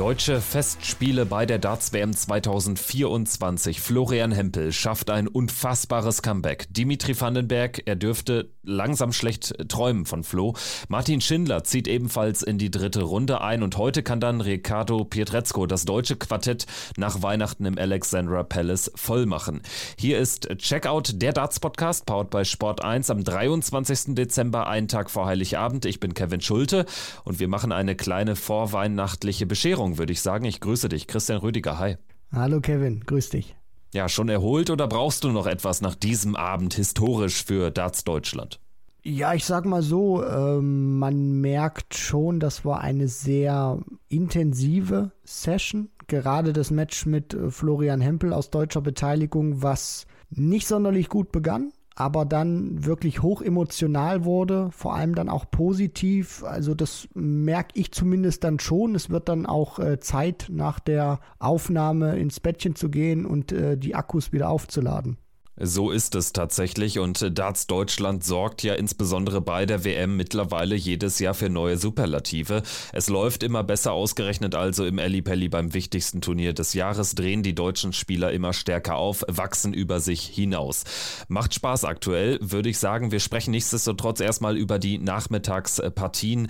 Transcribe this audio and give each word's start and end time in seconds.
Deutsche 0.00 0.40
Festspiele 0.40 1.26
bei 1.26 1.44
der 1.44 1.58
Darts 1.58 1.92
WM 1.92 2.16
2024. 2.16 3.82
Florian 3.82 4.32
Hempel 4.32 4.72
schafft 4.72 5.10
ein 5.10 5.28
unfassbares 5.28 6.22
Comeback. 6.22 6.68
Dimitri 6.70 7.20
Vandenberg, 7.20 7.82
er 7.84 7.96
dürfte 7.96 8.48
langsam 8.62 9.12
schlecht 9.12 9.54
träumen 9.68 10.06
von 10.06 10.24
Flo. 10.24 10.54
Martin 10.88 11.20
Schindler 11.20 11.64
zieht 11.64 11.86
ebenfalls 11.86 12.42
in 12.42 12.56
die 12.56 12.70
dritte 12.70 13.02
Runde 13.02 13.42
ein 13.42 13.62
und 13.62 13.76
heute 13.76 14.02
kann 14.02 14.20
dann 14.20 14.40
Riccardo 14.40 15.04
Pietrezco 15.04 15.66
das 15.66 15.84
deutsche 15.84 16.16
Quartett 16.16 16.64
nach 16.96 17.20
Weihnachten 17.20 17.66
im 17.66 17.76
Alexandra 17.76 18.42
Palace 18.42 18.90
vollmachen. 18.94 19.60
Hier 19.98 20.18
ist 20.18 20.48
Checkout, 20.56 21.20
der 21.20 21.34
Darts 21.34 21.60
Podcast, 21.60 22.06
powered 22.06 22.30
by 22.30 22.46
Sport 22.46 22.82
1 22.82 23.10
am 23.10 23.22
23. 23.22 24.14
Dezember, 24.14 24.66
einen 24.66 24.88
Tag 24.88 25.10
vor 25.10 25.26
Heiligabend. 25.26 25.84
Ich 25.84 26.00
bin 26.00 26.14
Kevin 26.14 26.40
Schulte 26.40 26.86
und 27.24 27.38
wir 27.38 27.48
machen 27.48 27.70
eine 27.70 27.96
kleine 27.96 28.34
vorweihnachtliche 28.34 29.44
Bescherung 29.44 29.89
Morgen, 29.90 29.98
würde 29.98 30.12
ich 30.12 30.20
sagen. 30.20 30.44
Ich 30.44 30.60
grüße 30.60 30.88
dich, 30.88 31.08
Christian 31.08 31.38
Rüdiger. 31.38 31.78
Hi. 31.78 31.96
Hallo 32.32 32.60
Kevin, 32.60 33.00
grüß 33.06 33.30
dich. 33.30 33.56
Ja, 33.92 34.08
schon 34.08 34.28
erholt 34.28 34.70
oder 34.70 34.86
brauchst 34.86 35.24
du 35.24 35.30
noch 35.32 35.48
etwas 35.48 35.80
nach 35.80 35.96
diesem 35.96 36.36
Abend 36.36 36.74
historisch 36.74 37.44
für 37.44 37.72
Darts 37.72 38.04
Deutschland? 38.04 38.60
Ja, 39.02 39.34
ich 39.34 39.44
sag 39.44 39.64
mal 39.64 39.82
so, 39.82 40.22
äh, 40.22 40.60
man 40.60 41.40
merkt 41.40 41.96
schon, 41.96 42.38
das 42.38 42.64
war 42.64 42.82
eine 42.82 43.08
sehr 43.08 43.80
intensive 44.08 45.10
Session. 45.24 45.88
Gerade 46.06 46.52
das 46.52 46.70
Match 46.70 47.06
mit 47.06 47.34
äh, 47.34 47.50
Florian 47.50 48.00
Hempel 48.00 48.32
aus 48.32 48.50
deutscher 48.50 48.82
Beteiligung, 48.82 49.60
was 49.62 50.06
nicht 50.28 50.68
sonderlich 50.68 51.08
gut 51.08 51.32
begann 51.32 51.72
aber 52.00 52.24
dann 52.24 52.86
wirklich 52.86 53.20
hoch 53.20 53.42
emotional 53.42 54.24
wurde, 54.24 54.70
vor 54.72 54.94
allem 54.94 55.14
dann 55.14 55.28
auch 55.28 55.50
positiv. 55.50 56.42
Also 56.44 56.74
das 56.74 57.06
merke 57.12 57.78
ich 57.78 57.92
zumindest 57.92 58.42
dann 58.42 58.58
schon. 58.58 58.94
Es 58.94 59.10
wird 59.10 59.28
dann 59.28 59.44
auch 59.44 59.78
äh, 59.78 60.00
Zeit 60.00 60.46
nach 60.50 60.80
der 60.80 61.20
Aufnahme 61.38 62.16
ins 62.16 62.40
Bettchen 62.40 62.74
zu 62.74 62.88
gehen 62.88 63.26
und 63.26 63.52
äh, 63.52 63.76
die 63.76 63.94
Akkus 63.94 64.32
wieder 64.32 64.48
aufzuladen. 64.48 65.18
So 65.62 65.90
ist 65.90 66.14
es 66.14 66.32
tatsächlich 66.32 66.98
und 66.98 67.38
Darts 67.38 67.66
Deutschland 67.66 68.24
sorgt 68.24 68.62
ja 68.62 68.72
insbesondere 68.72 69.42
bei 69.42 69.66
der 69.66 69.84
WM 69.84 70.16
mittlerweile 70.16 70.74
jedes 70.74 71.18
Jahr 71.18 71.34
für 71.34 71.50
neue 71.50 71.76
Superlative. 71.76 72.62
Es 72.94 73.10
läuft 73.10 73.42
immer 73.42 73.62
besser 73.62 73.92
ausgerechnet 73.92 74.54
also 74.54 74.86
im 74.86 74.96
Ellipelli 74.96 75.50
beim 75.50 75.74
wichtigsten 75.74 76.22
Turnier 76.22 76.54
des 76.54 76.72
Jahres, 76.72 77.14
drehen 77.14 77.42
die 77.42 77.54
deutschen 77.54 77.92
Spieler 77.92 78.32
immer 78.32 78.54
stärker 78.54 78.96
auf, 78.96 79.22
wachsen 79.28 79.74
über 79.74 80.00
sich 80.00 80.22
hinaus. 80.22 80.84
Macht 81.28 81.52
Spaß 81.52 81.84
aktuell, 81.84 82.38
würde 82.40 82.70
ich 82.70 82.78
sagen. 82.78 83.12
Wir 83.12 83.20
sprechen 83.20 83.50
nichtsdestotrotz 83.50 84.20
erstmal 84.20 84.56
über 84.56 84.78
die 84.78 84.96
Nachmittagspartien. 84.96 86.48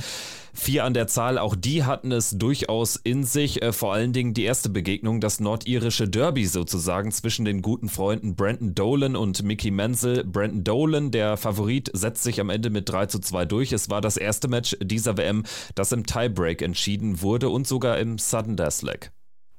Vier 0.53 0.84
an 0.84 0.94
der 0.94 1.06
Zahl, 1.06 1.38
auch 1.38 1.55
die 1.56 1.84
hatten 1.84 2.12
es 2.12 2.31
durchaus 2.31 2.97
in 2.97 3.25
sich. 3.25 3.62
Äh, 3.62 3.72
vor 3.72 3.92
allen 3.92 4.12
Dingen 4.12 4.34
die 4.34 4.42
erste 4.44 4.69
Begegnung, 4.69 5.20
das 5.20 5.41
nordirische 5.41 6.08
Derby 6.08 6.47
sozusagen 6.47 7.12
zwischen 7.12 7.44
den 7.44 7.62
guten 7.62 7.88
Freunden 7.88 8.34
Brandon 8.34 8.75
Dolan 8.75 9.00
und 9.03 9.43
Mickey 9.43 9.70
Menzel. 9.70 10.25
Brandon 10.25 10.65
Dolan, 10.65 11.11
der 11.11 11.37
Favorit, 11.37 11.91
setzt 11.93 12.23
sich 12.23 12.41
am 12.41 12.51
Ende 12.51 12.70
mit 12.70 12.89
3 12.89 13.06
zu 13.06 13.19
2 13.19 13.45
durch. 13.47 13.73
Es 13.73 13.91
war 13.91 14.01
das 14.01 14.17
erste 14.17 14.48
Match 14.48 14.77
dieser 14.83 15.17
WM, 15.17 15.45
das 15.75 15.93
im 15.93 16.06
Tiebreak 16.06 16.62
entschieden 16.62 17.23
wurde 17.23 17.48
und 17.48 17.67
sogar 17.67 17.98
im 17.98 18.19
Sudden 18.19 18.56
Death 18.56 18.83
Leg. 18.83 19.12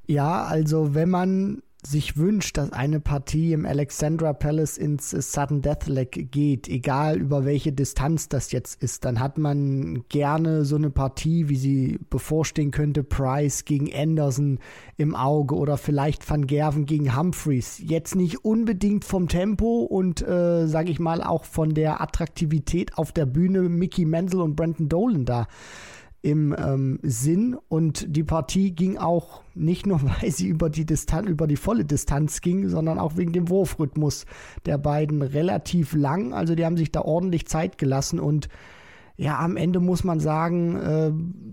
Ja, 0.08 0.44
also 0.44 0.94
wenn 0.94 1.10
man 1.10 1.62
sich 1.84 2.16
wünscht, 2.18 2.58
dass 2.58 2.72
eine 2.72 3.00
Partie 3.00 3.54
im 3.54 3.66
Alexandra 3.66 4.34
Palace 4.34 4.78
ins 4.78 5.10
Sudden 5.10 5.62
Death 5.62 5.88
Leg 5.88 6.32
geht, 6.32 6.68
egal 6.68 7.18
über 7.18 7.44
welche 7.44 7.72
Distanz 7.72 8.30
das 8.30 8.52
jetzt 8.52 8.82
ist, 8.84 9.04
dann 9.04 9.20
hat 9.20 9.38
man 9.38 10.04
gerne 10.10 10.64
so 10.64 10.76
eine 10.76 10.92
Partie, 10.92 11.50
wie 11.50 11.56
sie 11.56 12.00
bevorstehen 12.10 12.72
könnte, 12.72 13.04
Price 13.04 13.66
gegen 13.66 13.92
Anderson 13.94 14.60
im 14.98 15.16
Auge 15.16 15.56
oder 15.56 15.78
vielleicht 15.78 16.30
Van 16.30 16.46
Gerven 16.46 16.86
gegen 16.86 17.18
Humphreys. 17.18 17.82
Jetzt 17.84 18.16
nicht 18.16 18.46
unbedingt 18.46 19.04
vom 19.04 19.28
Tempo 19.28 19.80
und, 19.82 20.22
äh, 20.22 20.68
sage 20.68 20.92
ich 20.92 21.00
mal, 21.00 21.24
auch 21.24 21.46
von 21.46 21.74
der 21.74 22.00
Attraktivität 22.02 22.98
auf 22.98 23.12
der 23.12 23.26
Bühne 23.26 23.64
Mickey 23.64 24.06
Menzel 24.06 24.42
und 24.42 24.56
Brandon 24.56 24.88
Dolan 24.88 25.26
da 25.26 25.48
im 26.22 26.56
ähm, 26.58 27.00
Sinn 27.02 27.58
und 27.68 28.16
die 28.16 28.24
Partie 28.24 28.72
ging 28.72 28.98
auch 28.98 29.42
nicht 29.56 29.86
nur, 29.88 30.02
weil 30.22 30.32
sie 30.32 30.48
über 30.48 30.70
die 30.70 30.86
Distanz, 30.86 31.28
über 31.30 31.48
die 31.48 31.56
volle 31.56 31.86
Distanz 31.86 32.42
ging, 32.42 32.70
sondern 32.70 33.00
auch 33.00 33.18
wegen 33.18 33.34
dem 33.34 33.50
Wurfrhythmus 33.50 34.26
der 34.66 34.78
beiden 34.78 35.22
relativ 35.22 35.94
lang. 35.94 36.34
Also 36.34 36.56
die 36.56 36.66
haben 36.66 36.78
sich 36.78 36.92
da 36.92 37.02
ordentlich 37.02 37.48
Zeit 37.48 37.78
gelassen 37.78 38.20
und 38.20 38.50
ja, 39.18 39.40
am 39.40 39.58
Ende 39.58 39.80
muss 39.80 40.04
man 40.04 40.20
sagen, 40.20 40.76
äh, 40.76 41.12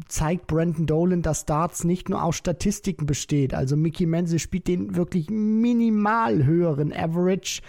zeigt 0.08 0.46
Brandon 0.46 0.86
Dolan, 0.86 1.22
dass 1.22 1.44
Darts 1.44 1.84
nicht 1.84 2.08
nur 2.08 2.22
aus 2.22 2.36
Statistiken 2.36 3.06
besteht. 3.06 3.54
Also 3.54 3.76
Mickey 3.76 4.06
Menzel 4.06 4.38
spielt 4.38 4.69
den 4.69 4.96
wirklich 4.96 5.28
minimal 5.30 6.44
höheren 6.44 6.92
Average, 6.92 7.60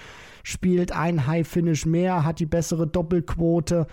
spielt 0.44 0.92
ein 0.92 1.28
High 1.28 1.48
Finish 1.48 1.86
mehr, 1.86 2.26
hat 2.26 2.40
die 2.40 2.46
bessere 2.46 2.88
Doppelquote 2.88 3.88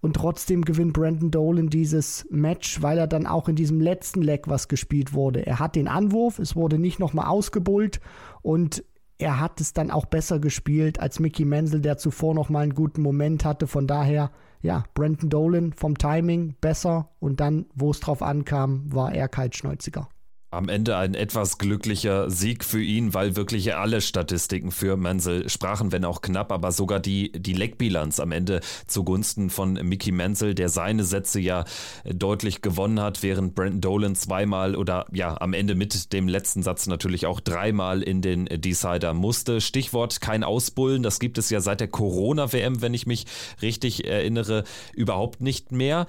und 0.00 0.16
trotzdem 0.16 0.64
gewinnt 0.64 0.94
Brandon 0.94 1.30
Dolan 1.30 1.68
dieses 1.68 2.26
Match, 2.28 2.82
weil 2.82 2.98
er 2.98 3.06
dann 3.06 3.26
auch 3.26 3.48
in 3.48 3.54
diesem 3.54 3.80
letzten 3.80 4.20
Leg 4.20 4.48
was 4.48 4.66
gespielt 4.66 5.14
wurde. 5.14 5.46
Er 5.46 5.60
hat 5.60 5.76
den 5.76 5.86
Anwurf, 5.86 6.40
es 6.40 6.56
wurde 6.56 6.78
nicht 6.78 6.98
nochmal 6.98 7.26
ausgebullt 7.26 8.00
und 8.42 8.84
er 9.18 9.38
hat 9.38 9.60
es 9.60 9.72
dann 9.72 9.92
auch 9.92 10.06
besser 10.06 10.40
gespielt 10.40 10.98
als 10.98 11.20
Mickey 11.20 11.44
Menzel, 11.44 11.80
der 11.80 11.98
zuvor 11.98 12.34
nochmal 12.34 12.64
einen 12.64 12.74
guten 12.74 13.02
Moment 13.02 13.44
hatte. 13.44 13.68
Von 13.68 13.86
daher, 13.86 14.32
ja, 14.62 14.84
Brandon 14.94 15.28
Dolan 15.28 15.72
vom 15.72 15.98
Timing 15.98 16.54
besser 16.60 17.10
und 17.18 17.40
dann, 17.40 17.66
wo 17.74 17.90
es 17.90 18.00
drauf 18.00 18.22
ankam, 18.22 18.92
war 18.92 19.12
er 19.12 19.28
kaltschnäuziger. 19.28 20.08
Am 20.52 20.68
Ende 20.68 20.98
ein 20.98 21.14
etwas 21.14 21.56
glücklicher 21.56 22.28
Sieg 22.28 22.62
für 22.62 22.82
ihn, 22.82 23.14
weil 23.14 23.36
wirklich 23.36 23.74
alle 23.74 24.02
Statistiken 24.02 24.70
für 24.70 24.98
Menzel 24.98 25.48
sprachen, 25.48 25.92
wenn 25.92 26.04
auch 26.04 26.20
knapp, 26.20 26.52
aber 26.52 26.72
sogar 26.72 27.00
die, 27.00 27.32
die 27.32 27.54
Leckbilanz 27.54 28.20
am 28.20 28.32
Ende 28.32 28.60
zugunsten 28.86 29.48
von 29.48 29.72
Mickey 29.72 30.12
Menzel, 30.12 30.54
der 30.54 30.68
seine 30.68 31.04
Sätze 31.04 31.40
ja 31.40 31.64
deutlich 32.04 32.60
gewonnen 32.60 33.00
hat, 33.00 33.22
während 33.22 33.54
Brandon 33.54 33.80
Dolan 33.80 34.14
zweimal 34.14 34.76
oder 34.76 35.06
ja 35.10 35.40
am 35.40 35.54
Ende 35.54 35.74
mit 35.74 36.12
dem 36.12 36.28
letzten 36.28 36.62
Satz 36.62 36.86
natürlich 36.86 37.24
auch 37.24 37.40
dreimal 37.40 38.02
in 38.02 38.20
den 38.20 38.44
Decider 38.44 39.14
musste. 39.14 39.62
Stichwort 39.62 40.20
kein 40.20 40.44
Ausbullen, 40.44 41.02
das 41.02 41.18
gibt 41.18 41.38
es 41.38 41.48
ja 41.48 41.62
seit 41.62 41.80
der 41.80 41.88
Corona-WM, 41.88 42.82
wenn 42.82 42.92
ich 42.92 43.06
mich 43.06 43.24
richtig 43.62 44.06
erinnere, 44.06 44.64
überhaupt 44.92 45.40
nicht 45.40 45.72
mehr. 45.72 46.06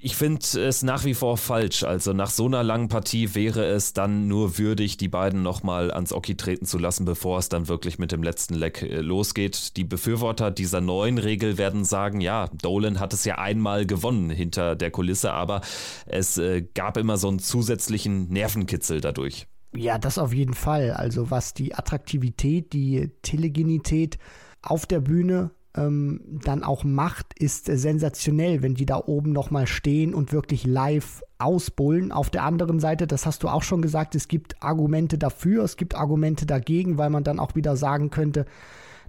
Ich 0.00 0.14
finde 0.14 0.60
es 0.60 0.84
nach 0.84 1.04
wie 1.04 1.14
vor 1.14 1.36
falsch. 1.36 1.82
Also 1.82 2.12
nach 2.12 2.30
so 2.30 2.46
einer 2.46 2.62
langen 2.62 2.88
Partie 2.88 3.34
wäre 3.34 3.64
es 3.64 3.94
dann 3.94 4.28
nur 4.28 4.56
würdig, 4.56 4.96
die 4.96 5.08
beiden 5.08 5.42
nochmal 5.42 5.90
ans 5.90 6.12
Oki 6.12 6.36
treten 6.36 6.66
zu 6.66 6.78
lassen, 6.78 7.04
bevor 7.04 7.38
es 7.38 7.48
dann 7.48 7.66
wirklich 7.66 7.98
mit 7.98 8.12
dem 8.12 8.22
letzten 8.22 8.54
Leck 8.54 8.82
äh, 8.82 9.00
losgeht. 9.00 9.76
Die 9.76 9.82
Befürworter 9.82 10.52
dieser 10.52 10.80
neuen 10.80 11.18
Regel 11.18 11.58
werden 11.58 11.84
sagen, 11.84 12.20
ja, 12.20 12.48
Dolan 12.62 13.00
hat 13.00 13.12
es 13.12 13.24
ja 13.24 13.38
einmal 13.38 13.86
gewonnen 13.86 14.30
hinter 14.30 14.76
der 14.76 14.92
Kulisse, 14.92 15.32
aber 15.32 15.62
es 16.06 16.38
äh, 16.38 16.62
gab 16.74 16.96
immer 16.96 17.16
so 17.16 17.28
einen 17.28 17.40
zusätzlichen 17.40 18.28
Nervenkitzel 18.28 19.00
dadurch. 19.00 19.48
Ja, 19.74 19.98
das 19.98 20.16
auf 20.18 20.32
jeden 20.32 20.54
Fall. 20.54 20.92
Also 20.92 21.32
was 21.32 21.54
die 21.54 21.74
Attraktivität, 21.74 22.72
die 22.72 23.10
Telegenität 23.22 24.18
auf 24.62 24.86
der 24.86 25.00
Bühne 25.00 25.50
ähm, 25.78 26.20
dann 26.44 26.64
auch 26.64 26.84
macht, 26.84 27.38
ist 27.38 27.66
sensationell, 27.66 28.62
wenn 28.62 28.74
die 28.74 28.86
da 28.86 29.02
oben 29.04 29.32
nochmal 29.32 29.66
stehen 29.66 30.14
und 30.14 30.32
wirklich 30.32 30.66
live 30.66 31.22
ausbullen. 31.38 32.12
Auf 32.12 32.30
der 32.30 32.44
anderen 32.44 32.80
Seite, 32.80 33.06
das 33.06 33.26
hast 33.26 33.42
du 33.42 33.48
auch 33.48 33.62
schon 33.62 33.82
gesagt, 33.82 34.14
es 34.14 34.28
gibt 34.28 34.62
Argumente 34.62 35.18
dafür, 35.18 35.64
es 35.64 35.76
gibt 35.76 35.94
Argumente 35.94 36.46
dagegen, 36.46 36.98
weil 36.98 37.10
man 37.10 37.24
dann 37.24 37.38
auch 37.38 37.54
wieder 37.54 37.76
sagen 37.76 38.10
könnte, 38.10 38.46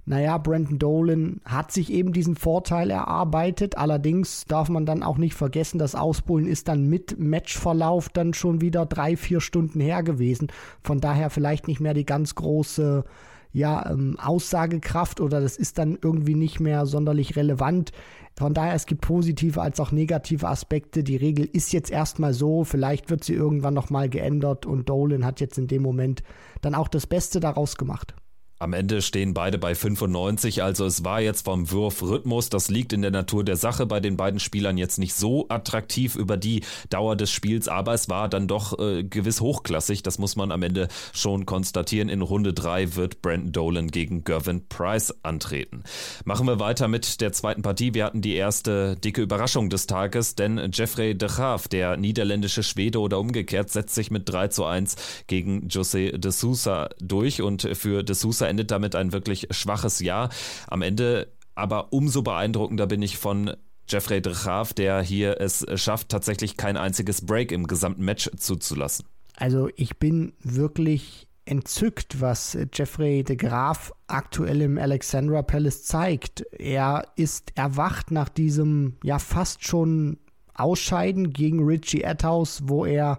naja, 0.06 0.38
Brandon 0.38 0.78
Dolan 0.78 1.40
hat 1.44 1.72
sich 1.72 1.92
eben 1.92 2.12
diesen 2.12 2.34
Vorteil 2.34 2.90
erarbeitet. 2.90 3.76
Allerdings 3.76 4.44
darf 4.46 4.68
man 4.68 4.86
dann 4.86 5.02
auch 5.02 5.18
nicht 5.18 5.34
vergessen, 5.34 5.78
das 5.78 5.94
Ausbullen 5.94 6.46
ist 6.46 6.68
dann 6.68 6.88
mit 6.88 7.18
Matchverlauf 7.18 8.08
dann 8.08 8.34
schon 8.34 8.60
wieder 8.60 8.86
drei, 8.86 9.16
vier 9.16 9.40
Stunden 9.40 9.80
her 9.80 10.02
gewesen. 10.02 10.48
Von 10.82 11.00
daher 11.00 11.30
vielleicht 11.30 11.68
nicht 11.68 11.80
mehr 11.80 11.94
die 11.94 12.06
ganz 12.06 12.34
große 12.34 13.04
ja, 13.52 13.90
ähm, 13.90 14.16
Aussagekraft 14.18 15.20
oder 15.20 15.40
das 15.40 15.56
ist 15.56 15.78
dann 15.78 15.98
irgendwie 16.00 16.34
nicht 16.34 16.60
mehr 16.60 16.86
sonderlich 16.86 17.36
relevant. 17.36 17.92
Von 18.36 18.54
daher, 18.54 18.74
es 18.74 18.86
gibt 18.86 19.02
positive 19.02 19.60
als 19.60 19.80
auch 19.80 19.92
negative 19.92 20.48
Aspekte. 20.48 21.02
Die 21.02 21.16
Regel 21.16 21.44
ist 21.44 21.72
jetzt 21.72 21.90
erstmal 21.90 22.32
so, 22.32 22.64
vielleicht 22.64 23.10
wird 23.10 23.24
sie 23.24 23.34
irgendwann 23.34 23.74
nochmal 23.74 24.08
geändert 24.08 24.66
und 24.66 24.88
Dolan 24.88 25.24
hat 25.24 25.40
jetzt 25.40 25.58
in 25.58 25.66
dem 25.66 25.82
Moment 25.82 26.22
dann 26.60 26.74
auch 26.74 26.88
das 26.88 27.06
Beste 27.06 27.40
daraus 27.40 27.76
gemacht. 27.76 28.14
Am 28.62 28.74
Ende 28.74 29.00
stehen 29.00 29.32
beide 29.32 29.56
bei 29.56 29.74
95, 29.74 30.62
also 30.62 30.84
es 30.84 31.02
war 31.02 31.22
jetzt 31.22 31.46
vom 31.46 31.70
Wurfrhythmus, 31.70 32.50
das 32.50 32.68
liegt 32.68 32.92
in 32.92 33.00
der 33.00 33.10
Natur 33.10 33.42
der 33.42 33.56
Sache 33.56 33.86
bei 33.86 34.00
den 34.00 34.18
beiden 34.18 34.38
Spielern 34.38 34.76
jetzt 34.76 34.98
nicht 34.98 35.14
so 35.14 35.46
attraktiv 35.48 36.14
über 36.14 36.36
die 36.36 36.62
Dauer 36.90 37.16
des 37.16 37.30
Spiels, 37.30 37.68
aber 37.68 37.94
es 37.94 38.10
war 38.10 38.28
dann 38.28 38.48
doch 38.48 38.78
äh, 38.78 39.02
gewiss 39.02 39.40
hochklassig, 39.40 40.02
das 40.02 40.18
muss 40.18 40.36
man 40.36 40.52
am 40.52 40.62
Ende 40.62 40.88
schon 41.14 41.46
konstatieren. 41.46 42.10
In 42.10 42.20
Runde 42.20 42.52
3 42.52 42.96
wird 42.96 43.22
Brandon 43.22 43.50
Dolan 43.50 43.88
gegen 43.88 44.24
Gervin 44.24 44.68
Price 44.68 45.14
antreten. 45.22 45.82
Machen 46.26 46.46
wir 46.46 46.60
weiter 46.60 46.86
mit 46.86 47.22
der 47.22 47.32
zweiten 47.32 47.62
Partie. 47.62 47.94
Wir 47.94 48.04
hatten 48.04 48.20
die 48.20 48.34
erste 48.34 48.94
dicke 48.96 49.22
Überraschung 49.22 49.70
des 49.70 49.86
Tages, 49.86 50.34
denn 50.34 50.70
Jeffrey 50.70 51.16
de 51.16 51.30
Graaf, 51.30 51.66
der 51.66 51.96
niederländische 51.96 52.62
Schwede 52.62 53.00
oder 53.00 53.20
umgekehrt, 53.20 53.70
setzt 53.70 53.94
sich 53.94 54.10
mit 54.10 54.28
3 54.28 54.48
zu 54.48 54.66
1 54.66 54.96
gegen 55.28 55.68
José 55.68 56.18
de 56.18 56.30
Sousa 56.30 56.90
durch 57.00 57.40
und 57.40 57.62
für 57.72 58.02
de 58.02 58.14
Sousa 58.14 58.49
endet 58.50 58.70
damit 58.70 58.94
ein 58.94 59.12
wirklich 59.12 59.48
schwaches 59.50 60.00
Jahr. 60.00 60.28
Am 60.66 60.82
Ende 60.82 61.32
aber 61.54 61.92
umso 61.92 62.22
beeindruckender 62.22 62.86
bin 62.86 63.02
ich 63.02 63.18
von 63.18 63.54
Jeffrey 63.88 64.22
de 64.22 64.32
Graaf, 64.32 64.72
der 64.72 65.02
hier 65.02 65.40
es 65.40 65.66
schafft, 65.74 66.08
tatsächlich 66.10 66.56
kein 66.56 66.76
einziges 66.76 67.26
Break 67.26 67.52
im 67.52 67.66
gesamten 67.66 68.04
Match 68.04 68.30
zuzulassen. 68.36 69.06
Also 69.36 69.68
ich 69.76 69.98
bin 69.98 70.32
wirklich 70.42 71.26
entzückt, 71.44 72.20
was 72.20 72.56
Jeffrey 72.72 73.24
de 73.24 73.36
Graaf 73.36 73.92
aktuell 74.06 74.62
im 74.62 74.78
Alexandra 74.78 75.42
Palace 75.42 75.84
zeigt. 75.84 76.42
Er 76.52 77.06
ist 77.16 77.52
erwacht 77.56 78.10
nach 78.10 78.28
diesem 78.28 78.96
ja 79.02 79.18
fast 79.18 79.66
schon 79.66 80.18
Ausscheiden 80.54 81.32
gegen 81.32 81.64
Richie 81.64 82.04
Atthaus, 82.04 82.62
wo 82.66 82.84
er 82.84 83.18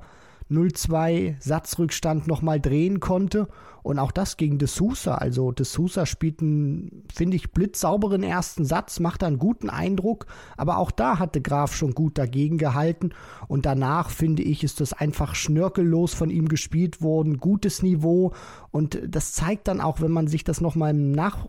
0-2 0.50 1.36
Satzrückstand 1.42 2.28
nochmal 2.28 2.60
drehen 2.60 3.00
konnte. 3.00 3.48
Und 3.84 4.00
auch 4.00 4.12
das 4.12 4.38
gegen 4.38 4.58
De 4.58 4.68
Sousa. 4.68 5.16
Also 5.16 5.52
De 5.52 5.66
Sousa 5.66 6.06
spielt 6.06 6.42
einen, 6.42 7.04
finde 7.14 7.36
ich, 7.36 7.52
blitzsauberen 7.52 8.24
ersten 8.24 8.66
Satz, 8.66 9.00
macht 9.00 9.24
einen 9.24 9.40
guten 9.40 9.70
Eindruck. 9.70 10.26
Aber 10.58 10.78
auch 10.78 10.92
da 10.92 11.20
hatte 11.20 11.42
Graf 11.42 11.76
schon 11.76 11.94
gut 11.94 12.18
dagegen 12.18 12.58
gehalten. 12.58 13.12
Und 13.48 13.66
danach, 13.66 14.10
finde 14.10 14.44
ich, 14.44 14.64
ist 14.64 14.82
das 14.82 14.94
einfach 14.94 15.36
schnörkellos 15.36 16.14
von 16.14 16.30
ihm 16.30 16.48
gespielt 16.48 17.02
worden. 17.02 17.38
Gutes 17.38 17.84
Niveau. 17.84 18.34
Und 18.72 19.02
das 19.06 19.34
zeigt 19.34 19.68
dann 19.68 19.82
auch, 19.82 20.00
wenn 20.02 20.12
man 20.12 20.28
sich 20.28 20.46
das 20.46 20.62
nochmal 20.62 20.92
im 20.92 21.12
Nach, 21.12 21.48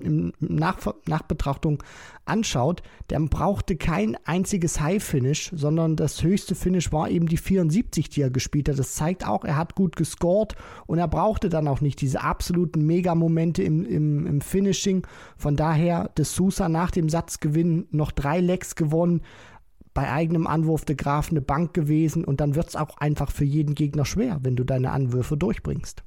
im 0.00 0.32
Nach, 0.40 0.78
Nachbetrachtung 1.06 1.82
anschaut, 2.24 2.82
der 3.10 3.20
brauchte 3.20 3.76
kein 3.76 4.16
einziges 4.24 4.80
High-Finish, 4.80 5.52
sondern 5.54 5.94
das 5.96 6.22
höchste 6.22 6.54
Finish 6.54 6.90
war 6.90 7.10
eben 7.10 7.26
die 7.26 7.36
74, 7.36 8.08
die 8.08 8.22
er 8.22 8.30
gespielt 8.30 8.70
hat. 8.70 8.78
Das 8.78 8.94
zeigt 8.94 9.26
auch, 9.26 9.44
er 9.44 9.56
hat 9.56 9.74
gut 9.74 9.96
gescored 9.96 10.54
und 10.86 10.98
er 10.98 11.08
brauchte 11.08 11.50
dann 11.50 11.68
auch 11.68 11.82
nicht 11.82 12.00
diese 12.00 12.22
absoluten 12.22 12.86
Mega-Momente 12.86 13.62
im, 13.62 13.84
im, 13.84 14.26
im 14.26 14.40
Finishing. 14.40 15.06
Von 15.36 15.56
daher, 15.56 16.08
De 16.16 16.24
Sousa 16.24 16.70
nach 16.70 16.90
dem 16.90 17.10
Satzgewinn 17.10 17.86
noch 17.90 18.10
drei 18.10 18.40
Lecks 18.40 18.74
gewonnen 18.74 19.20
bei 19.92 20.10
eigenem 20.10 20.46
Anwurf 20.46 20.84
der 20.84 20.96
Graf 20.96 21.30
eine 21.30 21.40
Bank 21.40 21.72
gewesen 21.72 22.24
und 22.24 22.40
dann 22.40 22.56
wird 22.56 22.68
es 22.68 22.76
auch 22.76 22.96
einfach 22.96 23.30
für 23.30 23.44
jeden 23.44 23.74
Gegner 23.74 24.04
schwer, 24.04 24.40
wenn 24.42 24.56
du 24.56 24.64
deine 24.64 24.90
Anwürfe 24.90 25.36
durchbringst. 25.36 26.02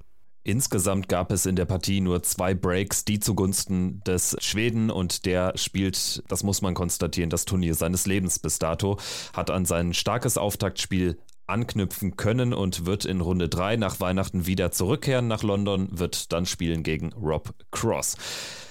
Insgesamt 0.47 1.09
gab 1.09 1.33
es 1.33 1.45
in 1.45 1.57
der 1.57 1.65
Partie 1.65 1.99
nur 1.99 2.23
zwei 2.23 2.53
Breaks, 2.53 3.03
die 3.03 3.19
zugunsten 3.19 4.01
des 4.05 4.37
Schweden 4.39 4.89
und 4.89 5.25
der 5.25 5.51
spielt, 5.57 6.23
das 6.29 6.41
muss 6.43 6.61
man 6.61 6.73
konstatieren, 6.73 7.29
das 7.29 7.43
Turnier 7.43 7.75
seines 7.75 8.05
Lebens 8.05 8.39
bis 8.39 8.57
dato, 8.57 8.97
hat 9.33 9.51
an 9.51 9.65
sein 9.65 9.93
starkes 9.93 10.37
Auftaktspiel 10.37 11.17
anknüpfen 11.47 12.15
können 12.15 12.53
und 12.53 12.85
wird 12.85 13.03
in 13.03 13.19
Runde 13.19 13.49
3 13.49 13.75
nach 13.75 13.99
Weihnachten 13.99 14.45
wieder 14.45 14.71
zurückkehren 14.71 15.27
nach 15.27 15.43
London, 15.43 15.89
wird 15.91 16.31
dann 16.31 16.45
spielen 16.45 16.81
gegen 16.81 17.11
Rob 17.11 17.53
Cross. 17.71 18.15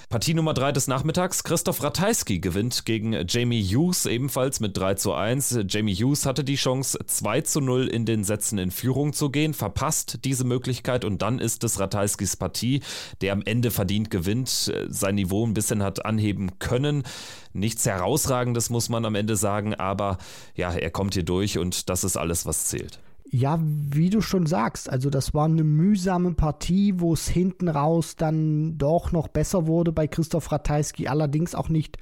Partie 0.09 0.33
Nummer 0.33 0.53
3 0.53 0.71
des 0.71 0.87
Nachmittags. 0.87 1.43
Christoph 1.43 1.83
Ratajski 1.83 2.39
gewinnt 2.39 2.85
gegen 2.85 3.13
Jamie 3.27 3.61
Hughes 3.61 4.05
ebenfalls 4.05 4.61
mit 4.61 4.77
3 4.77 4.93
zu 4.93 5.11
1. 5.11 5.59
Jamie 5.67 5.95
Hughes 5.95 6.25
hatte 6.25 6.45
die 6.45 6.55
Chance, 6.55 6.97
2 7.05 7.41
zu 7.41 7.59
0 7.59 7.87
in 7.87 8.05
den 8.05 8.23
Sätzen 8.23 8.57
in 8.57 8.71
Führung 8.71 9.11
zu 9.11 9.29
gehen, 9.29 9.53
verpasst 9.53 10.19
diese 10.23 10.45
Möglichkeit 10.45 11.03
und 11.03 11.21
dann 11.21 11.39
ist 11.39 11.65
es 11.65 11.81
Ratajskis 11.81 12.37
Partie, 12.37 12.83
der 13.19 13.33
am 13.33 13.41
Ende 13.41 13.69
verdient 13.69 14.09
gewinnt, 14.09 14.71
sein 14.87 15.15
Niveau 15.15 15.45
ein 15.45 15.53
bisschen 15.53 15.83
hat 15.83 16.05
anheben 16.05 16.57
können. 16.57 17.03
Nichts 17.51 17.85
herausragendes 17.85 18.69
muss 18.69 18.87
man 18.87 19.03
am 19.03 19.15
Ende 19.15 19.35
sagen, 19.35 19.75
aber 19.75 20.19
ja, 20.55 20.71
er 20.71 20.89
kommt 20.89 21.15
hier 21.15 21.23
durch 21.23 21.57
und 21.57 21.89
das 21.89 22.05
ist 22.05 22.15
alles, 22.15 22.45
was 22.45 22.63
zählt. 22.67 23.01
Ja, 23.29 23.59
wie 23.61 24.09
du 24.09 24.21
schon 24.21 24.45
sagst, 24.45 24.89
also 24.89 25.09
das 25.09 25.33
war 25.33 25.45
eine 25.45 25.63
mühsame 25.63 26.33
Partie, 26.33 26.93
wo 26.97 27.13
es 27.13 27.27
hinten 27.27 27.67
raus 27.67 28.15
dann 28.15 28.77
doch 28.77 29.11
noch 29.11 29.27
besser 29.27 29.67
wurde 29.67 29.91
bei 29.91 30.07
Christoph 30.07 30.51
Ratajski, 30.51 31.07
allerdings 31.07 31.53
auch 31.53 31.67
nicht 31.67 31.97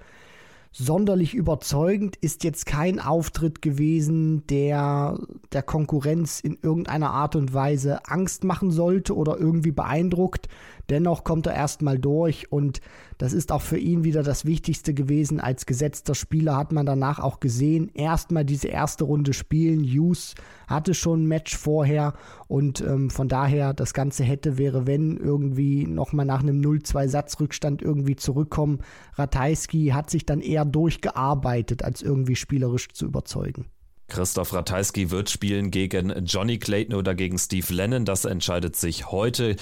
sonderlich 0.77 1.33
überzeugend, 1.33 2.18
ist 2.18 2.44
jetzt 2.44 2.66
kein 2.66 3.00
Auftritt 3.00 3.62
gewesen, 3.62 4.45
der 4.48 5.18
der 5.54 5.63
Konkurrenz 5.63 6.42
in 6.42 6.57
irgendeiner 6.62 7.12
Art 7.12 7.38
und 7.38 7.54
Weise 7.54 8.06
Angst 8.07 8.44
machen 8.44 8.72
sollte 8.72 9.16
oder 9.16 9.38
irgendwie 9.39 9.72
beeindruckt. 9.72 10.50
Dennoch 10.89 11.23
kommt 11.23 11.47
er 11.47 11.53
erstmal 11.53 11.97
durch 11.97 12.51
und 12.51 12.81
das 13.17 13.33
ist 13.33 13.51
auch 13.51 13.61
für 13.61 13.77
ihn 13.77 14.03
wieder 14.03 14.23
das 14.23 14.45
Wichtigste 14.45 14.93
gewesen. 14.93 15.39
Als 15.39 15.65
gesetzter 15.65 16.15
Spieler 16.15 16.57
hat 16.57 16.71
man 16.71 16.85
danach 16.85 17.19
auch 17.19 17.39
gesehen, 17.39 17.89
erstmal 17.93 18.45
diese 18.45 18.67
erste 18.67 19.05
Runde 19.05 19.33
spielen. 19.33 19.83
Hughes 19.83 20.35
hatte 20.67 20.93
schon 20.93 21.23
ein 21.23 21.27
Match 21.27 21.55
vorher 21.55 22.13
und 22.47 22.81
ähm, 22.81 23.09
von 23.09 23.27
daher 23.27 23.73
das 23.73 23.93
Ganze 23.93 24.23
hätte, 24.23 24.57
wäre, 24.57 24.85
wenn 24.85 25.17
irgendwie 25.17 25.87
nochmal 25.87 26.25
nach 26.25 26.41
einem 26.41 26.61
0-2 26.61 27.07
Satzrückstand 27.07 27.81
irgendwie 27.81 28.15
zurückkommen. 28.15 28.79
Ratajski 29.13 29.88
hat 29.93 30.09
sich 30.09 30.25
dann 30.25 30.41
eher 30.41 30.65
durchgearbeitet, 30.65 31.83
als 31.83 32.01
irgendwie 32.01 32.35
spielerisch 32.35 32.89
zu 32.89 33.05
überzeugen. 33.05 33.67
Christoph 34.07 34.53
Ratajski 34.53 35.09
wird 35.09 35.29
spielen 35.29 35.71
gegen 35.71 36.25
Johnny 36.25 36.59
Clayton 36.59 36.95
oder 36.95 37.15
gegen 37.15 37.39
Steve 37.39 37.73
Lennon. 37.73 38.05
Das 38.05 38.25
entscheidet 38.25 38.75
sich 38.75 39.11
heute. 39.11 39.55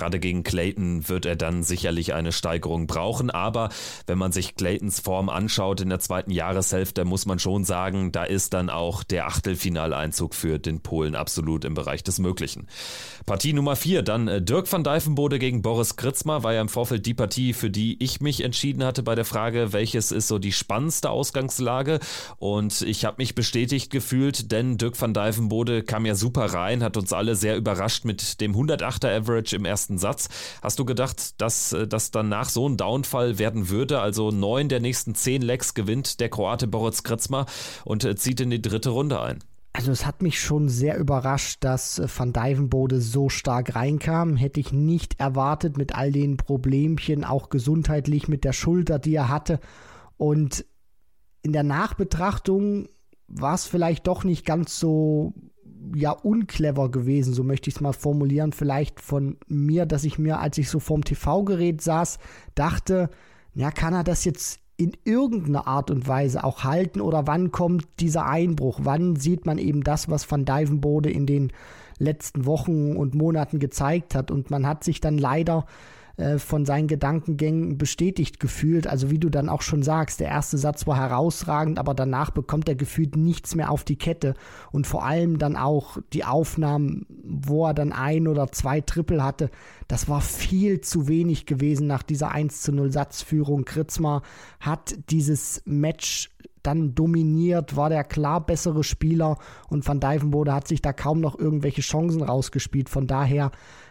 Gerade 0.00 0.18
gegen 0.18 0.44
Clayton 0.44 1.10
wird 1.10 1.26
er 1.26 1.36
dann 1.36 1.62
sicherlich 1.62 2.14
eine 2.14 2.32
Steigerung 2.32 2.86
brauchen, 2.86 3.28
aber 3.28 3.68
wenn 4.06 4.16
man 4.16 4.32
sich 4.32 4.54
Claytons 4.54 4.98
Form 4.98 5.28
anschaut 5.28 5.82
in 5.82 5.90
der 5.90 5.98
zweiten 5.98 6.30
Jahreshälfte, 6.30 7.04
muss 7.04 7.26
man 7.26 7.38
schon 7.38 7.64
sagen, 7.64 8.10
da 8.10 8.24
ist 8.24 8.54
dann 8.54 8.70
auch 8.70 9.04
der 9.04 9.26
Achtelfinaleinzug 9.26 10.34
für 10.34 10.58
den 10.58 10.80
Polen 10.80 11.14
absolut 11.14 11.66
im 11.66 11.74
Bereich 11.74 12.02
des 12.02 12.18
Möglichen. 12.18 12.66
Partie 13.26 13.52
Nummer 13.52 13.76
4, 13.76 14.00
dann 14.00 14.26
äh, 14.26 14.40
Dirk 14.40 14.72
van 14.72 14.84
Dijvenbode 14.84 15.38
gegen 15.38 15.60
Boris 15.60 15.96
Kritzmer, 15.96 16.42
war 16.44 16.54
ja 16.54 16.62
im 16.62 16.70
Vorfeld 16.70 17.04
die 17.04 17.12
Partie, 17.12 17.52
für 17.52 17.68
die 17.68 18.02
ich 18.02 18.22
mich 18.22 18.42
entschieden 18.42 18.82
hatte 18.82 19.02
bei 19.02 19.14
der 19.14 19.26
Frage, 19.26 19.74
welches 19.74 20.12
ist 20.12 20.28
so 20.28 20.38
die 20.38 20.52
spannendste 20.52 21.10
Ausgangslage. 21.10 22.00
Und 22.38 22.80
ich 22.80 23.04
habe 23.04 23.16
mich 23.18 23.34
bestätigt 23.34 23.90
gefühlt, 23.90 24.50
denn 24.50 24.78
Dirk 24.78 24.98
van 24.98 25.12
Dijvenbode 25.12 25.82
kam 25.82 26.06
ja 26.06 26.14
super 26.14 26.46
rein, 26.46 26.82
hat 26.82 26.96
uns 26.96 27.12
alle 27.12 27.36
sehr 27.36 27.58
überrascht 27.58 28.06
mit 28.06 28.40
dem 28.40 28.54
108er 28.54 29.14
Average 29.14 29.56
im 29.56 29.66
ersten 29.66 29.89
ersten 29.90 29.98
Satz. 29.98 30.28
Hast 30.62 30.78
du 30.78 30.84
gedacht, 30.84 31.40
dass 31.40 31.72
äh, 31.72 31.86
das 31.86 32.10
danach 32.10 32.48
so 32.48 32.68
ein 32.68 32.76
Downfall 32.76 33.38
werden 33.38 33.68
würde? 33.68 34.00
Also 34.00 34.30
neun 34.30 34.68
der 34.68 34.80
nächsten 34.80 35.14
zehn 35.14 35.42
Lecks 35.42 35.74
gewinnt 35.74 36.20
der 36.20 36.28
Kroate 36.28 36.66
Boris 36.66 37.02
Kritzmer 37.02 37.46
und 37.84 38.04
äh, 38.04 38.14
zieht 38.16 38.40
in 38.40 38.50
die 38.50 38.62
dritte 38.62 38.90
Runde 38.90 39.20
ein. 39.20 39.40
Also 39.72 39.92
es 39.92 40.04
hat 40.04 40.20
mich 40.20 40.40
schon 40.40 40.68
sehr 40.68 40.98
überrascht, 40.98 41.58
dass 41.60 41.98
äh, 41.98 42.06
Van 42.14 42.32
Dijvenbode 42.32 43.00
so 43.00 43.28
stark 43.28 43.74
reinkam. 43.74 44.36
Hätte 44.36 44.60
ich 44.60 44.72
nicht 44.72 45.18
erwartet 45.18 45.76
mit 45.76 45.94
all 45.94 46.12
den 46.12 46.36
Problemchen, 46.36 47.24
auch 47.24 47.48
gesundheitlich 47.48 48.28
mit 48.28 48.44
der 48.44 48.52
Schulter, 48.52 48.98
die 48.98 49.14
er 49.14 49.28
hatte. 49.28 49.58
Und 50.16 50.64
in 51.42 51.52
der 51.52 51.62
Nachbetrachtung 51.62 52.88
war 53.26 53.54
es 53.54 53.64
vielleicht 53.64 54.06
doch 54.06 54.24
nicht 54.24 54.44
ganz 54.44 54.78
so 54.78 55.32
ja 55.94 56.12
unclever 56.12 56.90
gewesen, 56.90 57.34
so 57.34 57.42
möchte 57.42 57.68
ich 57.68 57.76
es 57.76 57.80
mal 57.80 57.92
formulieren, 57.92 58.52
vielleicht 58.52 59.00
von 59.00 59.36
mir, 59.46 59.86
dass 59.86 60.04
ich 60.04 60.18
mir, 60.18 60.38
als 60.40 60.58
ich 60.58 60.68
so 60.68 60.78
vorm 60.78 61.04
TV-Gerät 61.04 61.80
saß, 61.80 62.18
dachte, 62.54 63.10
ja, 63.54 63.70
kann 63.70 63.94
er 63.94 64.04
das 64.04 64.24
jetzt 64.24 64.60
in 64.76 64.92
irgendeiner 65.04 65.66
Art 65.66 65.90
und 65.90 66.08
Weise 66.08 66.42
auch 66.42 66.64
halten 66.64 67.00
oder 67.02 67.26
wann 67.26 67.50
kommt 67.50 67.86
dieser 68.00 68.26
Einbruch? 68.26 68.80
Wann 68.82 69.16
sieht 69.16 69.44
man 69.44 69.58
eben 69.58 69.82
das, 69.82 70.08
was 70.08 70.30
Van 70.30 70.46
Dijvenbode 70.46 71.10
in 71.10 71.26
den 71.26 71.52
letzten 71.98 72.46
Wochen 72.46 72.96
und 72.96 73.14
Monaten 73.14 73.58
gezeigt 73.58 74.14
hat? 74.14 74.30
Und 74.30 74.50
man 74.50 74.66
hat 74.66 74.84
sich 74.84 75.00
dann 75.00 75.18
leider 75.18 75.66
äh, 76.16 76.38
von 76.38 76.64
seinen 76.66 76.88
Gedankengängen 76.88 77.78
bestätigt 77.78 78.40
gefühlt. 78.40 78.86
Also 78.86 79.10
wie 79.10 79.18
du 79.18 79.30
dann 79.30 79.48
auch 79.48 79.62
schon 79.62 79.82
sagst, 79.82 80.20
der 80.20 80.28
erste 80.28 80.58
Satz 80.58 80.86
war 80.86 80.96
herausragend, 80.96 81.78
aber 81.78 81.94
danach 81.94 82.30
bekommt 82.30 82.68
er 82.68 82.74
gefühlt 82.74 83.16
nichts 83.16 83.54
mehr 83.54 83.70
auf 83.70 83.84
die 83.84 83.96
Kette. 83.96 84.34
Und 84.72 84.86
vor 84.86 85.04
allem 85.04 85.38
dann 85.38 85.56
auch 85.56 85.98
die 86.12 86.24
Aufnahmen, 86.24 87.06
wo 87.24 87.66
er 87.66 87.74
dann 87.74 87.92
ein 87.92 88.28
oder 88.28 88.52
zwei 88.52 88.80
Triple 88.80 89.22
hatte, 89.22 89.50
das 89.88 90.08
war 90.08 90.20
viel 90.20 90.80
zu 90.80 91.08
wenig 91.08 91.46
gewesen 91.46 91.86
nach 91.86 92.02
dieser 92.02 92.30
1 92.30 92.62
zu 92.62 92.72
0 92.72 92.92
Satzführung. 92.92 93.64
Kritzmer 93.64 94.22
hat 94.60 94.96
dieses 95.10 95.62
Match 95.64 96.30
dann 96.62 96.94
dominiert, 96.94 97.76
war 97.76 97.88
der 97.88 98.04
klar 98.04 98.44
bessere 98.44 98.84
Spieler 98.84 99.38
und 99.68 99.86
Van 99.86 100.00
Dijvenbode 100.00 100.52
hat 100.52 100.68
sich 100.68 100.82
da 100.82 100.92
kaum 100.92 101.20
noch 101.20 101.38
irgendwelche 101.38 101.80
Chancen 101.80 102.22
rausgespielt. 102.22 102.88
Von 102.88 103.06
daher, 103.06 103.50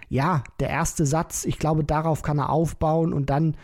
ja, 0.09 0.43
der 0.59 0.69
erste 0.69 1.05
Satz, 1.05 1.45
ich 1.45 1.59
glaube, 1.59 1.83
darauf 1.83 2.21
kann 2.21 2.39
er 2.39 2.49
aufbauen 2.49 3.13
und 3.13 3.29
dann 3.29 3.55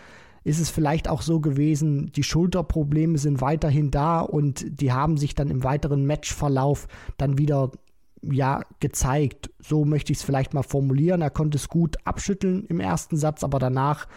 ist 0.43 0.59
es 0.59 0.69
vielleicht 0.69 1.09
auch 1.09 1.23
so 1.23 1.39
gewesen, 1.39 2.11
die 2.15 2.23
Schulterprobleme 2.23 3.17
sind 3.17 3.41
weiterhin 3.41 3.89
da 3.89 4.21
und 4.21 4.79
die 4.79 4.93
haben 4.93 5.17
sich 5.17 5.33
dann 5.33 5.49
im 5.49 5.63
weiteren 5.63 6.05
Matchverlauf 6.05 6.87
dann 7.17 7.39
wieder 7.39 7.71
ja 8.21 8.61
gezeigt. 8.79 9.49
So 9.59 9.85
möchte 9.85 10.11
ich 10.11 10.19
es 10.19 10.23
vielleicht 10.23 10.53
mal 10.53 10.63
formulieren. 10.63 11.21
Er 11.21 11.31
konnte 11.31 11.57
es 11.57 11.67
gut 11.67 11.97
abschütteln 12.05 12.65
im 12.67 12.79
ersten 12.79 13.17
Satz, 13.17 13.43
aber 13.43 13.57
danach 13.57 14.07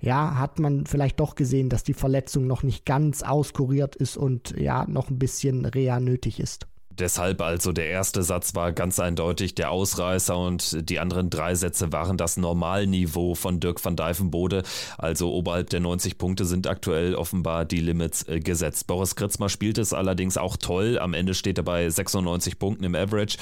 ja, 0.00 0.38
hat 0.38 0.58
man 0.58 0.86
vielleicht 0.86 1.20
doch 1.20 1.34
gesehen, 1.34 1.68
dass 1.68 1.82
die 1.82 1.94
Verletzung 1.94 2.46
noch 2.46 2.62
nicht 2.62 2.86
ganz 2.86 3.22
auskuriert 3.22 3.94
ist 3.94 4.16
und 4.16 4.54
ja, 4.58 4.86
noch 4.86 5.10
ein 5.10 5.18
bisschen 5.18 5.66
Reha 5.66 6.00
nötig 6.00 6.40
ist. 6.40 6.66
Deshalb 6.98 7.40
also 7.40 7.72
der 7.72 7.88
erste 7.88 8.22
Satz 8.22 8.54
war 8.54 8.72
ganz 8.72 9.00
eindeutig 9.00 9.56
der 9.56 9.70
Ausreißer 9.70 10.38
und 10.38 10.88
die 10.88 11.00
anderen 11.00 11.28
drei 11.28 11.56
Sätze 11.56 11.92
waren 11.92 12.16
das 12.16 12.36
Normalniveau 12.36 13.34
von 13.34 13.58
Dirk 13.58 13.84
van 13.84 13.96
Dijvenbode. 13.96 14.62
Also 14.96 15.32
oberhalb 15.32 15.70
der 15.70 15.80
90 15.80 16.18
Punkte 16.18 16.44
sind 16.44 16.68
aktuell 16.68 17.16
offenbar 17.16 17.64
die 17.64 17.80
Limits 17.80 18.28
äh, 18.28 18.38
gesetzt. 18.38 18.86
Boris 18.86 19.16
Kritzmer 19.16 19.48
spielt 19.48 19.78
es 19.78 19.92
allerdings 19.92 20.36
auch 20.36 20.56
toll. 20.56 20.98
Am 21.00 21.14
Ende 21.14 21.34
steht 21.34 21.58
er 21.58 21.64
bei 21.64 21.88
96 21.88 22.60
Punkten 22.60 22.84
im 22.84 22.94
Average. 22.94 23.38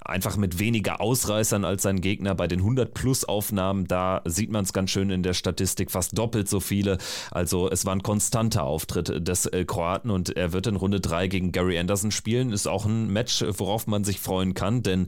Einfach 0.00 0.38
mit 0.38 0.58
weniger 0.58 1.02
Ausreißern 1.02 1.64
als 1.66 1.82
sein 1.82 2.00
Gegner. 2.00 2.34
Bei 2.34 2.46
den 2.46 2.60
100 2.60 2.94
Plus 2.94 3.24
Aufnahmen, 3.24 3.86
da 3.86 4.22
sieht 4.24 4.50
man 4.50 4.64
es 4.64 4.72
ganz 4.72 4.90
schön 4.90 5.10
in 5.10 5.22
der 5.22 5.34
Statistik, 5.34 5.90
fast 5.90 6.16
doppelt 6.16 6.48
so 6.48 6.60
viele. 6.60 6.96
Also 7.30 7.70
es 7.70 7.84
war 7.84 7.94
ein 7.94 8.02
konstanter 8.02 8.62
Auftritt 8.62 9.28
des 9.28 9.44
äh, 9.46 9.66
Kroaten 9.66 10.10
und 10.10 10.34
er 10.36 10.54
wird 10.54 10.66
in 10.66 10.76
Runde 10.76 11.00
3 11.00 11.28
gegen 11.28 11.52
Gary 11.52 11.78
Anderson 11.78 12.10
spielen. 12.10 12.52
Ist 12.52 12.66
auch 12.66 12.86
ein 12.86 12.93
ein 12.94 13.12
Match, 13.12 13.44
worauf 13.46 13.86
man 13.86 14.04
sich 14.04 14.20
freuen 14.20 14.54
kann, 14.54 14.82
denn 14.82 15.06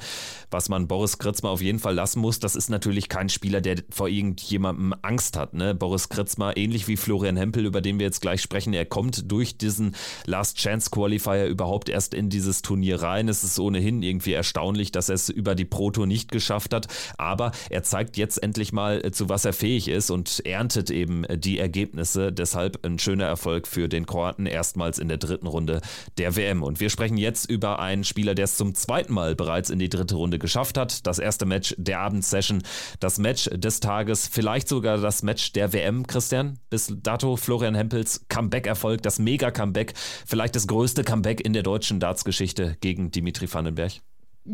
was 0.51 0.69
man 0.69 0.89
Boris 0.89 1.19
Kritzmer 1.19 1.51
auf 1.51 1.63
jeden 1.63 1.79
Fall 1.79 1.95
lassen 1.95 2.21
muss, 2.21 2.39
das 2.39 2.57
ist 2.57 2.71
natürlich 2.71 3.09
kein 3.09 3.29
Spieler, 3.29 3.61
der 3.61 3.77
vor 3.91 4.09
irgendjemandem 4.09 4.95
Angst 5.03 5.37
hat. 5.37 5.55
Ne? 5.55 5.75
Boris 5.75 6.09
Kritzmer, 6.09 6.57
ähnlich 6.57 6.89
wie 6.89 6.97
Florian 6.97 7.37
Hempel, 7.37 7.67
über 7.67 7.81
den 7.81 7.99
wir 7.99 8.07
jetzt 8.07 8.21
gleich 8.21 8.41
sprechen, 8.43 8.73
er 8.75 8.87
kommt 8.87 9.31
durch 9.31 9.59
diesen 9.59 9.95
Last 10.25 10.59
Chance 10.59 10.91
Qualifier 10.91 11.47
überhaupt 11.47 11.89
erst 11.89 12.15
in 12.15 12.31
dieses 12.31 12.63
Turnier 12.63 13.03
rein. 13.03 13.29
Es 13.29 13.45
ist 13.45 13.59
ohnehin 13.59 14.03
irgendwie 14.03 14.33
erstaunlich, 14.33 14.93
dass 14.93 15.09
er 15.09 15.17
es 15.17 15.29
über 15.29 15.55
die 15.55 15.65
Pro 15.65 15.91
Tour 15.91 16.07
nicht 16.07 16.31
geschafft 16.31 16.73
hat, 16.73 16.87
aber 17.19 17.53
er 17.71 17.83
zeigt 17.83 18.17
jetzt 18.17 18.43
endlich 18.43 18.73
mal, 18.73 19.05
äh, 19.05 19.11
zu 19.11 19.29
was 19.29 19.45
er 19.45 19.53
fähig 19.53 19.89
ist 19.89 20.11
und 20.11 20.45
erntet 20.45 20.91
eben 20.91 21.25
äh, 21.25 21.39
die 21.39 21.59
Ergebnisse. 21.59 22.33
Deshalb 22.33 22.85
ein 22.85 22.99
schöner 22.99 23.27
Erfolg 23.27 23.67
für 23.67 23.89
den 23.89 24.07
Kroaten 24.07 24.47
erstmals 24.47 24.99
in 24.99 25.09
der 25.09 25.19
dritten 25.19 25.47
Runde 25.47 25.81
der 26.19 26.37
WM. 26.37 26.63
Und 26.63 26.81
wir 26.81 26.91
sprechen 26.91 27.17
jetzt 27.17 27.49
über 27.51 27.76
ein 27.79 28.05
Spieler, 28.05 28.35
der 28.35 28.45
es 28.45 28.57
zum 28.57 28.75
zweiten 28.75 29.13
Mal 29.13 29.35
bereits 29.35 29.71
in 29.71 29.79
die 29.79 29.89
dritte 29.89 30.17
Runde 30.17 30.39
geschafft 30.39 30.79
hat. 30.79 31.07
Das 31.07 31.19
erste 31.19 31.47
Match 31.47 31.75
der 31.79 32.01
Abendsession, 32.01 32.63
das 33.01 33.19
Match 33.19 33.51
des 33.53 33.81
Tages, 33.81 34.29
vielleicht 34.29 34.69
sogar 34.69 34.99
das 34.99 35.23
Match 35.23 35.53
der 35.53 35.73
WM, 35.73 36.07
Christian. 36.07 36.59
Bis 36.71 36.93
dato 37.03 37.37
Florian 37.37 37.75
Hempels 37.75 38.27
Comeback-Erfolg, 38.29 39.03
das 39.03 39.19
Mega-Comeback, 39.19 39.95
vielleicht 40.27 40.57
das 40.57 40.67
größte 40.67 41.05
Comeback 41.05 41.41
in 41.41 41.53
der 41.53 41.63
deutschen 41.63 42.01
Darts-Geschichte 42.01 42.77
gegen 42.81 43.11
Dimitri 43.11 43.53
Vandenberg. 43.53 44.01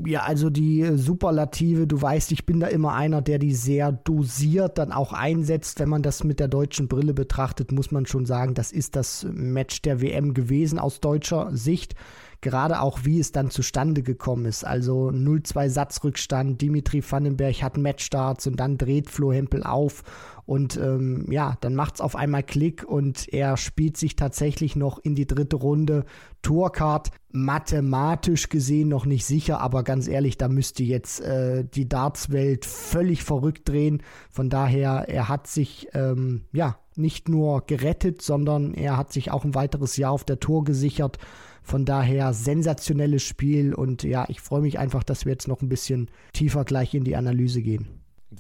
Ja, 0.06 0.22
also 0.22 0.48
die 0.48 0.90
Superlative, 0.96 1.86
du 1.86 2.00
weißt, 2.00 2.32
ich 2.32 2.46
bin 2.46 2.60
da 2.60 2.68
immer 2.68 2.94
einer, 2.94 3.20
der 3.20 3.38
die 3.38 3.54
sehr 3.54 3.92
dosiert 3.92 4.78
dann 4.78 4.90
auch 4.90 5.12
einsetzt. 5.12 5.80
Wenn 5.80 5.90
man 5.90 6.02
das 6.02 6.24
mit 6.24 6.40
der 6.40 6.48
deutschen 6.48 6.88
Brille 6.88 7.12
betrachtet, 7.12 7.72
muss 7.72 7.90
man 7.90 8.06
schon 8.06 8.24
sagen, 8.24 8.54
das 8.54 8.72
ist 8.72 8.96
das 8.96 9.26
Match 9.30 9.82
der 9.82 10.00
WM 10.00 10.32
gewesen 10.32 10.78
aus 10.78 11.00
deutscher 11.00 11.50
Sicht 11.54 11.94
gerade 12.42 12.80
auch 12.80 13.04
wie 13.04 13.18
es 13.18 13.32
dann 13.32 13.50
zustande 13.50 14.02
gekommen 14.02 14.44
ist. 14.44 14.64
Also 14.64 15.08
0-2 15.08 15.70
Satzrückstand, 15.70 16.61
Dimitri 16.61 17.02
Vandenberg 17.08 17.62
hat 17.62 17.78
Matchstarts 17.78 18.46
und 18.46 18.61
dann 18.61 18.76
dreht 18.76 19.08
Flo 19.08 19.32
Hempel 19.32 19.62
auf 19.62 20.02
und 20.44 20.76
ähm, 20.76 21.26
ja, 21.30 21.56
dann 21.61 21.75
macht 21.75 21.94
es 21.94 22.00
auf 22.00 22.16
einmal 22.16 22.42
Klick 22.42 22.84
und 22.84 23.32
er 23.32 23.56
spielt 23.56 23.96
sich 23.96 24.16
tatsächlich 24.16 24.75
noch 24.75 24.99
in 24.99 25.14
die 25.14 25.26
dritte 25.26 25.56
Runde. 25.56 26.04
Tourcard 26.42 27.11
mathematisch 27.30 28.49
gesehen 28.49 28.88
noch 28.88 29.06
nicht 29.06 29.25
sicher, 29.25 29.61
aber 29.61 29.84
ganz 29.84 30.08
ehrlich, 30.08 30.37
da 30.37 30.49
müsste 30.49 30.82
jetzt 30.82 31.20
äh, 31.20 31.64
die 31.64 31.88
Dartswelt 31.88 32.66
völlig 32.66 33.22
verrückt 33.22 33.68
drehen. 33.68 34.02
Von 34.30 34.50
daher, 34.50 35.04
er 35.08 35.28
hat 35.28 35.46
sich 35.46 35.88
ähm, 35.94 36.46
ja 36.52 36.76
nicht 36.96 37.28
nur 37.28 37.64
gerettet, 37.66 38.20
sondern 38.20 38.75
er 38.75 38.96
hat 38.96 39.12
sich 39.12 39.30
auch 39.30 39.44
ein 39.44 39.54
weiteres 39.54 39.96
Jahr 39.96 40.12
auf 40.12 40.25
der 40.25 40.40
Tour 40.40 40.64
gesichert. 40.64 41.18
Von 41.62 41.85
daher 41.85 42.35
sensationelles 42.35 43.23
Spiel 43.23 43.75
und 43.75 44.02
ja, 44.02 44.26
ich 44.28 44.40
freue 44.40 44.62
mich 44.62 44.78
einfach, 44.78 45.02
dass 45.02 45.25
wir 45.25 45.33
jetzt 45.33 45.49
noch 45.49 45.62
ein 45.62 45.69
bisschen 45.69 46.11
tiefer 46.33 46.64
gleich 46.64 46.95
in 46.95 47.04
die 47.04 47.16
Analyse 47.16 47.62
gehen 47.62 47.87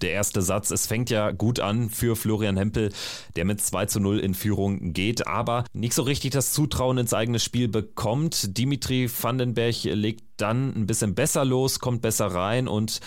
der 0.00 0.12
erste 0.12 0.42
Satz. 0.42 0.70
Es 0.70 0.86
fängt 0.86 1.10
ja 1.10 1.30
gut 1.30 1.60
an 1.60 1.90
für 1.90 2.16
Florian 2.16 2.56
Hempel, 2.56 2.92
der 3.36 3.44
mit 3.44 3.60
2 3.60 3.86
zu 3.86 4.00
0 4.00 4.18
in 4.18 4.34
Führung 4.34 4.92
geht, 4.92 5.26
aber 5.26 5.64
nicht 5.72 5.94
so 5.94 6.02
richtig 6.02 6.32
das 6.32 6.52
Zutrauen 6.52 6.98
ins 6.98 7.14
eigene 7.14 7.38
Spiel 7.38 7.68
bekommt. 7.68 8.56
Dimitri 8.56 9.08
Vandenberg 9.08 9.84
legt 9.84 10.24
dann 10.42 10.74
ein 10.74 10.86
bisschen 10.86 11.14
besser 11.14 11.44
los, 11.44 11.78
kommt 11.78 12.02
besser 12.02 12.26
rein 12.26 12.66
und 12.66 13.00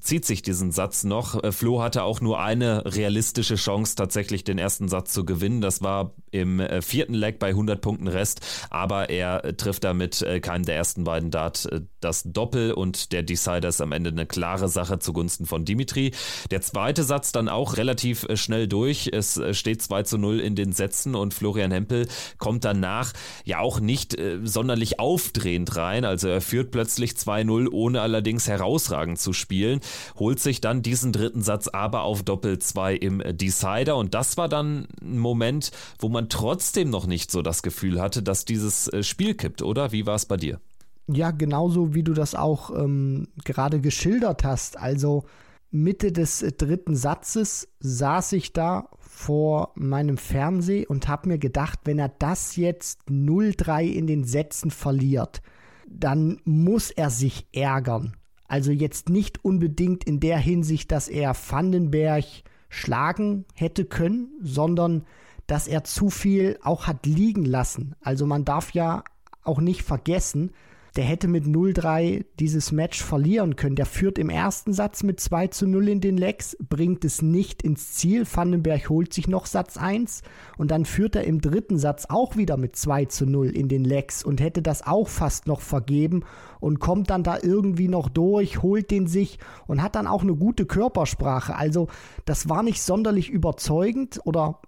zieht 0.00 0.24
sich 0.24 0.42
diesen 0.42 0.72
Satz 0.72 1.04
noch. 1.04 1.42
Äh, 1.42 1.52
Flo 1.52 1.80
hatte 1.80 2.02
auch 2.02 2.20
nur 2.20 2.40
eine 2.40 2.84
realistische 2.84 3.54
Chance, 3.54 3.94
tatsächlich 3.94 4.42
den 4.42 4.58
ersten 4.58 4.88
Satz 4.88 5.12
zu 5.12 5.24
gewinnen. 5.24 5.60
Das 5.60 5.82
war 5.82 6.14
im 6.32 6.58
äh, 6.58 6.82
vierten 6.82 7.14
Leg 7.14 7.38
bei 7.38 7.48
100 7.48 7.80
Punkten 7.80 8.08
Rest, 8.08 8.40
aber 8.70 9.08
er 9.08 9.56
trifft 9.56 9.84
damit 9.84 10.22
äh, 10.22 10.40
keinen 10.40 10.64
der 10.64 10.76
ersten 10.76 11.04
beiden 11.04 11.30
Dart 11.30 11.68
das 12.00 12.24
Doppel 12.24 12.72
und 12.72 13.12
der 13.12 13.22
Decider 13.22 13.68
ist 13.68 13.80
am 13.80 13.92
Ende 13.92 14.10
eine 14.10 14.26
klare 14.26 14.68
Sache 14.68 14.98
zugunsten 14.98 15.46
von 15.46 15.64
Dimitri. 15.64 16.12
Der 16.50 16.60
zweite 16.60 17.04
Satz 17.04 17.30
dann 17.30 17.48
auch 17.48 17.76
relativ 17.76 18.26
schnell 18.34 18.66
durch. 18.66 19.10
Es 19.12 19.40
steht 19.52 19.82
2 19.82 20.02
zu 20.04 20.18
0 20.18 20.40
in 20.40 20.56
den 20.56 20.72
Sätzen 20.72 21.14
und 21.14 21.34
Florian 21.34 21.70
Hempel 21.70 22.08
kommt 22.38 22.64
danach 22.64 23.12
ja 23.44 23.60
auch 23.60 23.80
nicht 23.80 24.16
sonderlich 24.42 24.98
aufdrehend 24.98 25.76
rein. 25.76 26.04
Also 26.04 26.28
er 26.28 26.40
führt 26.40 26.70
plötzlich 26.80 27.00
plötzlich 27.00 27.12
2-0, 27.12 27.68
ohne 27.70 28.00
allerdings 28.00 28.48
herausragend 28.48 29.18
zu 29.18 29.34
spielen, 29.34 29.80
holt 30.18 30.40
sich 30.40 30.62
dann 30.62 30.80
diesen 30.80 31.12
dritten 31.12 31.42
Satz 31.42 31.68
aber 31.68 32.04
auf 32.04 32.22
Doppel 32.22 32.58
2 32.58 32.94
im 32.94 33.22
Decider 33.36 33.96
und 33.96 34.14
das 34.14 34.38
war 34.38 34.48
dann 34.48 34.88
ein 35.02 35.18
Moment, 35.18 35.72
wo 35.98 36.08
man 36.08 36.30
trotzdem 36.30 36.88
noch 36.88 37.06
nicht 37.06 37.30
so 37.30 37.42
das 37.42 37.62
Gefühl 37.62 38.00
hatte, 38.00 38.22
dass 38.22 38.46
dieses 38.46 38.88
äh, 38.88 39.02
Spiel 39.02 39.34
kippt, 39.34 39.60
oder? 39.60 39.92
Wie 39.92 40.06
war 40.06 40.14
es 40.14 40.24
bei 40.24 40.38
dir? 40.38 40.58
Ja, 41.06 41.32
genauso 41.32 41.94
wie 41.94 42.02
du 42.02 42.14
das 42.14 42.34
auch 42.34 42.70
ähm, 42.70 43.28
gerade 43.44 43.80
geschildert 43.80 44.42
hast. 44.42 44.78
Also 44.78 45.24
Mitte 45.70 46.12
des 46.12 46.40
äh, 46.40 46.52
dritten 46.52 46.96
Satzes 46.96 47.68
saß 47.80 48.32
ich 48.32 48.54
da 48.54 48.88
vor 49.00 49.72
meinem 49.74 50.16
Fernseher 50.16 50.88
und 50.88 51.08
habe 51.08 51.28
mir 51.28 51.38
gedacht, 51.38 51.80
wenn 51.84 51.98
er 51.98 52.08
das 52.08 52.56
jetzt 52.56 53.02
0-3 53.10 53.84
in 53.84 54.06
den 54.06 54.24
Sätzen 54.24 54.70
verliert, 54.70 55.42
dann 55.90 56.40
muss 56.44 56.90
er 56.90 57.10
sich 57.10 57.46
ärgern. 57.52 58.16
Also 58.44 58.72
jetzt 58.72 59.08
nicht 59.08 59.44
unbedingt 59.44 60.04
in 60.04 60.20
der 60.20 60.38
Hinsicht, 60.38 60.90
dass 60.92 61.08
er 61.08 61.34
Vandenberg 61.34 62.24
schlagen 62.68 63.44
hätte 63.54 63.84
können, 63.84 64.30
sondern 64.40 65.04
dass 65.46 65.66
er 65.66 65.84
zu 65.84 66.10
viel 66.10 66.58
auch 66.62 66.86
hat 66.86 67.06
liegen 67.06 67.44
lassen. 67.44 67.94
Also 68.00 68.24
man 68.26 68.44
darf 68.44 68.72
ja 68.72 69.02
auch 69.42 69.60
nicht 69.60 69.82
vergessen, 69.82 70.52
der 70.96 71.04
hätte 71.04 71.28
mit 71.28 71.44
0-3 71.44 72.24
dieses 72.38 72.72
Match 72.72 73.02
verlieren 73.02 73.56
können. 73.56 73.76
Der 73.76 73.86
führt 73.86 74.18
im 74.18 74.30
ersten 74.30 74.72
Satz 74.72 75.02
mit 75.02 75.20
2 75.20 75.48
zu 75.48 75.66
0 75.66 75.88
in 75.88 76.00
den 76.00 76.16
Legs, 76.16 76.56
bringt 76.68 77.04
es 77.04 77.22
nicht 77.22 77.62
ins 77.62 77.92
Ziel. 77.92 78.26
Vandenberg 78.30 78.88
holt 78.88 79.12
sich 79.12 79.28
noch 79.28 79.46
Satz 79.46 79.76
1 79.76 80.22
und 80.58 80.70
dann 80.70 80.84
führt 80.84 81.16
er 81.16 81.24
im 81.24 81.40
dritten 81.40 81.78
Satz 81.78 82.06
auch 82.08 82.36
wieder 82.36 82.56
mit 82.56 82.76
2 82.76 83.06
zu 83.06 83.26
0 83.26 83.50
in 83.50 83.68
den 83.68 83.84
Legs 83.84 84.24
und 84.24 84.40
hätte 84.40 84.62
das 84.62 84.86
auch 84.86 85.08
fast 85.08 85.46
noch 85.46 85.60
vergeben 85.60 86.24
und 86.58 86.80
kommt 86.80 87.10
dann 87.10 87.22
da 87.22 87.38
irgendwie 87.40 87.88
noch 87.88 88.08
durch, 88.08 88.62
holt 88.62 88.90
den 88.90 89.06
sich 89.06 89.38
und 89.66 89.82
hat 89.82 89.94
dann 89.94 90.06
auch 90.06 90.22
eine 90.22 90.34
gute 90.34 90.66
Körpersprache. 90.66 91.54
Also 91.54 91.88
das 92.24 92.48
war 92.48 92.62
nicht 92.62 92.82
sonderlich 92.82 93.30
überzeugend 93.30 94.20
oder 94.24 94.60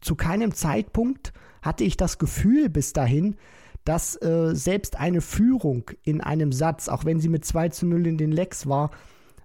zu 0.00 0.14
keinem 0.14 0.52
Zeitpunkt 0.52 1.32
hatte 1.62 1.82
ich 1.82 1.96
das 1.96 2.18
Gefühl 2.18 2.68
bis 2.68 2.92
dahin, 2.92 3.36
dass 3.84 4.20
äh, 4.22 4.54
selbst 4.54 4.98
eine 4.98 5.20
Führung 5.20 5.90
in 6.02 6.20
einem 6.20 6.52
Satz, 6.52 6.88
auch 6.88 7.04
wenn 7.04 7.20
sie 7.20 7.28
mit 7.28 7.44
2 7.44 7.68
zu 7.70 7.86
0 7.86 8.06
in 8.06 8.18
den 8.18 8.32
Lecks 8.32 8.66
war, 8.66 8.90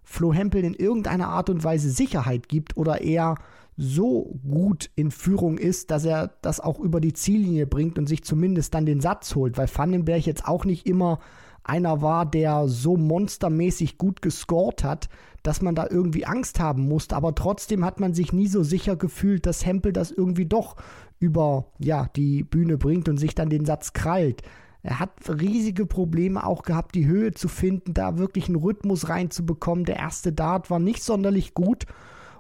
Flo 0.04 0.34
Hempel 0.34 0.64
in 0.64 0.74
irgendeiner 0.74 1.28
Art 1.28 1.50
und 1.50 1.64
Weise 1.64 1.92
Sicherheit 1.92 2.50
gibt 2.50 2.78
oder 2.78 3.02
er 3.02 3.36
so 3.78 4.40
gut 4.50 4.90
in 4.96 5.12
Führung 5.12 5.58
ist, 5.58 5.92
dass 5.92 6.04
er 6.04 6.34
das 6.42 6.60
auch 6.60 6.80
über 6.80 7.00
die 7.00 7.14
Ziellinie 7.14 7.68
bringt 7.68 7.98
und 7.98 8.08
sich 8.08 8.24
zumindest 8.24 8.74
dann 8.74 8.86
den 8.86 9.02
Satz 9.02 9.36
holt, 9.36 9.58
weil 9.58 9.70
Vandenberg 9.74 10.26
jetzt 10.26 10.48
auch 10.48 10.66
nicht 10.66 10.86
immer 10.86 11.20
einer 11.64 12.02
war, 12.02 12.26
der 12.26 12.68
so 12.68 12.98
monstermäßig 12.98 13.98
gut 13.98 14.22
gescored 14.22 14.84
hat, 14.84 15.10
dass 15.44 15.62
man 15.62 15.76
da 15.76 15.88
irgendwie 15.90 16.26
Angst 16.26 16.60
haben 16.60 16.88
musste. 16.88 17.16
Aber 17.16 17.36
trotzdem 17.36 17.86
hat 17.86 18.00
man 18.00 18.14
sich 18.14 18.34
nie 18.34 18.48
so 18.48 18.64
sicher 18.64 18.96
gefühlt, 18.96 19.46
dass 19.46 19.66
Hempel 19.66 19.94
das 19.94 20.12
irgendwie 20.12 20.46
doch 20.46 20.76
über 21.20 21.68
ja, 21.80 22.08
die 22.16 22.44
Bühne 22.44 22.78
bringt 22.78 23.10
und 23.10 23.18
sich 23.18 23.36
dann 23.36 23.50
den 23.50 23.66
Satz 23.66 23.94
krallt. 23.94 24.42
Er 24.82 25.00
hat 25.00 25.12
riesige 25.28 25.86
Probleme 25.86 26.46
auch 26.46 26.64
gehabt, 26.64 26.96
die 26.96 27.06
Höhe 27.06 27.34
zu 27.34 27.50
finden, 27.50 27.94
da 27.94 28.18
wirklich 28.18 28.48
einen 28.48 28.56
Rhythmus 28.56 29.10
reinzubekommen. 29.10 29.84
Der 29.84 29.98
erste 29.98 30.32
Dart 30.32 30.70
war 30.70 30.80
nicht 30.80 31.04
sonderlich 31.04 31.54
gut. 31.54 31.86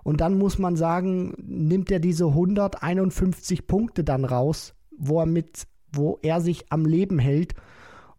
Und 0.03 0.22
dann 0.22 0.38
muss 0.38 0.58
man 0.58 0.77
sagen, 0.77 1.34
nimmt 1.38 1.91
er 1.91 2.00
diese 2.00 2.27
151 2.27 3.68
Punkte 3.68 4.06
dann 4.06 4.24
raus, 4.24 4.74
wo 4.98 5.20
er 5.20 5.25
mit, 5.25 5.68
wo 5.91 6.18
er 6.22 6.39
sich 6.39 6.72
am 6.72 6.86
Leben 6.86 7.20
hält. 7.20 7.56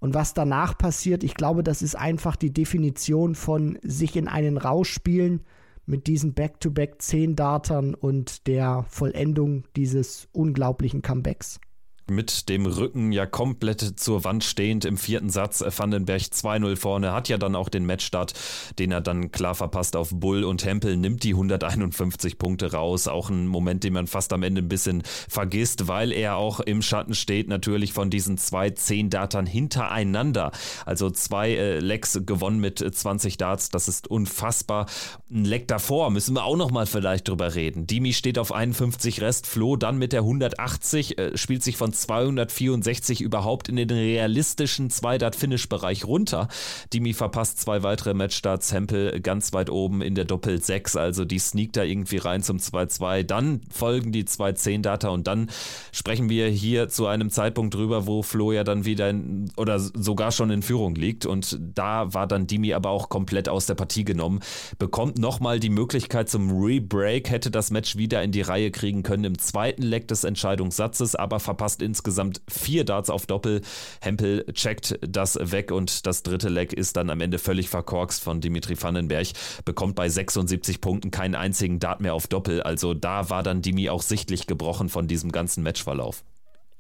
Und 0.01 0.15
was 0.15 0.35
danach 0.35 0.77
passiert, 0.77 1.23
ich 1.23 1.35
glaube, 1.35 1.63
das 1.63 1.83
ist 1.83 1.95
einfach 1.95 2.35
die 2.37 2.53
Definition 2.53 3.35
von 3.35 3.79
sich 3.83 4.17
in 4.17 4.29
einen 4.29 4.57
Rausch 4.57 4.91
spielen 4.91 5.43
mit 5.87 6.07
diesen 6.07 6.35
Back-to-Back 6.35 7.03
10 7.03 7.37
Dartern 7.37 7.95
und 7.95 8.47
der 8.47 8.85
Vollendung 8.89 9.65
dieses 9.77 10.29
unglaublichen 10.33 11.03
Comebacks 11.03 11.61
mit 12.11 12.49
dem 12.49 12.67
Rücken 12.67 13.13
ja 13.13 13.27
komplett 13.27 13.99
zur 13.99 14.25
Wand 14.25 14.45
stehend 14.45 14.85
im 14.85 14.97
vierten 14.97 15.31
Satz. 15.31 15.65
Vandenberg 15.67 16.21
2-0 16.21 16.77
vorne, 16.77 17.13
hat 17.13 17.29
ja 17.29 17.39
dann 17.39 17.55
auch 17.55 17.69
den 17.69 17.87
Matchstart, 17.87 18.35
den 18.79 18.93
er 18.93 19.01
dann 19.01 19.31
klar 19.31 19.55
verpasst 19.55 19.97
auf 19.97 20.11
Bull 20.13 20.45
und 20.45 20.65
Hempel, 20.65 20.97
nimmt 20.97 21.23
die 21.23 21.33
151 21.33 22.39
Punkte 22.39 22.73
raus. 22.73 23.09
Auch 23.09 23.31
ein 23.31 23.47
Moment, 23.47 23.85
den 23.85 23.95
man 23.95 24.07
fast 24.07 24.33
am 24.33 24.43
Ende 24.43 24.61
ein 24.61 24.69
bisschen 24.69 25.03
vergisst, 25.29 25.89
weil 25.89 26.13
er 26.13 26.37
auch 26.37 26.61
im 26.61 26.83
Schatten 26.83 27.15
steht, 27.15 27.49
natürlich 27.49 27.93
von 27.93 28.11
diesen 28.11 28.37
zwei 28.39 28.71
10 28.71 29.11
Datern 29.11 29.47
hintereinander. 29.47 30.53
Also 30.85 31.11
zwei 31.11 31.53
äh, 31.53 31.79
Lecks 31.79 32.21
gewonnen 32.27 32.61
mit 32.61 32.79
20 32.79 33.37
Darts, 33.37 33.71
das 33.71 33.89
ist 33.89 34.09
unfassbar. 34.09 34.87
Ein 35.31 35.45
Leck 35.45 35.69
davor 35.69 36.11
müssen 36.11 36.35
wir 36.35 36.45
auch 36.45 36.57
nochmal 36.57 36.87
vielleicht 36.87 37.29
drüber 37.29 37.55
reden. 37.55 37.87
Dimi 37.87 38.13
steht 38.13 38.39
auf 38.39 38.53
51 38.53 39.21
Rest, 39.21 39.47
Flo 39.47 39.77
dann 39.77 39.99
mit 39.99 40.13
der 40.13 40.21
180, 40.21 41.19
äh, 41.19 41.37
spielt 41.37 41.63
sich 41.63 41.77
von 41.77 41.93
264 42.01 43.21
überhaupt 43.21 43.69
in 43.69 43.77
den 43.77 43.91
realistischen 43.91 44.91
Zwei-Dart-Finish-Bereich 44.91 46.05
runter. 46.05 46.49
Dimi 46.93 47.13
verpasst 47.13 47.61
zwei 47.61 47.83
weitere 47.83 48.15
Matchstarts, 48.15 48.73
Hempel 48.73 49.21
ganz 49.21 49.53
weit 49.53 49.71
oben 49.71 50.03
in 50.03 50.15
der 50.15 50.25
Doppel 50.25 50.63
6, 50.63 50.97
also 50.97 51.25
die 51.25 51.39
sneakt 51.39 51.77
da 51.77 51.83
irgendwie 51.83 52.19
rein 52.19 52.43
zum 52.43 52.59
2-2. 52.59 53.23
Dann 53.23 53.61
folgen 53.71 54.13
die 54.13 54.25
zwei 54.25 54.51
10-Data 54.51 55.09
und 55.09 55.27
dann 55.27 55.51
sprechen 55.93 56.29
wir 56.29 56.49
hier 56.49 56.89
zu 56.89 57.07
einem 57.07 57.31
Zeitpunkt 57.31 57.75
drüber, 57.75 58.07
wo 58.07 58.23
Flo 58.23 58.53
ja 58.53 58.65
dann 58.65 58.85
wieder 58.85 59.11
in, 59.11 59.51
oder 59.57 59.79
sogar 59.79 60.33
schon 60.33 60.51
in 60.51 60.63
Führung 60.63 60.95
liegt 60.95 61.27
und 61.27 61.59
da 61.75 62.13
war 62.15 62.27
dann 62.27 62.47
Dimi 62.47 62.73
aber 62.73 62.91
auch 62.91 63.09
komplett 63.09 63.49
aus 63.49 63.67
der 63.67 63.75
Partie 63.75 64.05
genommen, 64.05 64.41
bekommt 64.79 65.19
nochmal 65.19 65.61
die 65.61 65.71
Möglichkeit 65.71 66.29
zum 66.29 66.51
Rebreak, 66.51 67.31
hätte 67.31 67.51
das 67.51 67.71
Match 67.71 67.97
wieder 67.97 68.23
in 68.23 68.33
die 68.33 68.43
Reihe 68.43 68.71
kriegen 68.71 69.03
können 69.03 69.25
im 69.25 69.39
zweiten 69.39 69.83
Leck 69.83 70.09
des 70.09 70.25
Entscheidungssatzes, 70.25 71.15
aber 71.15 71.41
verpasst 71.41 71.83
insgesamt 71.91 72.41
vier 72.49 72.85
Darts 72.85 73.11
auf 73.11 73.27
Doppel. 73.27 73.63
Hempel 74.01 74.45
checkt 74.53 74.99
das 75.03 75.39
weg 75.41 75.73
und 75.73 76.07
das 76.07 76.23
dritte 76.23 76.49
Leck 76.49 76.73
ist 76.73 76.97
dann 76.97 77.11
am 77.11 77.21
Ende 77.21 77.39
völlig 77.39 77.69
verkorkst 77.69 78.23
von 78.23 78.41
Dimitri 78.41 78.81
Vandenberg. 78.81 79.29
Bekommt 79.65 79.97
bei 79.97 80.09
76 80.09 80.81
Punkten 80.81 81.11
keinen 81.11 81.35
einzigen 81.35 81.81
Dart 81.81 82.01
mehr 82.01 82.15
auf 82.15 82.29
Doppel. 82.29 82.63
Also 82.63 82.95
da 82.95 83.29
war 83.29 83.43
dann 83.43 83.61
Dimi 83.63 83.91
auch 83.91 84.03
sichtlich 84.03 84.47
gebrochen 84.47 84.89
von 84.89 85.09
diesem 85.09 85.33
ganzen 85.33 85.63
Matchverlauf. 85.63 86.25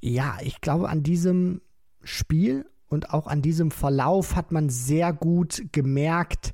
Ja, 0.01 0.39
ich 0.43 0.61
glaube, 0.61 0.89
an 0.89 1.03
diesem 1.03 1.61
Spiel 2.03 2.67
und 2.89 3.13
auch 3.13 3.27
an 3.27 3.43
diesem 3.43 3.71
Verlauf 3.71 4.37
hat 4.37 4.53
man 4.53 4.71
sehr 4.71 5.13
gut 5.13 5.63
gemerkt, 5.73 6.53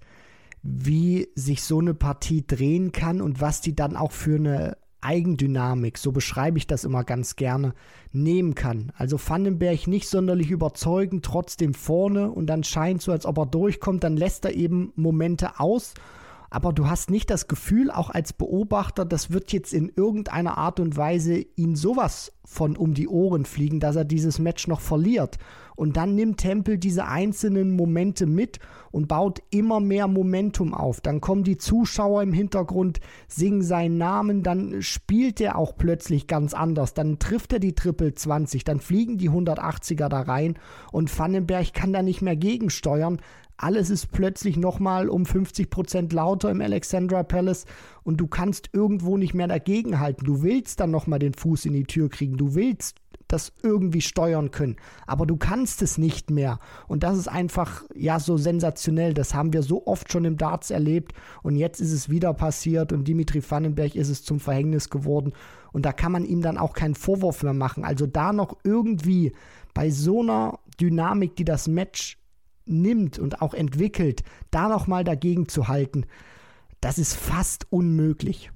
wie 0.62 1.28
sich 1.34 1.62
so 1.62 1.78
eine 1.78 1.94
Partie 1.94 2.44
drehen 2.46 2.90
kann 2.92 3.20
und 3.20 3.40
was 3.40 3.60
die 3.60 3.76
dann 3.76 3.96
auch 3.96 4.12
für 4.12 4.36
eine 4.36 4.76
Eigendynamik, 5.00 5.98
so 5.98 6.12
beschreibe 6.12 6.58
ich 6.58 6.66
das 6.66 6.84
immer 6.84 7.04
ganz 7.04 7.36
gerne, 7.36 7.74
nehmen 8.12 8.54
kann. 8.54 8.92
Also 8.96 9.18
Vandenberg 9.18 9.86
nicht 9.86 10.08
sonderlich 10.08 10.50
überzeugend, 10.50 11.24
trotzdem 11.24 11.74
vorne 11.74 12.30
und 12.30 12.46
dann 12.46 12.64
scheint 12.64 13.02
so, 13.02 13.12
als 13.12 13.26
ob 13.26 13.38
er 13.38 13.46
durchkommt, 13.46 14.04
dann 14.04 14.16
lässt 14.16 14.44
er 14.44 14.54
eben 14.54 14.92
Momente 14.96 15.60
aus. 15.60 15.94
Aber 16.50 16.72
du 16.72 16.88
hast 16.88 17.10
nicht 17.10 17.30
das 17.30 17.48
Gefühl, 17.48 17.90
auch 17.90 18.10
als 18.10 18.32
Beobachter, 18.32 19.04
das 19.04 19.30
wird 19.30 19.52
jetzt 19.52 19.74
in 19.74 19.92
irgendeiner 19.94 20.56
Art 20.58 20.80
und 20.80 20.96
Weise 20.96 21.44
ihn 21.56 21.76
sowas 21.76 22.32
von 22.44 22.76
um 22.76 22.94
die 22.94 23.08
Ohren 23.08 23.44
fliegen, 23.44 23.80
dass 23.80 23.96
er 23.96 24.04
dieses 24.04 24.38
Match 24.38 24.68
noch 24.68 24.80
verliert. 24.80 25.38
Und 25.76 25.96
dann 25.96 26.14
nimmt 26.14 26.38
Tempel 26.38 26.78
diese 26.78 27.06
einzelnen 27.06 27.76
Momente 27.76 28.26
mit 28.26 28.58
und 28.90 29.08
baut 29.08 29.42
immer 29.50 29.78
mehr 29.78 30.08
Momentum 30.08 30.74
auf. 30.74 31.00
Dann 31.00 31.20
kommen 31.20 31.44
die 31.44 31.58
Zuschauer 31.58 32.22
im 32.22 32.32
Hintergrund, 32.32 33.00
singen 33.28 33.62
seinen 33.62 33.98
Namen, 33.98 34.42
dann 34.42 34.82
spielt 34.82 35.40
er 35.40 35.56
auch 35.56 35.76
plötzlich 35.76 36.26
ganz 36.26 36.54
anders. 36.54 36.94
Dann 36.94 37.18
trifft 37.18 37.52
er 37.52 37.58
die 37.58 37.74
Triple 37.74 38.14
20, 38.14 38.64
dann 38.64 38.80
fliegen 38.80 39.18
die 39.18 39.30
180er 39.30 40.08
da 40.08 40.22
rein 40.22 40.58
und 40.92 41.16
Vandenberg 41.16 41.74
kann 41.74 41.92
da 41.92 42.02
nicht 42.02 42.22
mehr 42.22 42.36
gegensteuern. 42.36 43.20
Alles 43.58 43.88
ist 43.88 44.12
plötzlich 44.12 44.58
nochmal 44.58 45.08
um 45.08 45.24
50 45.24 45.70
Prozent 45.70 46.12
lauter 46.12 46.50
im 46.50 46.60
Alexandra 46.60 47.22
Palace 47.22 47.64
und 48.02 48.18
du 48.18 48.26
kannst 48.26 48.70
irgendwo 48.74 49.16
nicht 49.16 49.32
mehr 49.32 49.48
dagegenhalten. 49.48 50.26
Du 50.26 50.42
willst 50.42 50.78
dann 50.80 50.90
nochmal 50.90 51.18
den 51.18 51.32
Fuß 51.32 51.64
in 51.64 51.72
die 51.72 51.84
Tür 51.84 52.10
kriegen. 52.10 52.36
Du 52.36 52.54
willst 52.54 52.96
das 53.28 53.52
irgendwie 53.62 54.00
steuern 54.00 54.50
können. 54.50 54.76
Aber 55.06 55.26
du 55.26 55.36
kannst 55.36 55.82
es 55.82 55.98
nicht 55.98 56.30
mehr. 56.30 56.58
Und 56.86 57.02
das 57.02 57.18
ist 57.18 57.28
einfach, 57.28 57.84
ja, 57.94 58.20
so 58.20 58.36
sensationell. 58.36 59.14
Das 59.14 59.34
haben 59.34 59.52
wir 59.52 59.62
so 59.62 59.86
oft 59.86 60.12
schon 60.12 60.24
im 60.24 60.36
Darts 60.36 60.70
erlebt. 60.70 61.12
Und 61.42 61.56
jetzt 61.56 61.80
ist 61.80 61.92
es 61.92 62.08
wieder 62.08 62.32
passiert. 62.34 62.92
Und 62.92 63.08
Dimitri 63.08 63.42
Vandenberg 63.48 63.94
ist 63.96 64.08
es 64.08 64.22
zum 64.22 64.38
Verhängnis 64.38 64.90
geworden. 64.90 65.32
Und 65.72 65.84
da 65.84 65.92
kann 65.92 66.12
man 66.12 66.24
ihm 66.24 66.40
dann 66.40 66.58
auch 66.58 66.72
keinen 66.72 66.94
Vorwurf 66.94 67.42
mehr 67.42 67.52
machen. 67.52 67.84
Also 67.84 68.06
da 68.06 68.32
noch 68.32 68.56
irgendwie 68.64 69.32
bei 69.74 69.90
so 69.90 70.22
einer 70.22 70.58
Dynamik, 70.80 71.36
die 71.36 71.44
das 71.44 71.68
Match 71.68 72.18
nimmt 72.64 73.18
und 73.18 73.42
auch 73.42 73.54
entwickelt, 73.54 74.22
da 74.50 74.68
nochmal 74.68 75.04
dagegen 75.04 75.48
zu 75.48 75.68
halten, 75.68 76.06
das 76.80 76.98
ist 76.98 77.14
fast 77.14 77.70
unmöglich. 77.70 78.50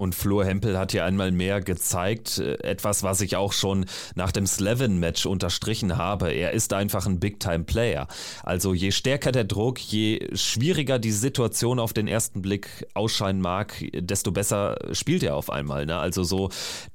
Und 0.00 0.14
Flo 0.14 0.42
Hempel 0.42 0.78
hat 0.78 0.92
hier 0.92 1.04
einmal 1.04 1.30
mehr 1.30 1.60
gezeigt, 1.60 2.38
äh, 2.38 2.54
etwas, 2.62 3.02
was 3.02 3.20
ich 3.20 3.36
auch 3.36 3.52
schon 3.52 3.84
nach 4.14 4.32
dem 4.32 4.46
Slevin-Match 4.46 5.26
unterstrichen 5.26 5.98
habe. 5.98 6.32
Er 6.32 6.52
ist 6.52 6.72
einfach 6.72 7.04
ein 7.04 7.20
Big-Time-Player. 7.20 8.08
Also 8.42 8.72
je 8.72 8.92
stärker 8.92 9.30
der 9.30 9.44
Druck, 9.44 9.78
je 9.78 10.30
schwieriger 10.32 10.98
die 10.98 11.12
Situation 11.12 11.78
auf 11.78 11.92
den 11.92 12.08
ersten 12.08 12.40
Blick 12.40 12.86
ausscheinen 12.94 13.42
mag, 13.42 13.74
desto 13.92 14.32
besser 14.32 14.78
spielt 14.92 15.22
er 15.22 15.36
auf 15.36 15.50
einmal. 15.50 15.84
Ne? 15.84 15.98
Also 15.98 16.24
so 16.24 16.48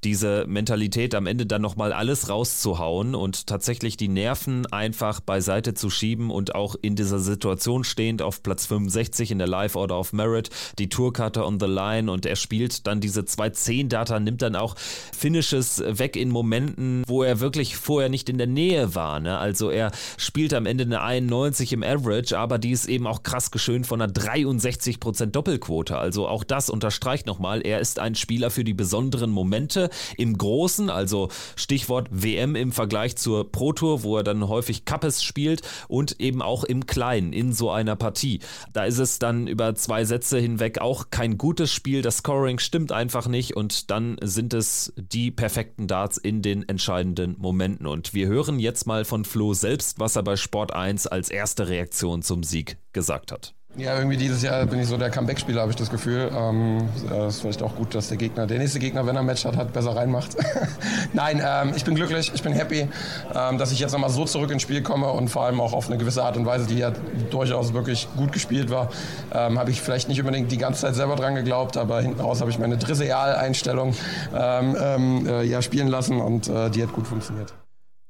diese 0.03 0.45
Mentalität, 0.47 1.13
am 1.13 1.27
Ende 1.27 1.45
dann 1.45 1.61
nochmal 1.61 1.93
alles 1.93 2.27
rauszuhauen 2.27 3.13
und 3.13 3.45
tatsächlich 3.45 3.97
die 3.97 4.07
Nerven 4.07 4.65
einfach 4.71 5.19
beiseite 5.19 5.75
zu 5.75 5.91
schieben 5.91 6.31
und 6.31 6.55
auch 6.55 6.75
in 6.81 6.95
dieser 6.95 7.19
Situation 7.19 7.83
stehend 7.83 8.23
auf 8.23 8.41
Platz 8.41 8.65
65 8.65 9.29
in 9.29 9.37
der 9.37 9.47
Live-Order 9.47 9.99
of 9.99 10.11
Merit, 10.11 10.49
die 10.79 10.89
Tourkarte 10.89 11.45
on 11.45 11.59
the 11.59 11.67
line 11.67 12.11
und 12.11 12.25
er 12.25 12.35
spielt 12.35 12.87
dann 12.87 12.94
dann 12.95 13.01
diese 13.01 13.21
2-10-Data, 13.21 14.19
nimmt 14.19 14.41
dann 14.41 14.55
auch 14.55 14.75
Finishes 14.77 15.83
weg 15.85 16.15
in 16.15 16.29
Momenten, 16.29 17.03
wo 17.07 17.23
er 17.23 17.39
wirklich 17.39 17.75
vorher 17.75 18.09
nicht 18.09 18.29
in 18.29 18.37
der 18.37 18.47
Nähe 18.47 18.95
war. 18.95 19.19
Ne? 19.19 19.37
Also 19.37 19.69
er 19.69 19.91
spielt 20.17 20.53
am 20.53 20.65
Ende 20.65 20.85
eine 20.85 21.01
91 21.01 21.73
im 21.73 21.83
Average, 21.83 22.37
aber 22.37 22.57
die 22.57 22.71
ist 22.71 22.87
eben 22.87 23.07
auch 23.07 23.23
krass 23.23 23.51
geschönt 23.51 23.87
von 23.87 24.01
einer 24.01 24.11
63% 24.11 25.27
Doppelquote. 25.27 25.97
Also 25.97 26.27
auch 26.27 26.43
das 26.43 26.69
unterstreicht 26.69 27.25
nochmal, 27.25 27.61
er 27.61 27.79
ist 27.79 27.99
ein 27.99 28.15
Spieler 28.15 28.49
für 28.49 28.63
die 28.63 28.73
besonderen 28.73 29.31
Momente 29.31 29.89
im 30.17 30.37
Großen, 30.37 30.89
also 30.89 31.29
Stichwort 31.55 32.07
WM 32.11 32.55
im 32.55 32.71
Vergleich 32.71 33.15
zur 33.17 33.51
Pro 33.51 33.73
Tour, 33.73 34.03
wo 34.03 34.17
er 34.17 34.23
dann 34.23 34.47
häufig 34.47 34.85
Kappes 34.85 35.23
spielt 35.23 35.61
und 35.87 36.19
eben 36.21 36.41
auch 36.41 36.63
im 36.63 36.85
Kleinen 36.85 37.33
in 37.33 37.51
so 37.51 37.71
einer 37.71 37.95
Partie. 37.95 38.39
Da 38.73 38.85
ist 38.85 38.99
es 38.99 39.19
dann 39.19 39.47
über 39.47 39.75
zwei 39.75 40.05
Sätze 40.05 40.39
hinweg 40.39 40.79
auch 40.79 41.07
kein 41.09 41.37
gutes 41.37 41.71
Spiel. 41.71 42.01
Das 42.01 42.17
Scoring 42.17 42.59
stimmt 42.59 42.84
stimmt 42.85 42.91
einfach 42.91 43.27
nicht 43.27 43.55
und 43.55 43.89
dann 43.89 44.17
sind 44.21 44.53
es 44.53 44.93
die 44.95 45.31
perfekten 45.31 45.87
Darts 45.87 46.17
in 46.17 46.43
den 46.43 46.69
entscheidenden 46.69 47.35
Momenten. 47.39 47.87
Und 47.87 48.13
wir 48.13 48.27
hören 48.27 48.59
jetzt 48.59 48.85
mal 48.85 49.05
von 49.05 49.25
Flo 49.25 49.55
selbst, 49.55 49.99
was 49.99 50.15
er 50.15 50.21
bei 50.21 50.35
Sport 50.35 50.71
1 50.73 51.07
als 51.07 51.31
erste 51.31 51.67
Reaktion 51.67 52.21
zum 52.21 52.43
Sieg 52.43 52.77
gesagt 52.93 53.31
hat. 53.31 53.55
Ja, 53.77 53.97
irgendwie 53.97 54.15
dieses 54.15 54.41
Jahr 54.41 54.65
bin 54.65 54.79
ich 54.79 54.87
so 54.87 54.95
der 54.95 55.09
Comeback-Spieler, 55.09 55.59
habe 55.59 55.71
ich 55.71 55.75
das 55.75 55.89
Gefühl. 55.89 56.31
Ähm, 56.33 56.87
äh, 57.11 57.27
ist 57.27 57.41
vielleicht 57.41 57.61
auch 57.61 57.75
gut, 57.75 57.93
dass 57.93 58.07
der 58.07 58.15
Gegner, 58.15 58.47
der 58.47 58.57
nächste 58.57 58.79
Gegner, 58.79 59.05
wenn 59.05 59.17
er 59.17 59.19
ein 59.19 59.25
Match 59.25 59.43
hat, 59.43 59.57
hat 59.57 59.73
besser 59.73 59.93
reinmacht. 59.93 60.37
Nein, 61.13 61.43
ähm, 61.45 61.73
ich 61.75 61.83
bin 61.83 61.93
glücklich, 61.93 62.31
ich 62.33 62.41
bin 62.41 62.53
happy, 62.53 62.87
ähm, 63.35 63.57
dass 63.57 63.73
ich 63.73 63.79
jetzt 63.79 63.91
nochmal 63.91 64.09
so 64.09 64.23
zurück 64.23 64.49
ins 64.51 64.61
Spiel 64.61 64.81
komme 64.81 65.09
und 65.11 65.27
vor 65.27 65.43
allem 65.43 65.59
auch 65.59 65.73
auf 65.73 65.87
eine 65.87 65.97
gewisse 65.97 66.23
Art 66.23 66.37
und 66.37 66.45
Weise, 66.45 66.67
die 66.67 66.77
ja 66.77 66.93
durchaus 67.31 67.73
wirklich 67.73 68.07
gut 68.15 68.31
gespielt 68.31 68.69
war. 68.69 68.91
Ähm, 69.33 69.59
habe 69.59 69.71
ich 69.71 69.81
vielleicht 69.81 70.07
nicht 70.07 70.21
unbedingt 70.21 70.53
die 70.53 70.57
ganze 70.57 70.81
Zeit 70.81 70.95
selber 70.95 71.17
dran 71.17 71.35
geglaubt, 71.35 71.75
aber 71.75 71.99
hinten 72.01 72.21
raus 72.21 72.39
habe 72.39 72.51
ich 72.51 72.57
meine 72.57 72.77
Driseal-Einstellung 72.77 73.93
ähm, 74.33 74.77
ähm, 74.79 75.27
äh, 75.27 75.43
ja, 75.43 75.61
spielen 75.61 75.89
lassen 75.89 76.21
und 76.21 76.47
äh, 76.47 76.69
die 76.69 76.81
hat 76.81 76.93
gut 76.93 77.07
funktioniert. 77.07 77.53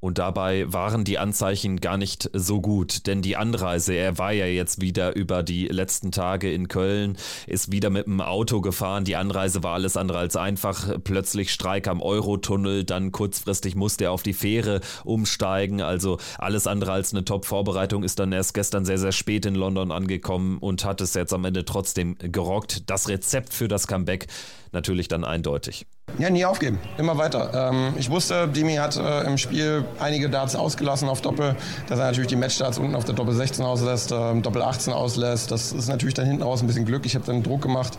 Und 0.06 0.20
dabei 0.20 0.72
waren 0.72 1.04
die 1.04 1.18
Anzeichen 1.18 1.82
gar 1.82 1.98
nicht 1.98 2.30
so 2.32 2.62
gut, 2.62 3.08
denn 3.08 3.24
die 3.24 3.38
Anreise, 3.38 3.96
er 3.96 4.20
war 4.20 4.34
ja 4.34 4.46
jetzt 4.46 4.80
wieder 4.80 5.16
über 5.16 5.42
die 5.42 5.66
letzten 5.68 6.12
Tage 6.12 6.54
in 6.54 6.68
Köln, 6.68 7.18
ist 7.48 7.72
wieder 7.72 7.90
mit 7.90 8.06
dem 8.06 8.22
Auto 8.22 8.62
gefahren. 8.62 9.04
Die 9.04 9.16
Anreise 9.16 9.64
war 9.64 9.74
alles 9.74 9.98
andere 9.98 10.20
als 10.20 10.36
einfach. 10.36 11.00
Plötzlich 11.04 11.52
Streik 11.52 11.88
am 11.88 12.04
Eurotunnel, 12.04 12.84
dann 12.84 13.12
kurzfristig 13.12 13.74
musste 13.74 14.04
er 14.04 14.12
auf 14.12 14.22
die 14.22 14.34
Fähre 14.34 14.82
umsteigen. 15.06 15.82
Also 15.82 16.20
alles 16.38 16.68
andere 16.68 16.92
als 16.92 17.12
eine 17.12 17.26
Top-Vorbereitung 17.26 18.04
ist 18.04 18.20
dann 18.20 18.32
erst 18.32 18.54
gestern 18.54 18.86
sehr, 18.86 19.00
sehr 19.00 19.12
spät 19.12 19.48
in 19.48 19.56
London 19.56 19.92
angekommen 19.92 20.60
und 20.60 20.86
hat 20.86 21.02
es 21.02 21.16
jetzt 21.16 21.34
am 21.34 21.46
Ende 21.46 21.66
trotzdem 21.66 22.16
gerockt. 22.20 22.92
Das 22.92 23.10
Rezept 23.10 23.56
für 23.56 23.68
das 23.68 23.88
Comeback 23.88 24.28
natürlich 24.72 25.08
dann 25.08 25.24
eindeutig. 25.24 25.88
Ja, 26.18 26.30
nie 26.30 26.46
aufgeben, 26.46 26.80
immer 26.98 27.18
weiter. 27.18 27.70
Ähm, 27.72 27.94
ich 27.98 28.10
wusste, 28.10 28.48
Dimi 28.48 28.76
hat 28.76 28.96
äh, 28.96 29.24
im 29.24 29.38
Spiel 29.38 29.84
einige 30.00 30.30
Darts 30.30 30.56
ausgelassen 30.56 31.10
auf 31.10 31.22
Doppel, 31.22 31.58
dass 31.88 32.00
er 32.00 32.06
natürlich 32.06 32.30
die 32.30 32.38
Matchdarts 32.38 32.78
unten 32.78 32.96
auf 32.96 33.04
der 33.04 33.16
Doppel 33.16 33.34
16 33.34 33.66
auslässt, 33.66 34.14
äh, 34.14 34.40
Doppel 34.40 34.62
18 34.62 34.94
auslässt. 34.94 35.52
Das 35.52 35.74
ist 35.74 35.90
natürlich 35.90 36.14
dann 36.14 36.26
hinten 36.26 36.44
raus 36.44 36.62
ein 36.62 36.68
bisschen 36.68 36.86
Glück. 36.86 37.06
Ich 37.06 37.16
habe 37.16 37.26
dann 37.26 37.44
Druck 37.44 37.64
gemacht. 37.64 37.98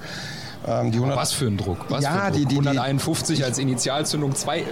Ähm, 0.66 0.90
die 0.90 0.98
100 0.98 1.16
Was 1.16 1.32
für 1.32 1.46
ein 1.46 1.56
Druck? 1.56 1.78
Was 1.88 2.02
ja, 2.02 2.30
Druck? 2.30 2.38
Die, 2.38 2.46
die, 2.46 2.54
151 2.54 3.44
als 3.44 3.58
Initialzündung, 3.58 4.34
zwei, 4.34 4.64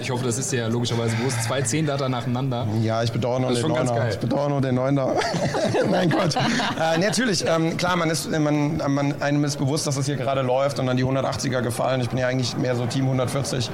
ich 0.00 0.10
hoffe, 0.10 0.24
das 0.24 0.38
ist 0.38 0.52
ja 0.52 0.66
logischerweise 0.68 1.16
bewusst, 1.16 1.42
zwei 1.44 1.62
Zehndater 1.62 2.08
nacheinander. 2.08 2.66
Ja, 2.82 3.02
ich 3.02 3.12
bedauere 3.12 3.40
nur 3.40 3.52
den 3.52 3.68
Neuner. 3.68 4.08
Ich 4.08 4.18
bedauere 4.18 4.48
nur 4.48 4.60
den 4.60 4.74
Neuner. 4.74 5.14
Nein, 5.90 6.10
Gott. 6.10 6.36
äh, 6.36 6.98
natürlich, 6.98 7.44
ähm, 7.46 7.76
klar, 7.76 7.96
man 7.96 8.10
ist, 8.10 8.30
man, 8.30 8.76
man, 8.88 9.20
einem 9.20 9.44
ist 9.44 9.56
bewusst, 9.56 9.86
dass 9.86 9.96
es 9.96 10.06
hier 10.06 10.16
gerade 10.16 10.42
läuft 10.42 10.78
und 10.78 10.86
dann 10.86 10.96
die 10.96 11.04
180er 11.04 11.62
gefallen. 11.62 12.00
Ich 12.00 12.10
bin 12.10 12.18
ja 12.18 12.28
eigentlich 12.28 12.56
mehr 12.56 12.76
so 12.76 12.86
Team 12.86 13.04
140. 13.04 13.70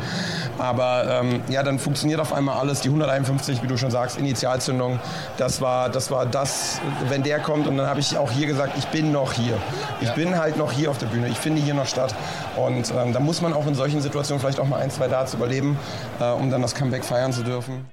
Aber 0.58 1.20
ähm, 1.22 1.40
ja, 1.48 1.62
dann 1.62 1.78
funktioniert 1.78 2.20
auf 2.20 2.32
einmal 2.32 2.58
alles. 2.58 2.80
Die 2.80 2.88
151, 2.88 3.62
wie 3.62 3.66
du 3.66 3.76
schon 3.76 3.90
sagst, 3.90 4.18
Initialzündung, 4.18 4.98
das 5.36 5.60
war 5.60 5.88
das, 5.90 6.10
war 6.10 6.26
das 6.26 6.80
wenn 7.08 7.22
der 7.22 7.38
kommt. 7.40 7.66
Und 7.66 7.76
dann 7.76 7.86
habe 7.86 8.00
ich 8.00 8.16
auch 8.16 8.30
hier 8.30 8.46
gesagt, 8.46 8.76
ich 8.78 8.86
bin 8.86 9.12
noch 9.12 9.32
hier. 9.32 9.58
Ich 10.00 10.08
ja. 10.08 10.14
bin 10.14 10.38
halt 10.38 10.56
noch 10.56 10.72
hier 10.72 10.90
auf 10.90 10.98
der 10.98 11.06
Bühne. 11.06 11.28
Ich 11.28 11.38
finde 11.38 11.55
hier 11.62 11.74
noch 11.74 11.86
statt. 11.86 12.14
Und 12.56 12.92
ähm, 12.96 13.12
da 13.12 13.20
muss 13.20 13.40
man 13.40 13.52
auch 13.52 13.66
in 13.66 13.74
solchen 13.74 14.00
Situationen 14.00 14.40
vielleicht 14.40 14.60
auch 14.60 14.68
mal 14.68 14.80
ein, 14.80 14.90
zwei 14.90 15.08
Darts 15.08 15.34
überleben, 15.34 15.78
äh, 16.20 16.30
um 16.30 16.50
dann 16.50 16.62
das 16.62 16.74
Comeback 16.74 17.04
feiern 17.04 17.32
zu 17.32 17.42
dürfen. 17.42 17.86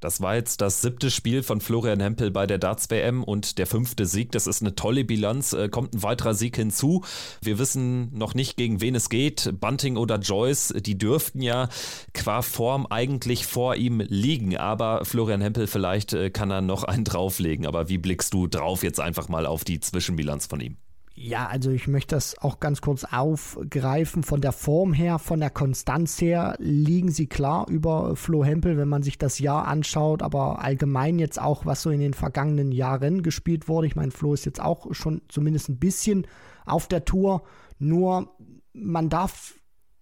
Das 0.00 0.20
war 0.20 0.34
jetzt 0.34 0.60
das 0.60 0.82
siebte 0.82 1.10
Spiel 1.10 1.42
von 1.42 1.62
Florian 1.62 2.00
Hempel 2.00 2.30
bei 2.30 2.46
der 2.46 2.58
Darts 2.58 2.90
WM 2.90 3.24
und 3.24 3.56
der 3.56 3.66
fünfte 3.66 4.04
Sieg. 4.04 4.30
Das 4.30 4.46
ist 4.46 4.60
eine 4.60 4.74
tolle 4.74 5.04
Bilanz. 5.04 5.54
Äh, 5.54 5.70
kommt 5.70 5.94
ein 5.94 6.02
weiterer 6.02 6.34
Sieg 6.34 6.54
hinzu. 6.56 7.02
Wir 7.40 7.58
wissen 7.58 8.16
noch 8.16 8.34
nicht, 8.34 8.58
gegen 8.58 8.82
wen 8.82 8.94
es 8.94 9.08
geht. 9.08 9.58
Bunting 9.58 9.96
oder 9.96 10.18
Joyce, 10.18 10.74
die 10.76 10.98
dürften 10.98 11.40
ja 11.40 11.70
qua 12.12 12.42
Form 12.42 12.86
eigentlich 12.90 13.46
vor 13.46 13.74
ihm 13.76 14.00
liegen. 14.00 14.56
Aber 14.58 15.04
Florian 15.06 15.40
Hempel, 15.40 15.66
vielleicht 15.66 16.12
äh, 16.12 16.30
kann 16.30 16.50
er 16.50 16.60
noch 16.60 16.84
einen 16.84 17.04
drauflegen. 17.04 17.66
Aber 17.66 17.88
wie 17.88 17.98
blickst 17.98 18.34
du 18.34 18.48
drauf 18.48 18.82
jetzt 18.82 19.00
einfach 19.00 19.28
mal 19.28 19.46
auf 19.46 19.64
die 19.64 19.80
Zwischenbilanz 19.80 20.46
von 20.46 20.60
ihm? 20.60 20.76
Ja, 21.18 21.46
also 21.46 21.70
ich 21.70 21.88
möchte 21.88 22.14
das 22.14 22.36
auch 22.42 22.60
ganz 22.60 22.82
kurz 22.82 23.04
aufgreifen. 23.04 24.22
Von 24.22 24.42
der 24.42 24.52
Form 24.52 24.92
her, 24.92 25.18
von 25.18 25.40
der 25.40 25.48
Konstanz 25.48 26.20
her 26.20 26.56
liegen 26.58 27.10
sie 27.10 27.26
klar 27.26 27.66
über 27.70 28.16
Flo 28.16 28.44
Hempel, 28.44 28.76
wenn 28.76 28.90
man 28.90 29.02
sich 29.02 29.16
das 29.16 29.38
Jahr 29.38 29.66
anschaut, 29.66 30.22
aber 30.22 30.62
allgemein 30.62 31.18
jetzt 31.18 31.40
auch, 31.40 31.64
was 31.64 31.80
so 31.80 31.88
in 31.88 32.00
den 32.00 32.12
vergangenen 32.12 32.70
Jahren 32.70 33.22
gespielt 33.22 33.66
wurde. 33.66 33.86
Ich 33.86 33.96
meine, 33.96 34.10
Flo 34.10 34.34
ist 34.34 34.44
jetzt 34.44 34.60
auch 34.60 34.92
schon 34.92 35.22
zumindest 35.28 35.70
ein 35.70 35.78
bisschen 35.78 36.26
auf 36.66 36.86
der 36.86 37.06
Tour. 37.06 37.44
Nur 37.78 38.36
man 38.74 39.08
darf 39.08 39.54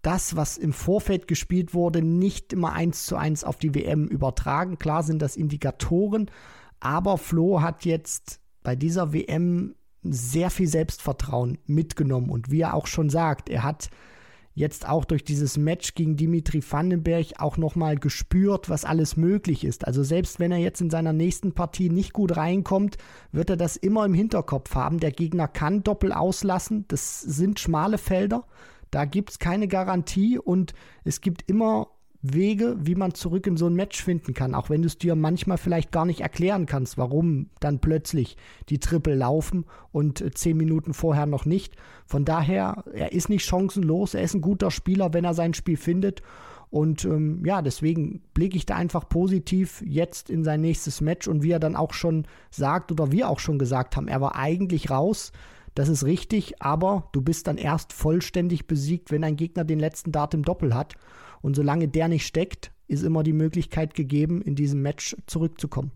das, 0.02 0.34
was 0.34 0.58
im 0.58 0.72
Vorfeld 0.72 1.28
gespielt 1.28 1.74
wurde, 1.74 2.02
nicht 2.02 2.52
immer 2.52 2.72
eins 2.72 3.06
zu 3.06 3.14
eins 3.14 3.44
auf 3.44 3.56
die 3.56 3.72
WM 3.76 4.08
übertragen. 4.08 4.80
Klar 4.80 5.04
sind 5.04 5.22
das 5.22 5.36
Indikatoren, 5.36 6.28
aber 6.80 7.18
Flo 7.18 7.62
hat 7.62 7.84
jetzt 7.84 8.40
bei 8.64 8.74
dieser 8.74 9.12
WM 9.12 9.76
sehr 10.04 10.50
viel 10.50 10.68
Selbstvertrauen 10.68 11.58
mitgenommen. 11.66 12.30
Und 12.30 12.50
wie 12.50 12.60
er 12.60 12.74
auch 12.74 12.86
schon 12.86 13.10
sagt, 13.10 13.48
er 13.48 13.62
hat 13.62 13.90
jetzt 14.54 14.88
auch 14.88 15.04
durch 15.04 15.24
dieses 15.24 15.58
Match 15.58 15.94
gegen 15.94 16.16
Dimitri 16.16 16.62
Vandenberg 16.68 17.26
auch 17.38 17.56
nochmal 17.56 17.96
gespürt, 17.96 18.70
was 18.70 18.84
alles 18.84 19.16
möglich 19.16 19.64
ist. 19.64 19.86
Also 19.86 20.02
selbst 20.02 20.38
wenn 20.38 20.52
er 20.52 20.58
jetzt 20.58 20.80
in 20.80 20.90
seiner 20.90 21.12
nächsten 21.12 21.52
Partie 21.52 21.90
nicht 21.90 22.12
gut 22.12 22.36
reinkommt, 22.36 22.96
wird 23.32 23.50
er 23.50 23.56
das 23.56 23.76
immer 23.76 24.04
im 24.04 24.14
Hinterkopf 24.14 24.74
haben. 24.74 25.00
Der 25.00 25.10
Gegner 25.10 25.48
kann 25.48 25.82
Doppel 25.82 26.12
auslassen. 26.12 26.84
Das 26.88 27.20
sind 27.20 27.58
schmale 27.58 27.98
Felder. 27.98 28.44
Da 28.90 29.06
gibt 29.06 29.30
es 29.30 29.38
keine 29.40 29.66
Garantie 29.66 30.38
und 30.38 30.72
es 31.02 31.20
gibt 31.20 31.42
immer 31.48 31.88
Wege, 32.32 32.76
wie 32.80 32.94
man 32.94 33.12
zurück 33.12 33.46
in 33.46 33.58
so 33.58 33.66
ein 33.66 33.74
Match 33.74 34.02
finden 34.02 34.32
kann, 34.32 34.54
auch 34.54 34.70
wenn 34.70 34.80
du 34.80 34.86
es 34.86 34.96
dir 34.96 35.14
manchmal 35.14 35.58
vielleicht 35.58 35.92
gar 35.92 36.06
nicht 36.06 36.22
erklären 36.22 36.64
kannst, 36.64 36.96
warum 36.96 37.50
dann 37.60 37.80
plötzlich 37.80 38.38
die 38.70 38.78
Triple 38.78 39.14
laufen 39.14 39.66
und 39.92 40.22
äh, 40.22 40.30
zehn 40.30 40.56
Minuten 40.56 40.94
vorher 40.94 41.26
noch 41.26 41.44
nicht. 41.44 41.76
Von 42.06 42.24
daher, 42.24 42.84
er 42.94 43.12
ist 43.12 43.28
nicht 43.28 43.44
chancenlos, 43.44 44.14
er 44.14 44.22
ist 44.22 44.34
ein 44.34 44.40
guter 44.40 44.70
Spieler, 44.70 45.12
wenn 45.12 45.24
er 45.24 45.34
sein 45.34 45.52
Spiel 45.52 45.76
findet. 45.76 46.22
Und 46.70 47.04
ähm, 47.04 47.44
ja, 47.44 47.60
deswegen 47.60 48.22
blicke 48.32 48.56
ich 48.56 48.64
da 48.64 48.74
einfach 48.74 49.08
positiv 49.08 49.82
jetzt 49.86 50.30
in 50.30 50.44
sein 50.44 50.62
nächstes 50.62 51.02
Match 51.02 51.28
und 51.28 51.42
wie 51.42 51.52
er 51.52 51.60
dann 51.60 51.76
auch 51.76 51.92
schon 51.92 52.26
sagt 52.50 52.90
oder 52.90 53.12
wir 53.12 53.28
auch 53.28 53.38
schon 53.38 53.58
gesagt 53.58 53.96
haben, 53.96 54.08
er 54.08 54.20
war 54.22 54.34
eigentlich 54.34 54.90
raus. 54.90 55.30
Das 55.74 55.88
ist 55.88 56.04
richtig, 56.04 56.62
aber 56.62 57.08
du 57.12 57.20
bist 57.20 57.48
dann 57.48 57.58
erst 57.58 57.92
vollständig 57.92 58.66
besiegt, 58.66 59.10
wenn 59.10 59.24
ein 59.24 59.36
Gegner 59.36 59.64
den 59.64 59.78
letzten 59.78 60.10
Dart 60.10 60.32
im 60.32 60.42
Doppel 60.42 60.74
hat. 60.74 60.94
Und 61.44 61.54
solange 61.54 61.88
der 61.88 62.08
nicht 62.08 62.26
steckt, 62.26 62.72
ist 62.86 63.02
immer 63.02 63.22
die 63.22 63.34
Möglichkeit 63.34 63.92
gegeben, 63.92 64.40
in 64.40 64.54
diesem 64.54 64.80
Match 64.80 65.14
zurückzukommen 65.26 65.92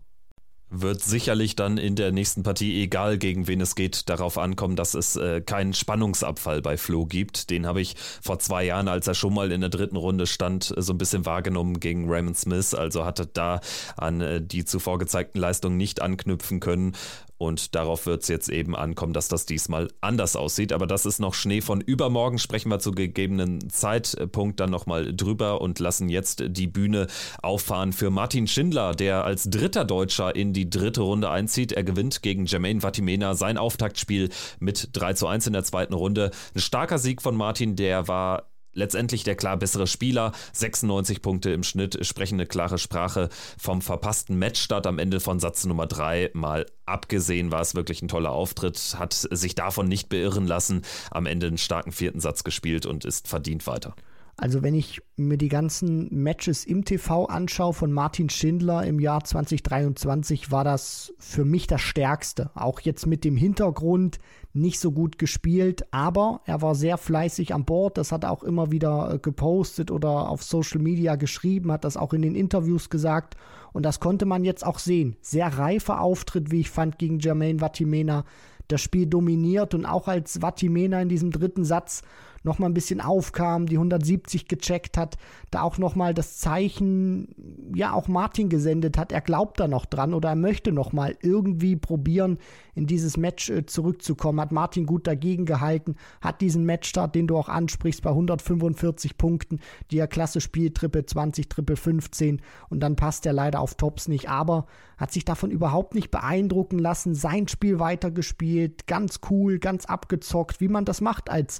wird 0.69 1.01
sicherlich 1.01 1.55
dann 1.55 1.77
in 1.77 1.95
der 1.95 2.11
nächsten 2.11 2.43
Partie, 2.43 2.83
egal 2.83 3.17
gegen 3.17 3.47
wen 3.47 3.59
es 3.59 3.73
geht, 3.73 4.07
darauf 4.07 4.37
ankommen, 4.37 4.75
dass 4.75 4.93
es 4.93 5.15
äh, 5.15 5.41
keinen 5.41 5.73
Spannungsabfall 5.73 6.61
bei 6.61 6.77
Flo 6.77 7.05
gibt. 7.05 7.49
Den 7.49 7.65
habe 7.65 7.81
ich 7.81 7.95
vor 8.21 8.37
zwei 8.39 8.65
Jahren, 8.65 8.87
als 8.87 9.07
er 9.07 9.15
schon 9.15 9.33
mal 9.33 9.51
in 9.51 9.61
der 9.61 9.71
dritten 9.71 9.95
Runde 9.95 10.27
stand, 10.27 10.71
so 10.77 10.93
ein 10.93 10.97
bisschen 10.97 11.25
wahrgenommen 11.25 11.79
gegen 11.79 12.07
Raymond 12.07 12.37
Smith. 12.37 12.75
Also 12.75 13.03
hatte 13.03 13.25
da 13.25 13.61
an 13.97 14.21
äh, 14.21 14.41
die 14.41 14.63
zuvor 14.63 14.99
gezeigten 14.99 15.39
Leistungen 15.39 15.77
nicht 15.77 16.01
anknüpfen 16.01 16.59
können. 16.59 16.93
Und 17.39 17.73
darauf 17.73 18.05
wird 18.05 18.23
es 18.23 18.27
jetzt 18.27 18.49
eben 18.49 18.75
ankommen, 18.75 19.13
dass 19.13 19.29
das 19.29 19.45
diesmal 19.45 19.87
anders 20.01 20.35
aussieht. 20.35 20.73
Aber 20.73 20.87
das 20.87 21.05
ist 21.05 21.19
noch 21.19 21.33
Schnee 21.33 21.61
von 21.61 21.79
übermorgen. 21.79 22.37
Sprechen 22.37 22.69
wir 22.69 22.79
zu 22.79 22.91
gegebenen 22.91 23.69
Zeitpunkt 23.69 24.59
dann 24.59 24.69
nochmal 24.69 25.15
drüber 25.15 25.61
und 25.61 25.79
lassen 25.79 26.09
jetzt 26.09 26.43
die 26.45 26.67
Bühne 26.67 27.07
auffahren 27.41 27.93
für 27.93 28.09
Martin 28.09 28.45
Schindler, 28.45 28.93
der 28.93 29.23
als 29.23 29.49
dritter 29.49 29.85
Deutscher 29.85 30.35
in 30.35 30.51
die 30.51 30.69
dritte 30.69 30.99
Runde 30.99 31.29
einzieht. 31.29 31.71
Er 31.71 31.85
gewinnt 31.85 32.21
gegen 32.21 32.45
Jermaine 32.45 32.81
Vatimena 32.81 33.33
sein 33.35 33.57
Auftaktspiel 33.57 34.29
mit 34.59 34.89
3 34.91 35.13
zu 35.13 35.27
1 35.27 35.47
in 35.47 35.53
der 35.53 35.63
zweiten 35.63 35.93
Runde. 35.93 36.31
Ein 36.53 36.59
starker 36.59 36.97
Sieg 36.97 37.21
von 37.21 37.37
Martin, 37.37 37.77
der 37.77 38.09
war 38.09 38.49
letztendlich 38.79 39.23
der 39.23 39.35
klar 39.35 39.57
bessere 39.57 39.85
Spieler. 39.85 40.31
96 40.53 41.21
Punkte 41.21 41.51
im 41.51 41.63
Schnitt 41.63 42.03
sprechen 42.05 42.35
eine 42.35 42.47
klare 42.47 42.79
Sprache 42.79 43.29
vom 43.59 43.81
verpassten 43.81 44.39
Matchstart 44.39 44.87
am 44.87 44.97
Ende 44.97 45.19
von 45.19 45.39
Satz 45.39 45.65
Nummer 45.65 45.85
3 45.85 46.31
mal 46.33 46.65
abgesehen 46.85 47.51
war 47.51 47.61
es 47.61 47.75
wirklich 47.75 48.01
ein 48.01 48.07
toller 48.07 48.31
Auftritt, 48.31 48.95
hat 48.97 49.13
sich 49.13 49.53
davon 49.53 49.87
nicht 49.87 50.09
beirren 50.09 50.47
lassen, 50.47 50.81
am 51.11 51.27
Ende 51.27 51.47
einen 51.47 51.59
starken 51.59 51.91
vierten 51.91 52.19
Satz 52.19 52.43
gespielt 52.43 52.85
und 52.87 53.05
ist 53.05 53.27
verdient 53.27 53.67
weiter. 53.67 53.93
Also 54.41 54.63
wenn 54.63 54.73
ich 54.73 55.01
mir 55.17 55.37
die 55.37 55.49
ganzen 55.49 56.07
Matches 56.23 56.63
im 56.63 56.85
TV 56.85 57.25
anschaue 57.25 57.73
von 57.73 57.91
Martin 57.91 58.29
Schindler 58.29 58.85
im 58.85 59.01
Jahr 59.01 59.21
2023, 59.21 60.49
war 60.49 60.63
das 60.63 61.13
für 61.19 61.43
mich 61.43 61.67
das 61.67 61.81
Stärkste. 61.81 62.49
Auch 62.55 62.79
jetzt 62.79 63.05
mit 63.05 63.25
dem 63.25 63.35
Hintergrund 63.35 64.17
nicht 64.53 64.79
so 64.79 64.93
gut 64.93 65.17
gespielt, 65.17 65.83
aber 65.91 66.39
er 66.45 66.61
war 66.61 66.73
sehr 66.73 66.97
fleißig 66.97 67.53
an 67.53 67.65
Bord. 67.65 67.97
Das 67.97 68.13
hat 68.13 68.23
er 68.23 68.31
auch 68.31 68.43
immer 68.43 68.71
wieder 68.71 69.15
äh, 69.15 69.19
gepostet 69.19 69.91
oder 69.91 70.29
auf 70.29 70.41
Social 70.41 70.79
Media 70.79 71.17
geschrieben, 71.17 71.73
hat 71.73 71.83
das 71.83 71.97
auch 71.97 72.13
in 72.13 72.21
den 72.21 72.35
Interviews 72.35 72.89
gesagt. 72.89 73.35
Und 73.73 73.83
das 73.83 73.99
konnte 73.99 74.25
man 74.25 74.45
jetzt 74.45 74.65
auch 74.65 74.79
sehen. 74.79 75.17
Sehr 75.21 75.47
reifer 75.47 75.99
Auftritt, 75.99 76.49
wie 76.49 76.61
ich 76.61 76.69
fand, 76.69 76.97
gegen 76.97 77.19
Jermaine 77.19 77.59
Vatimena. 77.59 78.23
Das 78.69 78.79
Spiel 78.79 79.05
dominiert 79.05 79.73
und 79.73 79.85
auch 79.85 80.07
als 80.07 80.39
Vatimena 80.41 81.01
in 81.01 81.09
diesem 81.09 81.31
dritten 81.31 81.65
Satz 81.65 82.03
noch 82.43 82.59
mal 82.59 82.67
ein 82.67 82.73
bisschen 82.73 83.01
aufkam, 83.01 83.65
die 83.65 83.75
170 83.75 84.47
gecheckt 84.47 84.97
hat, 84.97 85.17
da 85.51 85.61
auch 85.61 85.77
noch 85.77 85.95
mal 85.95 86.13
das 86.13 86.37
Zeichen, 86.37 87.35
ja, 87.73 87.93
auch 87.93 88.07
Martin 88.07 88.49
gesendet 88.49 88.97
hat, 88.97 89.11
er 89.11 89.21
glaubt 89.21 89.59
da 89.59 89.67
noch 89.67 89.85
dran 89.85 90.13
oder 90.13 90.29
er 90.29 90.35
möchte 90.35 90.71
noch 90.71 90.93
mal 90.93 91.17
irgendwie 91.21 91.75
probieren, 91.75 92.37
in 92.79 92.87
dieses 92.87 93.17
Match 93.17 93.49
äh, 93.49 93.65
zurückzukommen. 93.65 94.39
Hat 94.39 94.53
Martin 94.53 94.85
gut 94.85 95.05
dagegen 95.05 95.45
gehalten, 95.45 95.95
hat 96.21 96.39
diesen 96.39 96.65
Matchstart, 96.65 97.13
den 97.13 97.27
du 97.27 97.37
auch 97.37 97.49
ansprichst, 97.49 98.01
bei 98.01 98.09
145 98.09 99.17
Punkten, 99.17 99.59
die 99.91 99.97
er 99.97 100.07
klasse 100.07 100.39
spielt, 100.39 100.75
Triple 100.75 101.05
20, 101.05 101.49
Triple 101.49 101.75
15 101.75 102.41
und 102.69 102.79
dann 102.79 102.95
passt 102.95 103.25
er 103.25 103.33
leider 103.33 103.59
auf 103.59 103.75
Tops 103.75 104.07
nicht, 104.07 104.29
aber 104.29 104.65
hat 104.97 105.11
sich 105.11 105.25
davon 105.25 105.51
überhaupt 105.51 105.95
nicht 105.95 106.11
beeindrucken 106.11 106.79
lassen, 106.79 107.15
sein 107.15 107.47
Spiel 107.47 107.79
weitergespielt, 107.79 108.87
ganz 108.87 109.19
cool, 109.29 109.59
ganz 109.59 109.85
abgezockt, 109.85 110.61
wie 110.61 110.67
man 110.67 110.85
das 110.85 111.01
macht 111.01 111.29
als 111.29 111.59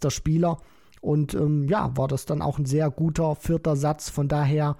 gesetzter 0.00 0.10
Spieler. 0.10 0.58
Und 1.00 1.34
ähm, 1.34 1.66
ja, 1.68 1.96
war 1.96 2.08
das 2.08 2.26
dann 2.26 2.42
auch 2.42 2.58
ein 2.58 2.66
sehr 2.66 2.90
guter 2.90 3.34
vierter 3.34 3.76
Satz. 3.76 4.10
Von 4.10 4.28
daher 4.28 4.76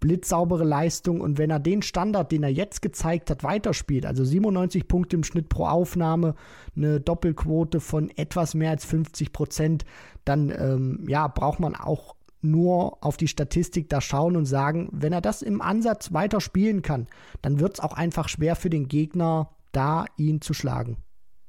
blitzsaubere 0.00 0.64
Leistung 0.64 1.20
und 1.20 1.38
wenn 1.38 1.50
er 1.50 1.58
den 1.58 1.80
Standard, 1.80 2.30
den 2.30 2.42
er 2.42 2.50
jetzt 2.50 2.82
gezeigt 2.82 3.30
hat, 3.30 3.42
weiterspielt, 3.42 4.04
also 4.04 4.22
97 4.22 4.86
Punkte 4.86 5.16
im 5.16 5.24
Schnitt 5.24 5.48
pro 5.48 5.66
Aufnahme, 5.66 6.34
eine 6.76 7.00
Doppelquote 7.00 7.80
von 7.80 8.10
etwas 8.10 8.54
mehr 8.54 8.70
als 8.70 8.84
50 8.84 9.32
Prozent, 9.32 9.84
dann 10.26 10.50
ähm, 10.50 11.06
ja, 11.08 11.26
braucht 11.26 11.58
man 11.58 11.74
auch 11.74 12.16
nur 12.42 13.02
auf 13.02 13.16
die 13.16 13.28
Statistik 13.28 13.88
da 13.88 14.02
schauen 14.02 14.36
und 14.36 14.44
sagen, 14.44 14.90
wenn 14.92 15.14
er 15.14 15.22
das 15.22 15.40
im 15.40 15.62
Ansatz 15.62 16.12
weiter 16.12 16.42
spielen 16.42 16.82
kann, 16.82 17.06
dann 17.40 17.58
wird 17.58 17.74
es 17.74 17.80
auch 17.80 17.94
einfach 17.94 18.28
schwer 18.28 18.56
für 18.56 18.68
den 18.68 18.88
Gegner, 18.88 19.48
da 19.72 20.04
ihn 20.18 20.42
zu 20.42 20.52
schlagen 20.52 20.98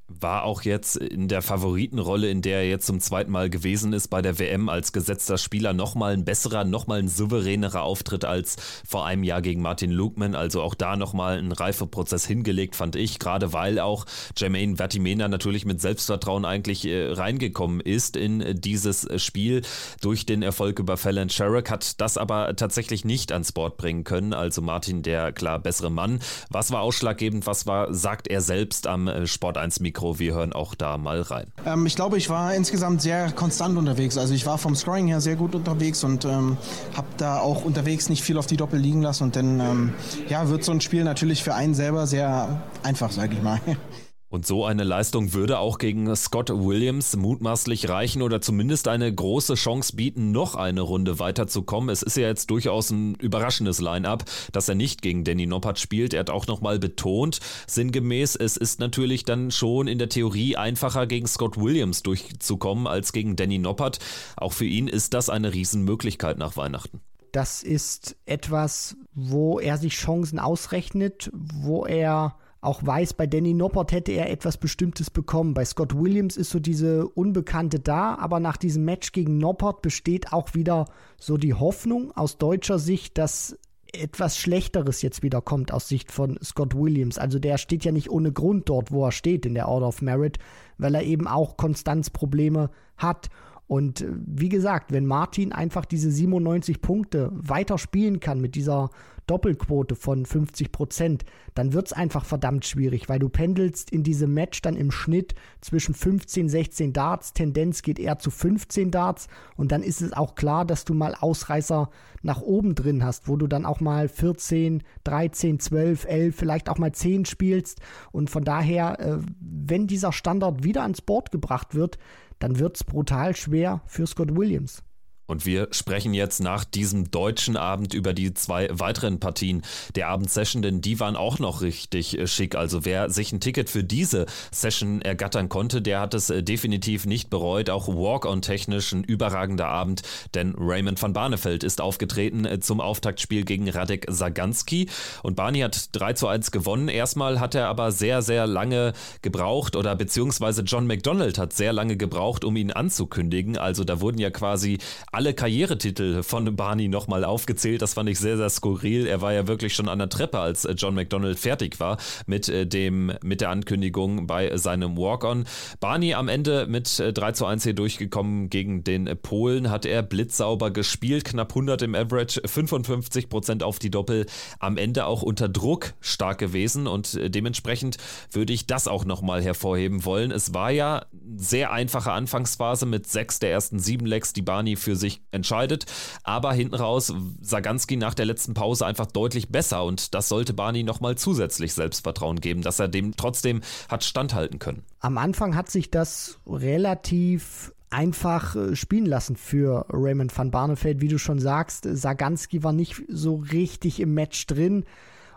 war 0.07 0.43
auch 0.43 0.61
jetzt 0.61 0.97
in 0.97 1.27
der 1.27 1.41
Favoritenrolle, 1.41 2.29
in 2.29 2.41
der 2.41 2.59
er 2.59 2.69
jetzt 2.69 2.85
zum 2.85 2.99
zweiten 2.99 3.31
Mal 3.31 3.49
gewesen 3.49 3.91
ist 3.91 4.09
bei 4.09 4.21
der 4.21 4.37
WM 4.37 4.69
als 4.69 4.93
gesetzter 4.93 5.37
Spieler, 5.37 5.73
nochmal 5.73 6.13
ein 6.13 6.25
besserer, 6.25 6.63
nochmal 6.63 6.99
ein 6.99 7.07
souveränerer 7.07 7.81
Auftritt 7.81 8.23
als 8.23 8.55
vor 8.87 9.05
einem 9.05 9.23
Jahr 9.23 9.41
gegen 9.41 9.61
Martin 9.61 9.91
Lukman. 9.91 10.35
Also 10.35 10.61
auch 10.61 10.75
da 10.75 10.95
nochmal 10.95 11.39
ein 11.39 11.51
Reifeprozess 11.51 12.25
hingelegt, 12.25 12.75
fand 12.75 12.95
ich, 12.95 13.17
gerade 13.17 13.51
weil 13.51 13.79
auch 13.79 14.05
Jermaine 14.37 14.77
Vatimena 14.77 15.27
natürlich 15.27 15.65
mit 15.65 15.81
Selbstvertrauen 15.81 16.45
eigentlich 16.45 16.85
äh, 16.85 17.11
reingekommen 17.11 17.79
ist 17.79 18.15
in 18.15 18.61
dieses 18.61 19.07
Spiel 19.21 19.63
durch 20.01 20.25
den 20.25 20.43
Erfolg 20.43 20.77
über 20.77 20.97
Fallon 20.97 21.29
Sherrick, 21.29 21.71
hat 21.71 21.99
das 21.99 22.17
aber 22.17 22.55
tatsächlich 22.55 23.05
nicht 23.05 23.31
ans 23.31 23.51
Board 23.51 23.77
bringen 23.77 24.03
können. 24.03 24.33
Also 24.33 24.61
Martin, 24.61 25.01
der 25.01 25.31
klar 25.31 25.57
bessere 25.57 25.89
Mann. 25.89 26.19
Was 26.49 26.71
war 26.71 26.81
ausschlaggebend? 26.81 27.47
Was 27.47 27.65
war, 27.65 27.91
sagt 27.93 28.27
er 28.27 28.41
selbst 28.41 28.85
am 28.85 29.07
äh, 29.07 29.25
Sport 29.25 29.57
1 29.57 29.79
Mikro? 29.79 29.94
Mikro. 29.95 30.19
Wir 30.19 30.33
hören 30.33 30.53
auch 30.53 30.75
da 30.75 30.97
mal 30.97 31.21
rein. 31.21 31.47
Ähm, 31.65 31.85
ich 31.85 31.95
glaube, 31.95 32.17
ich 32.17 32.29
war 32.29 32.53
insgesamt 32.53 33.01
sehr 33.01 33.31
konstant 33.31 33.77
unterwegs. 33.77 34.17
Also 34.17 34.33
ich 34.33 34.45
war 34.45 34.57
vom 34.57 34.75
Scoring 34.75 35.07
her 35.07 35.21
sehr 35.21 35.35
gut 35.35 35.55
unterwegs 35.55 36.03
und 36.03 36.25
ähm, 36.25 36.57
habe 36.95 37.07
da 37.17 37.39
auch 37.39 37.63
unterwegs 37.63 38.09
nicht 38.09 38.21
viel 38.21 38.37
auf 38.37 38.45
die 38.45 38.57
Doppel 38.57 38.79
liegen 38.79 39.01
lassen. 39.01 39.23
Und 39.23 39.35
dann 39.35 39.59
ähm, 39.59 39.93
ja, 40.27 40.49
wird 40.49 40.63
so 40.63 40.71
ein 40.71 40.81
Spiel 40.81 41.03
natürlich 41.03 41.43
für 41.43 41.55
einen 41.55 41.73
selber 41.73 42.07
sehr 42.07 42.61
einfach, 42.83 43.11
sage 43.11 43.35
ich 43.35 43.41
mal. 43.41 43.59
Und 44.35 44.45
so 44.45 44.65
eine 44.65 44.83
Leistung 44.83 45.31
würde 45.31 45.59
auch 45.59 45.77
gegen 45.77 46.13
Scott 46.13 46.49
Williams 46.49 47.15
mutmaßlich 47.15 47.87
reichen 47.87 48.21
oder 48.21 48.41
zumindest 48.41 48.89
eine 48.89 49.15
große 49.15 49.53
Chance 49.53 49.95
bieten, 49.95 50.33
noch 50.33 50.55
eine 50.55 50.81
Runde 50.81 51.19
weiterzukommen. 51.19 51.89
Es 51.89 52.01
ist 52.01 52.17
ja 52.17 52.27
jetzt 52.27 52.49
durchaus 52.49 52.89
ein 52.89 53.15
überraschendes 53.15 53.79
Line-up, 53.79 54.25
dass 54.51 54.67
er 54.67 54.75
nicht 54.75 55.01
gegen 55.01 55.23
Danny 55.23 55.45
Noppert 55.45 55.79
spielt. 55.79 56.13
Er 56.13 56.19
hat 56.19 56.29
auch 56.29 56.47
nochmal 56.47 56.79
betont, 56.79 57.39
sinngemäß, 57.65 58.35
es 58.35 58.57
ist 58.57 58.81
natürlich 58.81 59.23
dann 59.23 59.51
schon 59.51 59.87
in 59.87 59.99
der 59.99 60.09
Theorie 60.09 60.57
einfacher 60.57 61.07
gegen 61.07 61.27
Scott 61.27 61.55
Williams 61.55 62.03
durchzukommen 62.03 62.87
als 62.87 63.13
gegen 63.13 63.37
Danny 63.37 63.57
Noppert. 63.57 63.99
Auch 64.35 64.51
für 64.51 64.65
ihn 64.65 64.89
ist 64.89 65.13
das 65.13 65.29
eine 65.29 65.53
Riesenmöglichkeit 65.53 66.37
nach 66.37 66.57
Weihnachten. 66.57 66.99
Das 67.31 67.63
ist 67.63 68.17
etwas, 68.25 68.97
wo 69.13 69.61
er 69.61 69.77
sich 69.77 69.93
Chancen 69.93 70.39
ausrechnet, 70.39 71.31
wo 71.33 71.85
er 71.85 72.35
auch 72.65 72.85
weiß, 72.85 73.13
bei 73.13 73.27
Danny 73.27 73.53
Noppert 73.53 73.91
hätte 73.91 74.11
er 74.11 74.29
etwas 74.29 74.57
Bestimmtes 74.57 75.09
bekommen. 75.09 75.53
Bei 75.53 75.65
Scott 75.65 75.97
Williams 75.97 76.37
ist 76.37 76.49
so 76.49 76.59
diese 76.59 77.07
Unbekannte 77.07 77.79
da, 77.79 78.15
aber 78.15 78.39
nach 78.39 78.57
diesem 78.57 78.85
Match 78.85 79.11
gegen 79.11 79.37
Noppert 79.37 79.81
besteht 79.81 80.33
auch 80.33 80.53
wieder 80.53 80.85
so 81.17 81.37
die 81.37 81.53
Hoffnung 81.53 82.11
aus 82.15 82.37
deutscher 82.37 82.79
Sicht, 82.79 83.17
dass 83.17 83.57
etwas 83.93 84.37
Schlechteres 84.37 85.01
jetzt 85.01 85.23
wieder 85.23 85.41
kommt 85.41 85.71
aus 85.71 85.87
Sicht 85.87 86.11
von 86.11 86.37
Scott 86.43 86.75
Williams. 86.75 87.17
Also 87.17 87.39
der 87.39 87.57
steht 87.57 87.85
ja 87.85 87.91
nicht 87.91 88.09
ohne 88.09 88.31
Grund 88.31 88.69
dort, 88.69 88.91
wo 88.91 89.05
er 89.05 89.11
steht 89.11 89.45
in 89.45 89.53
der 89.53 89.67
Order 89.67 89.87
of 89.87 90.01
Merit, 90.01 90.37
weil 90.77 90.95
er 90.95 91.03
eben 91.03 91.27
auch 91.27 91.57
Konstanzprobleme 91.57 92.69
hat. 92.97 93.29
Und 93.67 94.01
äh, 94.01 94.11
wie 94.25 94.49
gesagt, 94.49 94.91
wenn 94.91 95.05
Martin 95.05 95.51
einfach 95.51 95.85
diese 95.85 96.11
97 96.11 96.81
Punkte 96.81 97.29
weiter 97.33 97.77
spielen 97.77 98.19
kann 98.19 98.39
mit 98.39 98.55
dieser 98.55 98.89
Doppelquote 99.27 99.95
von 99.95 100.25
50 100.25 100.71
Prozent, 100.71 101.25
dann 101.55 101.73
wird 101.73 101.87
es 101.87 101.93
einfach 101.93 102.25
verdammt 102.25 102.65
schwierig, 102.65 103.09
weil 103.09 103.17
du 103.17 103.29
pendelst 103.29 103.89
in 103.89 104.03
diesem 104.03 104.33
Match 104.33 104.61
dann 104.61 104.75
im 104.75 104.91
Schnitt 104.91 105.33
zwischen 105.61 105.95
15, 105.95 106.47
16 106.47 106.93
Darts, 106.93 107.33
Tendenz 107.33 107.81
geht 107.81 107.97
eher 107.97 108.19
zu 108.19 108.29
15 108.29 108.91
Darts. 108.91 109.27
Und 109.55 109.71
dann 109.71 109.81
ist 109.81 110.01
es 110.01 110.13
auch 110.13 110.35
klar, 110.35 110.65
dass 110.65 110.85
du 110.85 110.93
mal 110.93 111.15
Ausreißer 111.15 111.89
nach 112.21 112.41
oben 112.41 112.75
drin 112.75 113.03
hast, 113.03 113.27
wo 113.27 113.35
du 113.35 113.47
dann 113.47 113.65
auch 113.65 113.79
mal 113.79 114.09
14, 114.09 114.83
13, 115.03 115.59
12, 115.59 116.05
11, 116.05 116.35
vielleicht 116.35 116.69
auch 116.69 116.77
mal 116.77 116.91
10 116.91 117.25
spielst. 117.25 117.79
Und 118.11 118.29
von 118.29 118.43
daher, 118.43 118.99
äh, 118.99 119.17
wenn 119.39 119.87
dieser 119.87 120.11
Standard 120.11 120.63
wieder 120.63 120.83
ans 120.83 121.01
Board 121.01 121.31
gebracht 121.31 121.73
wird, 121.73 121.97
dann 122.39 122.59
wird 122.59 122.75
es 122.75 122.83
brutal 122.83 123.35
schwer 123.35 123.81
für 123.85 124.05
Scott 124.07 124.35
Williams. 124.35 124.83
Und 125.27 125.45
wir 125.45 125.67
sprechen 125.71 126.13
jetzt 126.13 126.39
nach 126.39 126.63
diesem 126.63 127.09
deutschen 127.11 127.57
Abend 127.57 127.93
über 127.93 128.13
die 128.13 128.33
zwei 128.33 128.67
weiteren 128.71 129.19
Partien 129.19 129.63
der 129.95 130.07
Abendsession, 130.09 130.61
denn 130.61 130.81
die 130.81 130.99
waren 130.99 131.15
auch 131.15 131.39
noch 131.39 131.61
richtig 131.61 132.17
äh, 132.17 132.27
schick. 132.27 132.55
Also 132.55 132.85
wer 132.85 133.09
sich 133.09 133.31
ein 133.31 133.39
Ticket 133.39 133.69
für 133.69 133.83
diese 133.83 134.25
Session 134.51 135.01
ergattern 135.01 135.49
konnte, 135.49 135.81
der 135.81 135.99
hat 135.99 136.13
es 136.13 136.29
äh, 136.29 136.43
definitiv 136.43 137.05
nicht 137.05 137.29
bereut. 137.29 137.69
Auch 137.69 137.87
Walk-on-technisch 137.87 138.91
ein 138.93 139.03
überragender 139.03 139.67
Abend, 139.67 140.03
denn 140.33 140.53
Raymond 140.57 141.01
van 141.01 141.13
Barneveld 141.13 141.63
ist 141.63 141.81
aufgetreten 141.81 142.45
äh, 142.45 142.59
zum 142.59 142.79
Auftaktspiel 142.79 143.45
gegen 143.45 143.69
Radek 143.69 144.05
Saganski 144.09 144.89
und 145.23 145.35
Barney 145.35 145.59
hat 145.59 145.89
3 145.93 146.13
zu 146.13 146.27
1 146.27 146.51
gewonnen. 146.51 146.87
Erstmal 146.87 147.39
hat 147.39 147.55
er 147.55 147.67
aber 147.67 147.91
sehr, 147.91 148.21
sehr 148.21 148.45
lange 148.47 148.93
gebraucht 149.21 149.75
oder 149.75 149.95
beziehungsweise 149.95 150.61
John 150.61 150.87
McDonald 150.87 151.37
hat 151.37 151.53
sehr 151.53 151.73
lange 151.73 151.97
gebraucht, 151.97 152.43
um 152.43 152.55
ihn 152.55 152.71
anzukündigen. 152.71 153.57
Also 153.57 153.83
da 153.83 154.01
wurden 154.01 154.19
ja 154.19 154.29
quasi 154.29 154.77
alle 155.15 155.33
Karrieretitel 155.33 156.23
von 156.23 156.57
Barney 156.57 156.89
nochmal 156.89 157.23
aufgezählt. 157.23 157.81
Das 157.81 157.93
fand 157.93 158.09
ich 158.09 158.19
sehr, 158.19 158.35
sehr 158.35 158.49
skurril. 158.49 159.07
Er 159.07 159.21
war 159.21 159.31
ja 159.31 159.47
wirklich 159.47 159.73
schon 159.73 159.87
an 159.87 159.97
der 159.97 160.09
Treppe, 160.09 160.39
als 160.39 160.65
äh, 160.65 160.73
John 160.73 160.93
McDonald 160.93 161.39
fertig 161.39 161.79
war 161.79 161.97
mit, 162.25 162.49
äh, 162.49 162.67
dem, 162.67 163.13
mit 163.23 163.39
der 163.39 163.49
Ankündigung 163.49 164.27
bei 164.27 164.57
seinem 164.57 164.97
Walk-On. 164.97 165.45
Barney 165.79 166.15
am 166.15 166.27
Ende 166.27 166.67
mit 166.67 166.99
3 166.99 167.29
äh, 167.29 167.33
zu 167.33 167.45
1 167.45 167.63
hier 167.63 167.73
durchgekommen 167.73 168.49
gegen 168.49 168.83
den 168.83 169.09
Polen, 169.21 169.69
hat 169.69 169.85
er 169.85 170.03
blitzsauber 170.03 170.71
gespielt, 170.71 171.23
knapp 171.23 171.51
100 171.51 171.83
im 171.83 171.95
Average, 171.95 172.41
55 172.45 173.29
Prozent 173.29 173.63
auf 173.63 173.79
die 173.79 173.91
Doppel. 173.91 174.25
Am 174.59 174.75
Ende 174.75 175.05
auch 175.05 175.21
unter 175.21 175.47
Druck 175.47 175.93
stark 176.01 176.39
gewesen 176.39 176.87
und 176.87 177.17
dementsprechend 177.23 177.97
würde 178.31 178.51
ich 178.51 178.67
das 178.67 178.89
auch 178.89 179.05
nochmal 179.05 179.41
hervorheben 179.41 180.03
wollen. 180.03 180.31
Es 180.31 180.53
war 180.53 180.71
ja 180.71 181.05
sehr 181.37 181.71
einfache 181.71 182.11
Anfangsphase 182.11 182.85
mit 182.85 183.07
sechs 183.07 183.39
der 183.39 183.51
ersten 183.51 183.79
sieben 183.79 184.05
Legs, 184.05 184.33
die 184.33 184.41
Barney 184.41 184.75
für 184.75 184.97
sich 184.97 185.04
sich 185.05 185.21
entscheidet. 185.31 185.85
Aber 186.23 186.53
hinten 186.53 186.75
raus 186.75 187.13
Saganski 187.41 187.95
nach 187.95 188.13
der 188.13 188.25
letzten 188.25 188.53
Pause 188.53 188.85
einfach 188.85 189.05
deutlich 189.05 189.49
besser 189.49 189.83
und 189.83 190.13
das 190.13 190.29
sollte 190.29 190.53
Barney 190.53 190.83
nochmal 190.83 191.15
zusätzlich 191.15 191.73
Selbstvertrauen 191.73 192.41
geben, 192.41 192.61
dass 192.61 192.79
er 192.79 192.87
dem 192.87 193.15
trotzdem 193.15 193.61
hat 193.89 194.03
standhalten 194.03 194.59
können. 194.59 194.83
Am 194.99 195.17
Anfang 195.17 195.55
hat 195.55 195.69
sich 195.69 195.91
das 195.91 196.39
relativ 196.47 197.71
einfach 197.91 198.55
äh, 198.55 198.75
spielen 198.75 199.05
lassen 199.05 199.35
für 199.35 199.85
Raymond 199.89 200.35
van 200.35 200.51
Barneveld. 200.51 201.01
Wie 201.01 201.07
du 201.07 201.19
schon 201.19 201.39
sagst, 201.39 201.87
Saganski 201.89 202.63
war 202.63 202.73
nicht 202.73 203.03
so 203.07 203.35
richtig 203.35 203.99
im 203.99 204.13
Match 204.13 204.47
drin 204.47 204.85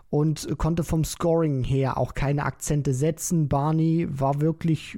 und 0.09 0.57
konnte 0.57 0.83
vom 0.83 1.05
Scoring 1.05 1.63
her 1.63 1.97
auch 1.97 2.15
keine 2.15 2.43
Akzente 2.43 2.93
setzen. 2.93 3.47
Barney 3.47 4.07
war 4.09 4.41
wirklich 4.41 4.97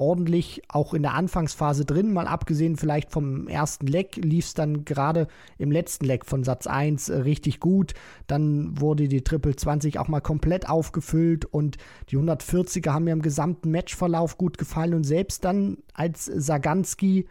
ordentlich 0.00 0.62
auch 0.68 0.94
in 0.94 1.02
der 1.02 1.14
Anfangsphase 1.14 1.84
drin, 1.84 2.12
mal 2.12 2.26
abgesehen 2.26 2.76
vielleicht 2.76 3.12
vom 3.12 3.46
ersten 3.48 3.86
Leck, 3.86 4.16
lief 4.16 4.46
es 4.46 4.54
dann 4.54 4.84
gerade 4.84 5.28
im 5.58 5.70
letzten 5.70 6.06
Leck 6.06 6.24
von 6.24 6.42
Satz 6.42 6.66
1 6.66 7.10
äh, 7.10 7.16
richtig 7.18 7.60
gut. 7.60 7.92
Dann 8.26 8.80
wurde 8.80 9.08
die 9.08 9.22
Triple 9.22 9.54
20 9.54 9.98
auch 9.98 10.08
mal 10.08 10.20
komplett 10.20 10.68
aufgefüllt 10.68 11.44
und 11.44 11.76
die 12.08 12.16
140er 12.16 12.92
haben 12.92 13.04
mir 13.04 13.12
im 13.12 13.22
gesamten 13.22 13.70
Matchverlauf 13.70 14.38
gut 14.38 14.58
gefallen 14.58 14.94
und 14.94 15.04
selbst 15.04 15.44
dann 15.44 15.78
als 15.92 16.24
Saganski 16.24 17.26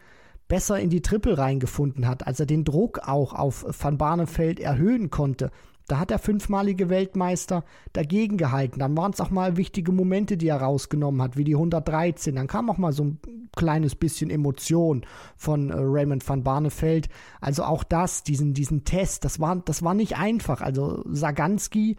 besser 0.46 0.78
in 0.78 0.90
die 0.90 1.02
Triple 1.02 1.38
reingefunden 1.38 2.06
hat, 2.06 2.26
als 2.26 2.40
er 2.40 2.46
den 2.46 2.64
Druck 2.64 3.00
auch 3.06 3.32
auf 3.32 3.64
Van 3.80 3.98
Barneveld 3.98 4.60
erhöhen 4.60 5.10
konnte, 5.10 5.50
da 5.90 5.98
hat 5.98 6.10
der 6.10 6.18
fünfmalige 6.18 6.88
Weltmeister 6.88 7.64
dagegen 7.92 8.36
gehalten. 8.36 8.78
Dann 8.78 8.96
waren 8.96 9.12
es 9.12 9.20
auch 9.20 9.30
mal 9.30 9.56
wichtige 9.56 9.92
Momente, 9.92 10.36
die 10.36 10.48
er 10.48 10.62
rausgenommen 10.62 11.20
hat, 11.20 11.36
wie 11.36 11.44
die 11.44 11.54
113. 11.54 12.36
Dann 12.36 12.46
kam 12.46 12.70
auch 12.70 12.78
mal 12.78 12.92
so 12.92 13.04
ein 13.04 13.18
kleines 13.56 13.96
bisschen 13.96 14.30
Emotion 14.30 15.04
von 15.36 15.70
äh, 15.70 15.74
Raymond 15.76 16.28
van 16.28 16.44
Barneveld. 16.44 17.08
Also 17.40 17.64
auch 17.64 17.82
das, 17.82 18.22
diesen, 18.22 18.54
diesen 18.54 18.84
Test, 18.84 19.24
das 19.24 19.40
war, 19.40 19.56
das 19.56 19.82
war 19.82 19.94
nicht 19.94 20.16
einfach. 20.16 20.60
Also 20.60 21.02
Saganski 21.08 21.96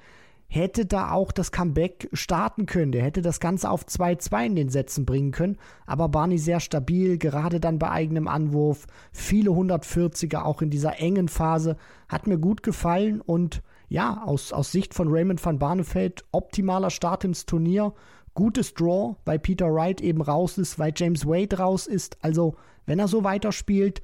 hätte 0.47 0.85
da 0.85 1.11
auch 1.11 1.31
das 1.31 1.53
Comeback 1.53 2.09
starten 2.11 2.65
können. 2.65 2.91
Der 2.91 3.03
hätte 3.03 3.21
das 3.21 3.39
Ganze 3.39 3.69
auf 3.69 3.85
2-2 3.85 4.45
in 4.45 4.55
den 4.55 4.69
Sätzen 4.69 5.05
bringen 5.05 5.31
können. 5.31 5.57
Aber 5.85 6.09
Barney 6.09 6.37
sehr 6.37 6.59
stabil, 6.59 7.17
gerade 7.17 7.61
dann 7.61 7.79
bei 7.79 7.89
eigenem 7.89 8.27
Anwurf. 8.27 8.85
Viele 9.13 9.51
140er 9.51 10.43
auch 10.43 10.61
in 10.61 10.69
dieser 10.69 10.99
engen 10.99 11.29
Phase. 11.29 11.77
Hat 12.09 12.27
mir 12.27 12.37
gut 12.37 12.63
gefallen 12.63 13.21
und 13.21 13.61
ja, 13.91 14.23
aus, 14.23 14.53
aus 14.53 14.71
Sicht 14.71 14.93
von 14.93 15.09
Raymond 15.09 15.45
van 15.45 15.59
Barneveld 15.59 16.23
optimaler 16.31 16.89
Start 16.89 17.25
ins 17.25 17.45
Turnier. 17.45 17.93
Gutes 18.33 18.73
Draw, 18.73 19.17
weil 19.25 19.37
Peter 19.37 19.65
Wright 19.65 19.99
eben 19.99 20.21
raus 20.21 20.57
ist, 20.57 20.79
weil 20.79 20.93
James 20.95 21.27
Wade 21.27 21.57
raus 21.57 21.87
ist. 21.87 22.17
Also, 22.21 22.55
wenn 22.85 22.99
er 22.99 23.09
so 23.09 23.25
weiterspielt, 23.25 24.01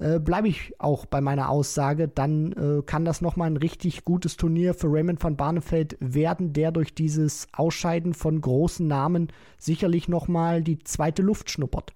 äh, 0.00 0.20
bleibe 0.20 0.48
ich 0.48 0.74
auch 0.78 1.06
bei 1.06 1.22
meiner 1.22 1.48
Aussage. 1.48 2.08
Dann 2.08 2.52
äh, 2.52 2.82
kann 2.82 3.06
das 3.06 3.22
nochmal 3.22 3.48
ein 3.48 3.56
richtig 3.56 4.04
gutes 4.04 4.36
Turnier 4.36 4.74
für 4.74 4.92
Raymond 4.92 5.24
van 5.24 5.38
Barneveld 5.38 5.96
werden, 5.98 6.52
der 6.52 6.70
durch 6.70 6.94
dieses 6.94 7.48
Ausscheiden 7.54 8.12
von 8.12 8.38
großen 8.38 8.86
Namen 8.86 9.28
sicherlich 9.56 10.08
nochmal 10.08 10.62
die 10.62 10.80
zweite 10.80 11.22
Luft 11.22 11.50
schnuppert. 11.50 11.95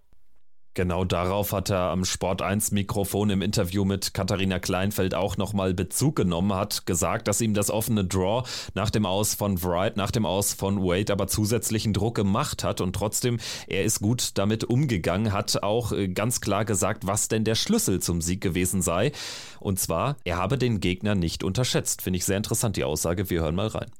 Genau 0.80 1.04
darauf 1.04 1.52
hat 1.52 1.68
er 1.68 1.90
am 1.90 2.06
Sport 2.06 2.40
1 2.40 2.70
Mikrofon 2.70 3.28
im 3.28 3.42
Interview 3.42 3.84
mit 3.84 4.14
Katharina 4.14 4.58
Kleinfeld 4.58 5.14
auch 5.14 5.36
nochmal 5.36 5.74
Bezug 5.74 6.16
genommen, 6.16 6.54
hat 6.54 6.86
gesagt, 6.86 7.28
dass 7.28 7.42
ihm 7.42 7.52
das 7.52 7.68
offene 7.68 8.06
Draw 8.06 8.48
nach 8.72 8.88
dem 8.88 9.04
Aus 9.04 9.34
von 9.34 9.62
Wright, 9.62 9.98
nach 9.98 10.10
dem 10.10 10.24
Aus 10.24 10.54
von 10.54 10.82
Wade 10.82 11.12
aber 11.12 11.26
zusätzlichen 11.26 11.92
Druck 11.92 12.14
gemacht 12.14 12.64
hat 12.64 12.80
und 12.80 12.96
trotzdem, 12.96 13.36
er 13.66 13.84
ist 13.84 14.00
gut 14.00 14.38
damit 14.38 14.64
umgegangen, 14.64 15.34
hat 15.34 15.62
auch 15.62 15.92
äh, 15.92 16.08
ganz 16.08 16.40
klar 16.40 16.64
gesagt, 16.64 17.06
was 17.06 17.28
denn 17.28 17.44
der 17.44 17.56
Schlüssel 17.56 18.00
zum 18.00 18.22
Sieg 18.22 18.40
gewesen 18.40 18.80
sei. 18.80 19.12
Und 19.58 19.78
zwar, 19.78 20.16
er 20.24 20.38
habe 20.38 20.56
den 20.56 20.80
Gegner 20.80 21.14
nicht 21.14 21.44
unterschätzt. 21.44 22.00
Finde 22.00 22.16
ich 22.16 22.24
sehr 22.24 22.38
interessant, 22.38 22.78
die 22.78 22.84
Aussage. 22.84 23.28
Wir 23.28 23.42
hören 23.42 23.54
mal 23.54 23.66
rein. 23.66 23.90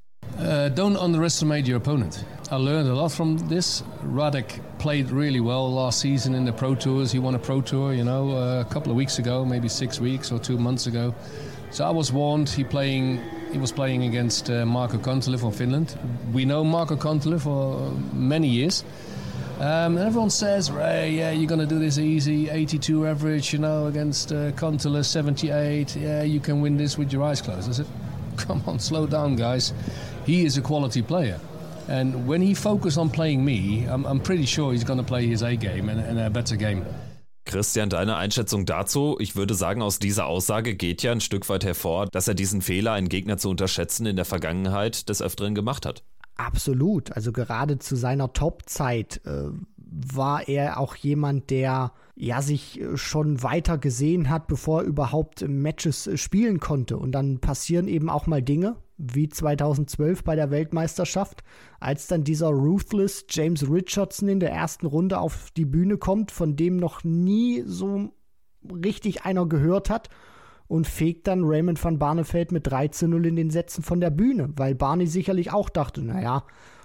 Uh, 0.40 0.70
don't 0.70 0.96
underestimate 0.96 1.66
your 1.66 1.76
opponent. 1.76 2.24
I 2.50 2.56
learned 2.56 2.88
a 2.88 2.94
lot 2.94 3.12
from 3.12 3.37
this. 3.48 3.83
Radek 4.02 4.61
played 4.78 5.11
really 5.11 5.40
well 5.40 5.70
last 5.70 6.00
season 6.00 6.35
in 6.35 6.46
the 6.46 6.52
Pro 6.52 6.74
Tours. 6.74 7.12
He 7.12 7.18
won 7.18 7.35
a 7.35 7.38
Pro 7.38 7.61
Tour, 7.61 7.92
you 7.92 8.04
know, 8.04 8.30
uh, 8.30 8.61
a 8.61 8.64
couple 8.64 8.90
of 8.90 8.96
weeks 8.96 9.18
ago, 9.18 9.44
maybe 9.44 9.68
six 9.68 10.00
weeks 10.00 10.33
or 10.33 10.38
two 10.38 10.56
months 10.56 10.87
ago. 10.87 11.14
So 11.70 11.85
I 11.85 11.90
was 11.90 12.11
warned. 12.11 12.48
He 12.48 12.64
playing. 12.64 13.20
He 13.52 13.59
was 13.59 13.70
playing 13.70 14.04
against 14.04 14.50
uh, 14.50 14.64
Marco 14.64 14.96
Kontele 14.96 15.38
from 15.38 15.52
Finland. 15.52 15.96
We 16.33 16.44
know 16.44 16.64
Marco 16.64 16.96
Kontele 16.96 17.38
for 17.38 17.90
many 18.14 18.48
years. 18.48 18.83
Um, 19.59 19.98
and 19.98 20.06
everyone 20.06 20.30
says, 20.30 20.70
Ray, 20.70 21.11
yeah, 21.11 21.33
you're 21.33 21.48
going 21.48 21.61
to 21.61 21.66
do 21.66 21.78
this 21.78 21.98
easy, 21.98 22.48
82 22.48 23.06
average, 23.06 23.52
you 23.52 23.59
know, 23.59 23.87
against 23.88 24.33
uh, 24.33 24.52
Kontele, 24.52 25.04
78. 25.04 25.96
Yeah, 25.96 26.22
you 26.22 26.40
can 26.40 26.62
win 26.62 26.78
this 26.78 26.96
with 26.96 27.12
your 27.12 27.22
eyes 27.22 27.42
closed. 27.42 27.68
I 27.68 27.72
said, 27.72 27.87
come 28.46 28.62
on, 28.66 28.79
slow 28.79 29.07
down, 29.07 29.37
guys. 29.37 29.72
he 30.26 30.44
is 30.44 30.57
a 30.57 30.61
quality 30.61 31.03
player. 31.03 31.40
And 31.88 32.26
when 32.26 32.40
he 32.40 32.55
focuses 32.55 32.98
on 32.98 33.11
playing 33.11 33.44
me, 33.44 33.87
I'm, 33.87 34.05
I'm 34.07 34.20
pretty 34.20 34.46
sure 34.46 34.72
he's 34.72 34.85
going 34.85 34.98
to 34.98 35.05
play 35.05 35.26
his 35.26 35.42
A 35.42 35.57
game 35.57 35.88
and, 35.88 36.00
and 36.00 36.18
a 36.18 36.31
better 36.31 36.57
game. 36.57 36.85
Christian, 37.46 37.88
deine 37.88 38.16
Einschätzung 38.16 38.64
dazu? 38.64 39.16
Ich 39.18 39.35
würde 39.35 39.55
sagen, 39.55 39.83
aus 39.83 39.98
dieser 39.98 40.26
Aussage 40.26 40.76
geht 40.76 41.03
ja 41.03 41.11
ein 41.11 41.20
Stück 41.20 41.48
weit 41.48 41.64
hervor, 41.64 42.07
dass 42.07 42.29
er 42.29 42.35
diesen 42.35 42.62
Fehler, 42.62 42.92
einen 42.92 43.09
Gegner 43.09 43.38
zu 43.38 43.50
unterschätzen, 43.50 44.07
in 44.07 44.14
der 44.14 44.24
Vergangenheit 44.24 45.09
des 45.09 45.20
Öfteren 45.20 45.55
gemacht 45.55 45.85
hat. 45.85 46.05
Absolut. 46.37 47.12
Also 47.12 47.33
gerade 47.33 47.79
zu 47.79 47.96
seiner 47.96 48.33
Top-Zeit 48.33 49.20
äh, 49.26 49.48
war 49.90 50.48
er 50.48 50.79
auch 50.79 50.94
jemand, 50.94 51.50
der 51.50 51.92
ja 52.14 52.42
sich 52.42 52.81
äh, 52.81 52.96
schon 52.96 53.42
weiter 53.42 53.79
gesehen 53.79 54.29
hat, 54.31 54.46
bevor 54.46 54.83
er 54.83 54.87
überhaupt 54.87 55.46
Matches 55.46 56.07
äh, 56.07 56.16
spielen 56.16 56.61
konnte. 56.61 56.96
Und 56.96 57.12
dann 57.12 57.40
passieren 57.40 57.88
eben 57.88 58.09
auch 58.09 58.26
mal 58.26 58.42
Dinge, 58.42 58.76
wie 58.98 59.29
2012 59.29 60.22
bei 60.22 60.37
der 60.37 60.50
Weltmeisterschaft, 60.50 61.42
als 61.81 62.07
dann 62.07 62.24
dieser 62.24 62.48
Ruthless 62.48 63.24
James 63.31 63.68
Richardson 63.68 64.29
in 64.29 64.40
der 64.40 64.53
ersten 64.53 64.87
Runde 64.87 65.18
auf 65.18 65.50
die 65.57 65.64
Bühne 65.64 65.96
kommt, 65.96 66.31
von 66.31 66.57
dem 66.57 66.76
noch 66.76 67.03
nie 67.03 67.62
so 67.66 68.11
richtig 68.85 69.24
einer 69.24 69.46
gehört 69.46 69.90
hat 69.90 70.11
und 70.68 70.87
fegt 70.87 71.26
dann 71.26 71.42
Raymond 71.42 71.83
van 71.83 71.98
Barneveld 71.98 72.53
mit 72.53 72.66
3 72.66 72.88
zu 72.88 73.09
0 73.09 73.26
in 73.26 73.37
den 73.37 73.50
Sätzen 73.50 73.83
von 73.83 74.00
der 74.00 74.11
Bühne, 74.11 74.50
weil 74.57 74.74
Barney 74.74 75.07
sicherlich 75.07 75.53
auch 75.53 75.70
dachte, 75.70 76.03
naja, 76.03 76.44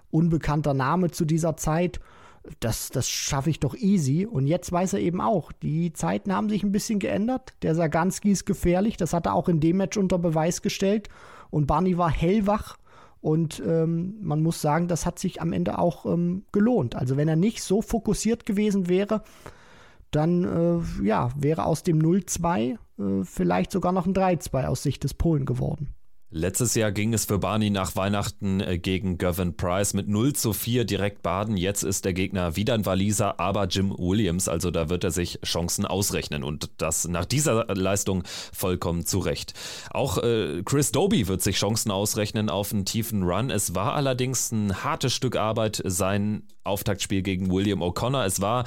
unbekannter 0.10 0.74
Name 0.74 1.12
zu 1.12 1.26
dieser 1.26 1.58
Zeit, 1.58 2.00
das, 2.60 2.89
das 2.89 3.10
schaffe 3.10 3.49
ich 3.49 3.60
doch 3.60 3.75
easy. 3.75 4.25
Und 4.25 4.47
jetzt 4.47 4.71
weiß 4.71 4.93
er 4.93 4.99
eben 4.99 5.21
auch, 5.21 5.51
die 5.51 5.93
Zeiten 5.93 6.34
haben 6.34 6.49
sich 6.49 6.63
ein 6.63 6.71
bisschen 6.71 6.99
geändert. 6.99 7.53
Der 7.62 7.75
Saganski 7.75 8.31
ist 8.31 8.45
gefährlich, 8.45 8.97
das 8.97 9.13
hat 9.13 9.25
er 9.25 9.34
auch 9.34 9.49
in 9.49 9.60
dem 9.60 9.77
Match 9.77 9.97
unter 9.97 10.17
Beweis 10.17 10.62
gestellt. 10.62 11.10
Und 11.49 11.67
Barney 11.67 11.97
war 11.97 12.12
hellwach 12.12 12.77
und 13.21 13.62
ähm, 13.65 14.15
man 14.21 14.43
muss 14.43 14.62
sagen, 14.62 14.88
das 14.88 15.05
hat 15.05 15.17
sich 15.17 15.41
am 15.41 15.53
Ende 15.53 15.79
auch 15.79 16.05
ähm, 16.05 16.43
gelohnt. 16.51 16.95
Also 16.95 17.17
wenn 17.17 17.27
er 17.27 17.36
nicht 17.36 17.63
so 17.63 17.81
fokussiert 17.81 18.45
gewesen 18.45 18.88
wäre, 18.88 19.23
dann 20.12 20.43
äh, 20.43 21.03
ja, 21.03 21.29
wäre 21.36 21.65
aus 21.65 21.84
dem 21.84 21.99
0-2 21.99 22.73
äh, 22.73 22.77
vielleicht 23.23 23.71
sogar 23.71 23.91
noch 23.91 24.05
ein 24.05 24.13
3-2 24.13 24.67
aus 24.67 24.84
Sicht 24.84 25.03
des 25.03 25.13
Polen 25.13 25.45
geworden. 25.45 25.95
Letztes 26.38 26.76
Jahr 26.76 26.91
ging 26.91 27.13
es 27.13 27.24
für 27.24 27.39
Barney 27.39 27.69
nach 27.69 27.95
Weihnachten 27.95 28.60
äh, 28.60 28.78
gegen 28.78 29.17
Gavin 29.17 29.56
Price 29.56 29.93
mit 29.93 30.10
0 30.10 30.34
zu 30.34 30.52
4 30.52 30.84
direkt 30.84 31.21
baden. 31.21 31.56
Jetzt 31.56 31.84
ist 31.84 32.04
der 32.04 32.12
Gegner 32.12 32.58
wieder 32.58 32.74
ein 32.74 32.86
Waliser, 32.86 33.39
aber 33.39 33.67
Jim 33.67 33.95
Williams. 33.98 34.50
Also 34.50 34.69
da 34.69 34.89
wird 34.89 35.06
er 35.06 35.12
sich 35.12 35.39
Chancen 35.45 35.86
ausrechnen 35.86 36.43
und 36.43 36.71
das 36.76 37.08
nach 37.08 37.24
dieser 37.24 37.74
Leistung 37.74 38.24
vollkommen 38.52 39.06
zurecht. 39.06 39.54
Auch 39.91 40.17
äh, 40.17 40.62
Chris 40.65 40.91
Doby 40.91 41.30
wird 41.30 41.41
sich 41.41 41.56
Chancen 41.56 41.89
ausrechnen 41.89 42.50
auf 42.50 42.74
einen 42.74 42.84
tiefen 42.84 43.24
Run. 43.24 43.50
Es 43.50 43.74
war 43.74 43.93
allerdings 43.93 44.52
ein 44.52 44.84
hartes 44.84 45.13
Stück 45.13 45.38
Arbeit, 45.38 45.82
sein 45.86 46.43
Auftaktspiel 46.65 47.21
gegen 47.21 47.50
William 47.50 47.82
O'Connor. 47.82 48.26
Es 48.26 48.41
war 48.41 48.65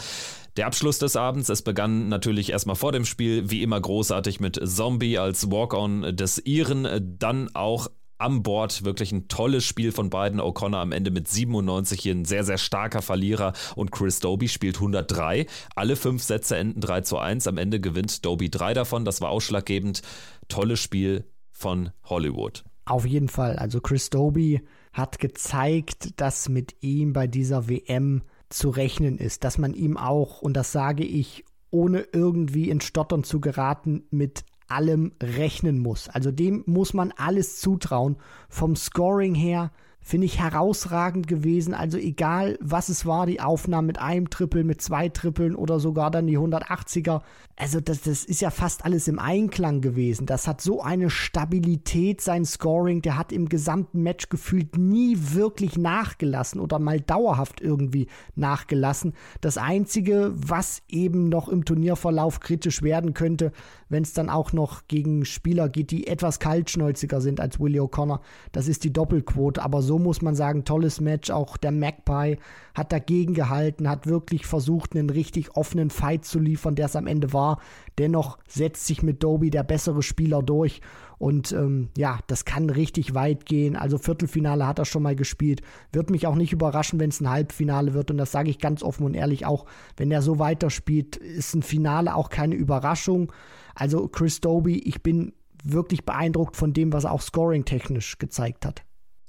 der 0.58 0.66
Abschluss 0.66 0.98
des 0.98 1.14
Abends, 1.14 1.48
es 1.48 1.62
begann 1.62 2.08
natürlich 2.08 2.50
erstmal 2.50 2.76
vor 2.76 2.90
dem 2.90 3.04
Spiel, 3.04 3.48
wie 3.48 3.62
immer 3.62 3.80
großartig 3.80 4.40
mit 4.40 4.60
Zombie 4.62 5.16
als 5.16 5.50
Walk-on 5.50 6.16
des 6.16 6.38
Iren, 6.38 7.16
dann 7.18 7.54
auch 7.54 7.88
am 8.18 8.42
Board 8.42 8.84
wirklich 8.84 9.12
ein 9.12 9.28
tolles 9.28 9.64
Spiel 9.64 9.92
von 9.92 10.10
beiden. 10.10 10.40
O'Connor 10.40 10.80
am 10.80 10.90
Ende 10.90 11.12
mit 11.12 11.28
97 11.28 12.00
hier 12.00 12.14
ein 12.14 12.24
sehr, 12.24 12.42
sehr 12.42 12.58
starker 12.58 13.02
Verlierer 13.02 13.52
und 13.76 13.92
Chris 13.92 14.18
Doby 14.18 14.48
spielt 14.48 14.76
103. 14.76 15.46
Alle 15.76 15.94
fünf 15.94 16.24
Sätze 16.24 16.56
enden 16.56 16.80
3 16.80 17.02
zu 17.02 17.18
1. 17.18 17.46
Am 17.46 17.56
Ende 17.56 17.78
gewinnt 17.78 18.24
Doby 18.24 18.50
drei 18.50 18.74
davon. 18.74 19.04
Das 19.04 19.20
war 19.20 19.30
ausschlaggebend. 19.30 20.02
Tolles 20.48 20.80
Spiel 20.80 21.24
von 21.52 21.90
Hollywood. 22.02 22.64
Auf 22.84 23.06
jeden 23.06 23.28
Fall. 23.28 23.56
Also 23.56 23.80
Chris 23.80 24.10
Doby 24.10 24.62
hat 24.92 25.20
gezeigt, 25.20 26.20
dass 26.20 26.48
mit 26.48 26.74
ihm 26.80 27.12
bei 27.12 27.28
dieser 27.28 27.68
WM 27.68 28.22
zu 28.48 28.70
rechnen 28.70 29.18
ist, 29.18 29.44
dass 29.44 29.58
man 29.58 29.74
ihm 29.74 29.96
auch, 29.96 30.42
und 30.42 30.54
das 30.54 30.72
sage 30.72 31.04
ich, 31.04 31.44
ohne 31.70 32.06
irgendwie 32.12 32.70
in 32.70 32.80
Stottern 32.80 33.24
zu 33.24 33.40
geraten, 33.40 34.04
mit 34.10 34.44
allem 34.68 35.12
rechnen 35.22 35.78
muss. 35.78 36.08
Also 36.08 36.30
dem 36.30 36.62
muss 36.66 36.94
man 36.94 37.12
alles 37.16 37.60
zutrauen. 37.60 38.16
Vom 38.48 38.76
Scoring 38.76 39.34
her, 39.34 39.72
finde 40.08 40.24
ich 40.24 40.40
herausragend 40.40 41.28
gewesen. 41.28 41.74
Also 41.74 41.98
egal, 41.98 42.58
was 42.62 42.88
es 42.88 43.04
war, 43.04 43.26
die 43.26 43.42
Aufnahmen 43.42 43.88
mit 43.88 43.98
einem 43.98 44.30
Triple, 44.30 44.64
mit 44.64 44.80
zwei 44.80 45.10
Trippeln 45.10 45.54
oder 45.54 45.80
sogar 45.80 46.10
dann 46.10 46.26
die 46.26 46.38
180er. 46.38 47.20
Also 47.56 47.80
das, 47.80 48.00
das 48.00 48.24
ist 48.24 48.40
ja 48.40 48.50
fast 48.50 48.86
alles 48.86 49.06
im 49.06 49.18
Einklang 49.18 49.82
gewesen. 49.82 50.24
Das 50.24 50.48
hat 50.48 50.62
so 50.62 50.80
eine 50.80 51.10
Stabilität, 51.10 52.22
sein 52.22 52.46
Scoring. 52.46 53.02
Der 53.02 53.18
hat 53.18 53.32
im 53.32 53.50
gesamten 53.50 54.02
Match 54.02 54.30
gefühlt 54.30 54.78
nie 54.78 55.14
wirklich 55.18 55.76
nachgelassen 55.76 56.58
oder 56.58 56.78
mal 56.78 57.02
dauerhaft 57.02 57.60
irgendwie 57.60 58.06
nachgelassen. 58.34 59.12
Das 59.42 59.58
Einzige, 59.58 60.32
was 60.34 60.80
eben 60.88 61.28
noch 61.28 61.50
im 61.50 61.66
Turnierverlauf 61.66 62.40
kritisch 62.40 62.80
werden 62.80 63.12
könnte, 63.12 63.52
wenn 63.90 64.04
es 64.04 64.14
dann 64.14 64.30
auch 64.30 64.54
noch 64.54 64.88
gegen 64.88 65.26
Spieler 65.26 65.68
geht, 65.68 65.90
die 65.90 66.06
etwas 66.06 66.38
kaltschnäuziger 66.38 67.20
sind 67.20 67.40
als 67.40 67.60
Willie 67.60 67.82
O'Connor, 67.82 68.20
das 68.52 68.68
ist 68.68 68.84
die 68.84 68.92
Doppelquote. 68.92 69.62
Aber 69.62 69.82
so 69.82 69.97
muss 69.98 70.22
man 70.22 70.34
sagen, 70.34 70.64
tolles 70.64 71.00
Match. 71.00 71.30
Auch 71.30 71.56
der 71.56 71.72
Magpie 71.72 72.36
hat 72.74 72.92
dagegen 72.92 73.34
gehalten, 73.34 73.88
hat 73.88 74.06
wirklich 74.06 74.46
versucht, 74.46 74.94
einen 74.94 75.10
richtig 75.10 75.56
offenen 75.56 75.90
Fight 75.90 76.24
zu 76.24 76.38
liefern, 76.38 76.74
der 76.74 76.86
es 76.86 76.96
am 76.96 77.06
Ende 77.06 77.32
war. 77.32 77.60
Dennoch 77.98 78.38
setzt 78.48 78.86
sich 78.86 79.02
mit 79.02 79.22
Doby 79.22 79.50
der 79.50 79.62
bessere 79.62 80.02
Spieler 80.02 80.42
durch. 80.42 80.80
Und 81.18 81.52
ähm, 81.52 81.88
ja, 81.96 82.20
das 82.28 82.44
kann 82.44 82.70
richtig 82.70 83.14
weit 83.14 83.44
gehen. 83.44 83.74
Also 83.74 83.98
Viertelfinale 83.98 84.66
hat 84.66 84.78
er 84.78 84.84
schon 84.84 85.02
mal 85.02 85.16
gespielt. 85.16 85.62
Wird 85.92 86.10
mich 86.10 86.26
auch 86.26 86.36
nicht 86.36 86.52
überraschen, 86.52 87.00
wenn 87.00 87.10
es 87.10 87.20
ein 87.20 87.28
Halbfinale 87.28 87.92
wird. 87.92 88.10
Und 88.10 88.18
das 88.18 88.30
sage 88.30 88.50
ich 88.50 88.58
ganz 88.58 88.82
offen 88.82 89.04
und 89.04 89.14
ehrlich 89.14 89.44
auch, 89.44 89.66
wenn 89.96 90.12
er 90.12 90.22
so 90.22 90.38
weiterspielt, 90.38 91.16
ist 91.16 91.54
ein 91.54 91.62
Finale 91.62 92.14
auch 92.14 92.30
keine 92.30 92.54
Überraschung. 92.54 93.32
Also 93.74 94.06
Chris 94.08 94.40
Doby, 94.40 94.78
ich 94.78 95.02
bin 95.02 95.32
wirklich 95.64 96.04
beeindruckt 96.04 96.56
von 96.56 96.72
dem, 96.72 96.92
was 96.92 97.04
er 97.04 97.12
auch 97.12 97.22
scoring-technisch 97.22 98.18
gezeigt 98.18 98.64
hat. 98.64 98.84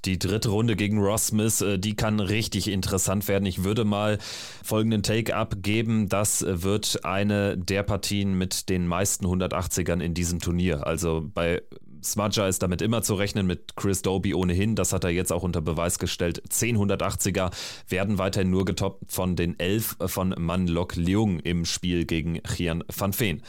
Die 0.05 0.17
dritte 0.17 0.49
Runde 0.49 0.75
gegen 0.75 0.99
Ross 0.99 1.27
Smith, 1.27 1.62
äh, 1.62 1.77
die 1.77 1.95
kann 1.95 2.19
richtig 2.19 2.69
interessant 2.69 3.27
werden. 3.27 3.45
Ich 3.45 3.63
würde 3.63 3.85
mal 3.85 4.17
folgenden 4.63 5.03
Take 5.03 5.35
abgeben. 5.35 6.07
Das 6.07 6.45
wird 6.47 7.03
eine 7.03 7.57
der 7.57 7.83
Partien 7.83 8.38
mit 8.38 8.69
den 8.69 8.88
meisten 8.88 9.25
180ern 9.25 10.01
in 10.01 10.13
diesem 10.13 10.39
Turnier. 10.39 10.88
Also 10.88 11.29
bei 11.33 11.62
Smudger 12.03 12.47
ist 12.47 12.63
damit 12.63 12.81
immer 12.81 13.01
zu 13.01 13.15
rechnen, 13.15 13.45
mit 13.45 13.75
Chris 13.75 14.01
Doby 14.01 14.33
ohnehin. 14.33 14.75
Das 14.75 14.93
hat 14.93 15.03
er 15.03 15.09
jetzt 15.09 15.31
auch 15.31 15.43
unter 15.43 15.62
Beweis 15.62 15.99
gestellt. 15.99 16.41
10 16.47 16.77
180er 16.77 17.51
werden 17.88 18.17
weiterhin 18.17 18.49
nur 18.49 18.65
getoppt 18.65 19.12
von 19.12 19.35
den 19.35 19.59
11 19.59 19.97
von 20.05 20.33
Man 20.38 20.67
Lok 20.67 20.95
Leung 20.95 21.39
im 21.39 21.65
Spiel 21.65 22.05
gegen 22.05 22.41
Chian 22.43 22.83
van 22.95 23.17
Veen. 23.17 23.41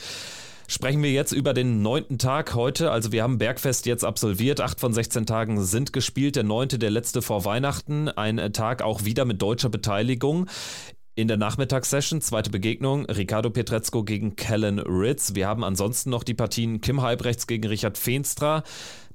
Sprechen 0.71 1.03
wir 1.03 1.11
jetzt 1.11 1.33
über 1.33 1.53
den 1.53 1.83
neunten 1.83 2.17
Tag 2.17 2.55
heute. 2.55 2.93
Also 2.93 3.11
wir 3.11 3.25
haben 3.25 3.39
Bergfest 3.39 3.87
jetzt 3.87 4.05
absolviert. 4.05 4.61
Acht 4.61 4.79
von 4.79 4.93
16 4.93 5.27
Tagen 5.27 5.65
sind 5.65 5.93
gespielt. 5.93 6.37
Der 6.37 6.45
neunte, 6.45 6.79
der 6.79 6.91
letzte 6.91 7.23
vor 7.23 7.45
Weihnachten. 7.45 8.09
Ein 8.09 8.53
Tag 8.53 8.81
auch 8.81 9.05
wieder 9.05 9.25
mit 9.25 9.43
deutscher 9.43 9.69
Beteiligung. 9.69 10.47
In 11.17 11.27
der 11.27 11.37
Nachmittagssession, 11.37 12.21
zweite 12.21 12.51
Begegnung, 12.51 13.05
Ricardo 13.07 13.51
Pietrezco 13.51 14.05
gegen 14.05 14.37
Kellen 14.37 14.79
Ritz. 14.79 15.35
Wir 15.35 15.49
haben 15.49 15.65
ansonsten 15.65 16.09
noch 16.09 16.23
die 16.23 16.35
Partien 16.35 16.81
Kim 16.81 17.03
Halbrechts 17.03 17.49
gegen 17.49 17.67
Richard 17.67 17.99
Feenstra. 17.99 18.63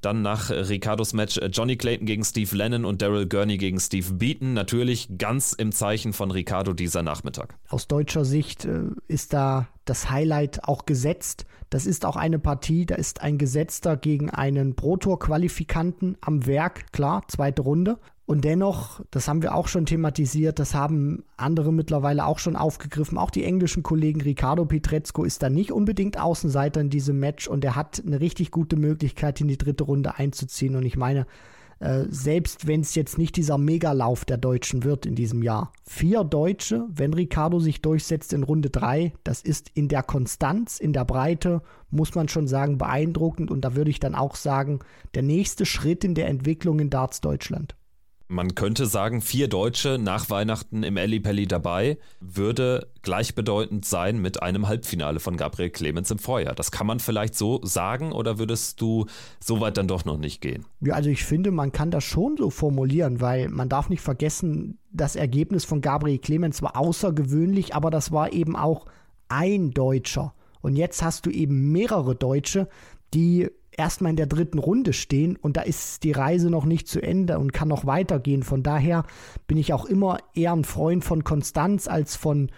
Dann 0.01 0.21
nach 0.21 0.49
Ricardos 0.51 1.13
Match 1.13 1.39
Johnny 1.51 1.77
Clayton 1.77 2.05
gegen 2.05 2.23
Steve 2.23 2.53
Lennon 2.55 2.83
und 2.85 3.01
Daryl 3.01 3.27
Gurney 3.27 3.57
gegen 3.57 3.79
Steve 3.79 4.13
Beaton. 4.13 4.53
Natürlich 4.53 5.17
ganz 5.17 5.53
im 5.53 5.71
Zeichen 5.71 6.11
von 6.11 6.31
Ricardo 6.31 6.73
dieser 6.73 7.01
Nachmittag. 7.01 7.55
Aus 7.69 7.87
deutscher 7.87 8.25
Sicht 8.25 8.65
äh, 8.65 8.81
ist 9.07 9.33
da 9.33 9.67
das 9.85 10.11
Highlight 10.11 10.65
auch 10.65 10.85
gesetzt. 10.85 11.45
Das 11.69 11.85
ist 11.85 12.05
auch 12.05 12.17
eine 12.17 12.39
Partie, 12.39 12.85
da 12.85 12.95
ist 12.95 13.21
ein 13.21 13.37
Gesetzter 13.37 13.97
gegen 13.97 14.29
einen 14.29 14.75
Pro-Tour-Qualifikanten 14.75 16.17
am 16.21 16.45
Werk, 16.45 16.91
klar, 16.91 17.23
zweite 17.27 17.63
Runde. 17.63 17.97
Und 18.27 18.43
dennoch, 18.43 19.01
das 19.11 19.27
haben 19.27 19.43
wir 19.43 19.53
auch 19.53 19.67
schon 19.67 19.85
thematisiert, 19.85 20.57
das 20.57 20.73
haben 20.73 21.23
andere 21.37 21.71
mittlerweile 21.71 22.25
auch 22.25 22.39
schon 22.39 22.55
aufgegriffen. 22.55 23.19
Auch 23.19 23.29
die 23.29 23.43
englischen 23.43 23.83
Kollegen 23.83 24.19
Ricardo 24.21 24.65
Pietrezco 24.65 25.23
ist 25.23 25.43
da 25.43 25.49
nicht 25.49 25.71
unbedingt 25.71 26.19
Außenseiter 26.19 26.81
in 26.81 26.89
diesem 26.89 27.19
Match 27.19 27.47
und 27.47 27.63
er 27.63 27.75
hat 27.75 28.01
eine 28.05 28.19
richtig 28.19 28.49
gute 28.49 28.77
Möglichkeit, 28.77 29.41
in 29.41 29.47
die 29.47 29.59
dritte 29.59 29.83
Runde 29.83 30.17
einzuziehen. 30.17 30.75
Und 30.75 30.85
ich 30.85 30.97
meine, 30.97 31.27
äh, 31.79 32.05
selbst 32.09 32.65
wenn 32.65 32.81
es 32.81 32.95
jetzt 32.95 33.19
nicht 33.19 33.35
dieser 33.35 33.59
Megalauf 33.59 34.25
der 34.25 34.37
Deutschen 34.37 34.83
wird 34.83 35.05
in 35.05 35.13
diesem 35.13 35.43
Jahr, 35.43 35.71
vier 35.83 36.23
Deutsche, 36.23 36.87
wenn 36.89 37.13
Ricardo 37.13 37.59
sich 37.59 37.83
durchsetzt 37.83 38.33
in 38.33 38.41
Runde 38.41 38.71
drei, 38.71 39.13
das 39.23 39.43
ist 39.43 39.69
in 39.75 39.87
der 39.87 40.01
Konstanz, 40.01 40.79
in 40.79 40.93
der 40.93 41.05
Breite, 41.05 41.61
muss 41.91 42.15
man 42.15 42.27
schon 42.27 42.47
sagen, 42.47 42.79
beeindruckend. 42.79 43.51
Und 43.51 43.61
da 43.61 43.75
würde 43.75 43.91
ich 43.91 43.99
dann 43.99 44.15
auch 44.15 44.33
sagen, 44.33 44.79
der 45.13 45.21
nächste 45.21 45.67
Schritt 45.67 46.03
in 46.03 46.15
der 46.15 46.27
Entwicklung 46.27 46.79
in 46.79 46.89
Darts 46.89 47.21
Deutschland. 47.21 47.75
Man 48.27 48.55
könnte 48.55 48.87
sagen, 48.87 49.21
vier 49.21 49.47
Deutsche 49.47 49.99
nach 49.99 50.31
Weihnachten 50.31 50.81
im 50.81 50.97
Ellipelli 50.97 51.45
dabei 51.45 51.99
würde 52.19 52.87
gleichbedeutend 53.03 53.85
sein 53.85 54.19
mit 54.19 54.41
einem 54.41 54.67
Halbfinale 54.67 55.19
von 55.19 55.37
Gabriel 55.37 55.69
Clemens 55.69 56.09
im 56.09 56.17
Vorjahr. 56.17 56.55
Das 56.55 56.71
kann 56.71 56.87
man 56.87 56.99
vielleicht 56.99 57.35
so 57.35 57.63
sagen 57.63 58.11
oder 58.11 58.39
würdest 58.39 58.81
du 58.81 59.05
so 59.39 59.61
weit 59.61 59.77
dann 59.77 59.87
doch 59.87 60.05
noch 60.05 60.17
nicht 60.17 60.41
gehen? 60.41 60.65
Ja, 60.81 60.95
also 60.95 61.11
ich 61.11 61.23
finde, 61.23 61.51
man 61.51 61.71
kann 61.71 61.91
das 61.91 62.03
schon 62.03 62.35
so 62.37 62.49
formulieren, 62.49 63.21
weil 63.21 63.49
man 63.49 63.69
darf 63.69 63.89
nicht 63.89 64.01
vergessen, 64.01 64.79
das 64.91 65.15
Ergebnis 65.15 65.63
von 65.63 65.81
Gabriel 65.81 66.17
Clemens 66.17 66.63
war 66.63 66.77
außergewöhnlich, 66.77 67.75
aber 67.75 67.91
das 67.91 68.11
war 68.11 68.33
eben 68.33 68.55
auch 68.55 68.87
ein 69.29 69.69
Deutscher. 69.69 70.33
Und 70.61 70.77
jetzt 70.77 71.03
hast 71.03 71.27
du 71.27 71.29
eben 71.29 71.71
mehrere 71.71 72.15
Deutsche, 72.15 72.67
die 73.13 73.51
erstmal 73.77 74.11
in 74.11 74.15
der 74.15 74.27
dritten 74.27 74.59
Runde 74.59 74.93
stehen 74.93 75.35
und 75.35 75.57
da 75.57 75.61
ist 75.61 76.03
die 76.03 76.11
Reise 76.11 76.49
noch 76.49 76.65
nicht 76.65 76.87
zu 76.87 77.01
Ende 77.01 77.39
und 77.39 77.53
kann 77.53 77.67
noch 77.67 77.85
weitergehen. 77.85 78.43
Von 78.43 78.63
daher 78.63 79.03
bin 79.47 79.57
ich 79.57 79.73
auch 79.73 79.85
immer 79.85 80.17
eher 80.33 80.53
ein 80.53 80.63
Freund 80.63 81.03
von 81.03 81.23
Konstanz 81.23 81.87
als 81.87 82.15
von 82.15 82.49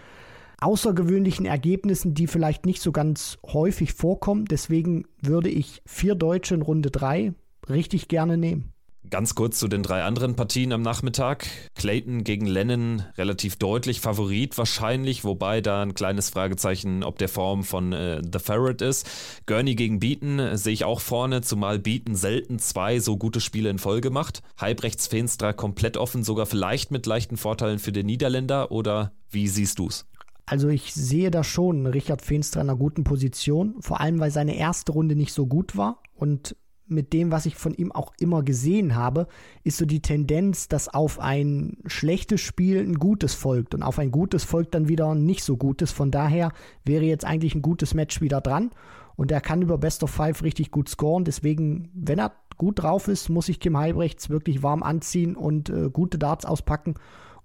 außergewöhnlichen 0.60 1.46
Ergebnissen, 1.46 2.14
die 2.14 2.26
vielleicht 2.26 2.66
nicht 2.66 2.82
so 2.82 2.92
ganz 2.92 3.38
häufig 3.46 3.92
vorkommen. 3.92 4.46
Deswegen 4.46 5.06
würde 5.20 5.48
ich 5.48 5.82
vier 5.86 6.14
Deutsche 6.14 6.54
in 6.54 6.62
Runde 6.62 6.90
drei 6.90 7.34
richtig 7.68 8.08
gerne 8.08 8.36
nehmen. 8.36 8.72
Ganz 9.10 9.34
kurz 9.34 9.58
zu 9.58 9.68
den 9.68 9.82
drei 9.82 10.02
anderen 10.02 10.34
Partien 10.34 10.72
am 10.72 10.82
Nachmittag. 10.82 11.46
Clayton 11.74 12.24
gegen 12.24 12.46
Lennon 12.46 13.04
relativ 13.16 13.56
deutlich 13.56 14.00
Favorit 14.00 14.58
wahrscheinlich, 14.58 15.24
wobei 15.24 15.60
da 15.60 15.82
ein 15.82 15.94
kleines 15.94 16.30
Fragezeichen 16.30 17.02
ob 17.02 17.16
der 17.18 17.28
Form 17.28 17.64
von 17.64 17.92
äh, 17.92 18.20
The 18.30 18.38
Ferret 18.38 18.82
ist. 18.82 19.08
Gurney 19.46 19.76
gegen 19.76 20.00
Beaton 20.00 20.38
äh, 20.38 20.58
sehe 20.58 20.74
ich 20.74 20.84
auch 20.84 21.00
vorne, 21.00 21.40
zumal 21.40 21.78
Beaton 21.78 22.16
selten 22.16 22.58
zwei 22.58 22.98
so 22.98 23.16
gute 23.16 23.40
Spiele 23.40 23.70
in 23.70 23.78
Folge 23.78 24.10
macht. 24.10 24.42
Halbrechts 24.58 25.06
Feenstra 25.06 25.52
komplett 25.52 25.96
offen, 25.96 26.22
sogar 26.22 26.46
vielleicht 26.46 26.90
mit 26.90 27.06
leichten 27.06 27.36
Vorteilen 27.36 27.78
für 27.78 27.92
den 27.92 28.06
Niederländer 28.06 28.70
oder 28.70 29.12
wie 29.30 29.48
siehst 29.48 29.78
du's? 29.78 30.06
Also 30.44 30.68
ich 30.68 30.92
sehe 30.94 31.30
da 31.30 31.44
schon 31.44 31.86
Richard 31.86 32.22
Feenstra 32.22 32.60
in 32.60 32.68
einer 32.68 32.78
guten 32.78 33.04
Position, 33.04 33.76
vor 33.80 34.00
allem 34.00 34.18
weil 34.18 34.30
seine 34.30 34.56
erste 34.56 34.92
Runde 34.92 35.14
nicht 35.14 35.32
so 35.32 35.46
gut 35.46 35.76
war 35.76 36.02
und 36.14 36.56
mit 36.88 37.12
dem, 37.12 37.30
was 37.30 37.46
ich 37.46 37.56
von 37.56 37.74
ihm 37.74 37.92
auch 37.92 38.12
immer 38.18 38.42
gesehen 38.42 38.94
habe, 38.94 39.26
ist 39.64 39.78
so 39.78 39.86
die 39.86 40.02
Tendenz, 40.02 40.68
dass 40.68 40.88
auf 40.88 41.20
ein 41.20 41.78
schlechtes 41.86 42.40
Spiel 42.40 42.80
ein 42.80 42.98
gutes 42.98 43.34
folgt 43.34 43.74
und 43.74 43.82
auf 43.82 43.98
ein 43.98 44.10
gutes 44.10 44.44
folgt 44.44 44.74
dann 44.74 44.88
wieder 44.88 45.14
ein 45.14 45.24
nicht 45.24 45.44
so 45.44 45.56
gutes. 45.56 45.92
Von 45.92 46.10
daher 46.10 46.52
wäre 46.84 47.04
jetzt 47.04 47.24
eigentlich 47.24 47.54
ein 47.54 47.62
gutes 47.62 47.94
Match 47.94 48.20
wieder 48.20 48.40
dran 48.40 48.70
und 49.16 49.30
er 49.30 49.40
kann 49.40 49.62
über 49.62 49.78
Best 49.78 50.02
of 50.02 50.10
Five 50.10 50.42
richtig 50.42 50.70
gut 50.70 50.88
scoren. 50.88 51.24
Deswegen, 51.24 51.90
wenn 51.94 52.18
er 52.18 52.32
gut 52.56 52.82
drauf 52.82 53.08
ist, 53.08 53.28
muss 53.28 53.48
ich 53.48 53.60
Kim 53.60 53.76
Heibrechts 53.76 54.30
wirklich 54.30 54.62
warm 54.62 54.82
anziehen 54.82 55.36
und 55.36 55.70
äh, 55.70 55.90
gute 55.90 56.18
Darts 56.18 56.44
auspacken 56.44 56.94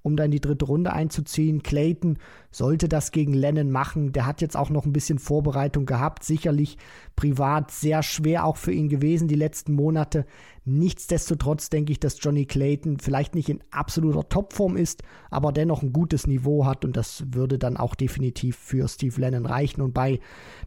um 0.03 0.15
dann 0.15 0.31
die 0.31 0.41
dritte 0.41 0.65
Runde 0.65 0.93
einzuziehen. 0.93 1.63
Clayton 1.63 2.19
sollte 2.51 2.87
das 2.87 3.11
gegen 3.11 3.33
Lennon 3.33 3.71
machen. 3.71 4.11
Der 4.11 4.25
hat 4.27 4.41
jetzt 4.41 4.55
auch 4.55 4.69
noch 4.69 4.85
ein 4.85 4.93
bisschen 4.93 5.17
Vorbereitung 5.17 5.85
gehabt. 5.85 6.23
Sicherlich 6.23 6.77
privat 7.15 7.71
sehr 7.71 8.03
schwer 8.03 8.45
auch 8.45 8.57
für 8.57 8.71
ihn 8.71 8.89
gewesen 8.89 9.27
die 9.27 9.35
letzten 9.35 9.73
Monate. 9.73 10.25
Nichtsdestotrotz 10.65 11.69
denke 11.69 11.91
ich, 11.91 11.99
dass 11.99 12.17
Johnny 12.21 12.45
Clayton 12.45 12.97
vielleicht 12.97 13.35
nicht 13.35 13.49
in 13.49 13.59
absoluter 13.71 14.29
Topform 14.29 14.77
ist, 14.77 15.03
aber 15.29 15.51
dennoch 15.51 15.83
ein 15.83 15.91
gutes 15.91 16.25
Niveau 16.25 16.65
hat 16.65 16.85
und 16.85 16.95
das 16.95 17.25
würde 17.33 17.59
dann 17.59 17.75
auch 17.75 17.95
definitiv 17.95 18.55
für 18.55 18.87
Steve 18.87 19.19
Lennon 19.19 19.45
reichen. 19.45 19.81
Und 19.81 19.93
bei 19.93 20.21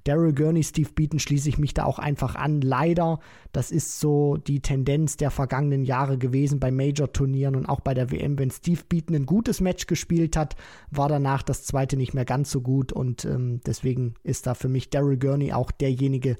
Daryl 0.04 0.34
Gurney, 0.34 0.62
Steve 0.62 0.90
Beaton 0.94 1.18
schließe 1.18 1.48
ich 1.48 1.56
mich 1.56 1.72
da 1.72 1.84
auch 1.84 1.98
einfach 1.98 2.34
an. 2.34 2.60
Leider, 2.60 3.20
das 3.52 3.70
ist 3.70 3.98
so 3.98 4.36
die 4.36 4.60
Tendenz 4.60 5.16
der 5.16 5.30
vergangenen 5.30 5.82
Jahre 5.82 6.18
gewesen 6.18 6.60
bei 6.60 6.70
Major-Turnieren 6.70 7.56
und 7.56 7.64
auch 7.64 7.80
bei 7.80 7.94
der 7.94 8.10
WM. 8.10 8.38
Wenn 8.38 8.50
Steve 8.50 8.82
Beaton 8.86 9.16
ein 9.16 9.26
gutes 9.26 9.62
Match 9.62 9.86
gespielt 9.86 10.36
hat, 10.36 10.56
war 10.90 11.08
danach 11.08 11.42
das 11.42 11.64
zweite 11.64 11.96
nicht 11.96 12.12
mehr 12.12 12.26
ganz 12.26 12.50
so 12.50 12.60
gut 12.60 12.92
und 12.92 13.24
ähm, 13.24 13.60
deswegen 13.64 14.12
ist 14.22 14.46
da 14.46 14.52
für 14.52 14.68
mich 14.68 14.90
Daryl 14.90 15.18
Gurney 15.18 15.54
auch 15.54 15.70
derjenige, 15.70 16.36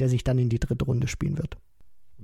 der 0.00 0.08
sich 0.08 0.24
dann 0.24 0.38
in 0.38 0.48
die 0.48 0.58
dritte 0.58 0.84
Runde 0.84 1.06
spielen 1.06 1.38
wird. 1.38 1.56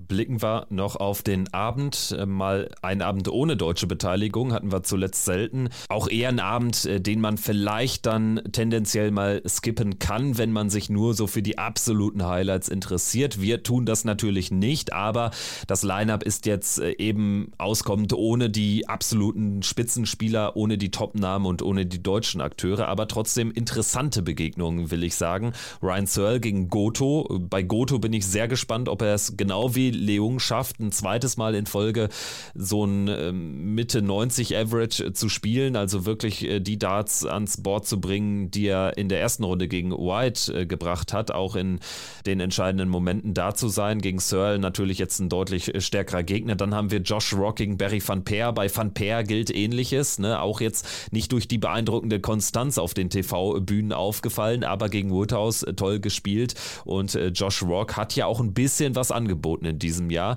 Blicken 0.09 0.43
wir 0.43 0.67
noch 0.71 0.97
auf 0.97 1.23
den 1.23 1.53
Abend. 1.53 2.15
Äh, 2.19 2.27
mal 2.27 2.71
ein 2.83 3.03
Abend 3.03 3.29
ohne 3.29 3.57
deutsche 3.57 3.87
Beteiligung 3.87 4.53
hatten 4.53 4.73
wir 4.73 4.83
zuletzt 4.83 5.25
selten. 5.25 5.69
Auch 5.89 6.09
eher 6.09 6.29
ein 6.29 6.41
Abend, 6.41 6.85
äh, 6.87 7.01
den 7.01 7.21
man 7.21 7.39
vielleicht 7.39 8.07
dann 8.07 8.41
tendenziell 8.53 9.11
mal 9.11 9.43
skippen 9.47 9.99
kann, 9.99 10.39
wenn 10.39 10.53
man 10.53 10.71
sich 10.71 10.91
nur 10.91 11.15
so 11.15 11.27
für 11.27 11.43
die 11.43 11.59
absoluten 11.59 12.27
Highlights 12.27 12.69
interessiert. 12.69 13.41
Wir 13.41 13.63
tun 13.63 13.87
das 13.87 14.05
natürlich 14.05 14.51
nicht, 14.51 14.93
aber 14.93 15.31
das 15.67 15.83
Lineup 15.83 16.23
ist 16.23 16.47
jetzt 16.47 16.81
äh, 16.81 16.97
eben 16.99 17.53
auskommend 17.59 18.13
ohne 18.13 18.51
die 18.51 18.89
absoluten 18.89 19.63
Spitzenspieler, 19.63 20.57
ohne 20.57 20.79
die 20.79 20.91
Topnamen 20.91 21.47
und 21.47 21.63
ohne 21.63 21.87
die 21.87 22.03
deutschen 22.03 22.41
Akteure, 22.41 22.89
aber 22.89 23.07
trotzdem 23.09 23.53
interessante 23.53 24.23
Begegnungen, 24.23 24.91
will 24.91 25.05
ich 25.05 25.15
sagen. 25.15 25.53
Ryan 25.83 26.07
Searle 26.07 26.41
gegen 26.41 26.69
Goto. 26.69 27.41
Bei 27.49 27.63
Goto 27.63 27.99
bin 27.99 28.13
ich 28.13 28.27
sehr 28.27 28.49
gespannt, 28.49 28.89
ob 28.89 29.03
er 29.03 29.15
es 29.15 29.37
genau 29.37 29.75
wie 29.75 29.92
Leung 29.93 30.39
schafft, 30.39 30.81
ein 30.81 30.93
zweites 30.93 31.37
Mal 31.37 31.55
in 31.55 31.67
Folge 31.67 32.09
so 32.55 32.85
ein 32.85 33.09
ähm, 33.09 33.75
Mitte 33.75 34.03
90 34.03 34.57
Average 34.57 35.05
äh, 35.05 35.13
zu 35.13 35.29
spielen, 35.29 35.77
also 35.77 36.05
wirklich 36.07 36.45
äh, 36.45 36.61
die 36.61 36.79
Darts 36.79 37.25
ans 37.25 37.63
Board 37.63 37.87
zu 37.87 38.01
bringen, 38.01 38.51
die 38.51 38.67
er 38.67 38.97
in 38.97 39.09
der 39.09 39.21
ersten 39.21 39.45
Runde 39.45 39.69
gegen 39.69 39.93
White 39.93 40.53
äh, 40.61 40.67
gebracht 40.67 41.13
hat, 41.13 41.31
auch 41.31 41.57
in 41.57 41.81
den 42.27 42.41
entscheidenden 42.41 42.89
Momenten 42.89 43.35
da 43.35 43.55
zu 43.55 43.69
sein. 43.69 44.01
Gegen 44.01 44.19
Searle 44.19 44.59
natürlich 44.59 44.99
jetzt 44.99 45.21
ein 45.21 45.29
deutlich 45.29 45.73
stärkerer 45.79 46.23
Gegner. 46.23 46.57
Dann 46.57 46.75
haben 46.75 46.91
wir 46.91 47.01
Josh 47.01 47.33
Rock 47.33 47.57
gegen 47.57 47.77
Barry 47.77 48.03
Van 48.07 48.25
Peer. 48.25 48.53
Bei 48.53 48.75
Van 48.75 48.95
Peer 48.95 49.25
gilt 49.25 49.55
ähnliches, 49.55 50.19
ne? 50.19 50.41
auch 50.41 50.61
jetzt 50.61 50.87
nicht 51.13 51.33
durch 51.33 51.49
die 51.49 51.59
beeindruckende 51.59 52.21
Konstanz 52.21 52.79
auf 52.79 52.95
den 52.95 53.11
TV-Bühnen 53.11 53.93
aufgefallen, 53.93 54.65
aber 54.65 54.89
gegen 54.89 55.11
Woodhouse 55.11 55.65
toll 55.77 56.01
gespielt 56.01 56.55
und 56.85 57.19
Josh 57.35 57.63
Rock 57.63 57.97
hat 57.97 58.15
ja 58.17 58.27
auch 58.27 58.41
ein 58.41 58.55
bisschen 58.55 58.95
was 58.95 59.11
angeboten 59.11 59.67
in 59.73 59.79
diesem 59.79 60.11
Jahr. 60.11 60.37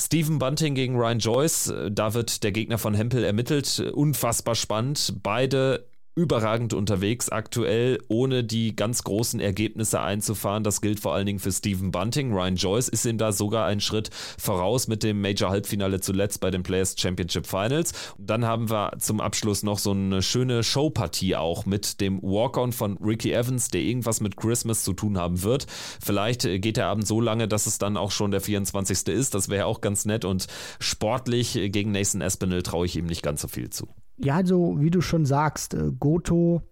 Stephen 0.00 0.38
Bunting 0.38 0.74
gegen 0.74 0.96
Ryan 0.96 1.18
Joyce, 1.18 1.72
da 1.90 2.14
wird 2.14 2.42
der 2.44 2.52
Gegner 2.52 2.78
von 2.78 2.94
Hempel 2.94 3.24
ermittelt. 3.24 3.80
Unfassbar 3.92 4.54
spannend. 4.54 5.14
Beide 5.22 5.86
überragend 6.18 6.74
unterwegs 6.74 7.28
aktuell, 7.28 8.02
ohne 8.08 8.42
die 8.42 8.74
ganz 8.74 9.04
großen 9.04 9.38
Ergebnisse 9.38 10.00
einzufahren. 10.00 10.64
Das 10.64 10.80
gilt 10.80 10.98
vor 10.98 11.14
allen 11.14 11.26
Dingen 11.26 11.38
für 11.38 11.52
Stephen 11.52 11.92
Bunting. 11.92 12.32
Ryan 12.32 12.56
Joyce 12.56 12.88
ist 12.88 13.06
ihm 13.06 13.18
da 13.18 13.30
sogar 13.30 13.66
einen 13.66 13.80
Schritt 13.80 14.10
voraus 14.36 14.88
mit 14.88 15.04
dem 15.04 15.20
Major-Halbfinale 15.20 16.00
zuletzt 16.00 16.40
bei 16.40 16.50
den 16.50 16.64
Players 16.64 16.96
Championship 16.98 17.46
Finals. 17.46 17.92
Dann 18.18 18.44
haben 18.44 18.68
wir 18.68 18.96
zum 18.98 19.20
Abschluss 19.20 19.62
noch 19.62 19.78
so 19.78 19.92
eine 19.92 20.20
schöne 20.20 20.64
Showpartie 20.64 21.36
auch 21.36 21.66
mit 21.66 22.00
dem 22.00 22.20
Walk-On 22.20 22.72
von 22.72 22.96
Ricky 22.98 23.32
Evans, 23.32 23.68
der 23.68 23.82
irgendwas 23.82 24.20
mit 24.20 24.36
Christmas 24.36 24.82
zu 24.82 24.94
tun 24.94 25.18
haben 25.18 25.44
wird. 25.44 25.68
Vielleicht 26.02 26.42
geht 26.42 26.78
der 26.78 26.88
Abend 26.88 27.06
so 27.06 27.20
lange, 27.20 27.46
dass 27.46 27.68
es 27.68 27.78
dann 27.78 27.96
auch 27.96 28.10
schon 28.10 28.32
der 28.32 28.40
24. 28.40 29.06
ist. 29.06 29.36
Das 29.36 29.48
wäre 29.48 29.66
auch 29.66 29.80
ganz 29.80 30.04
nett 30.04 30.24
und 30.24 30.48
sportlich 30.80 31.52
gegen 31.52 31.92
Nathan 31.92 32.22
Espinel 32.22 32.64
traue 32.64 32.86
ich 32.86 32.96
ihm 32.96 33.06
nicht 33.06 33.22
ganz 33.22 33.40
so 33.40 33.46
viel 33.46 33.70
zu. 33.70 33.86
Ja, 34.18 34.36
also 34.36 34.80
wie 34.80 34.90
du 34.90 35.00
schon 35.00 35.24
sagst, 35.24 35.74
äh, 35.74 35.92
Goto 35.98 36.62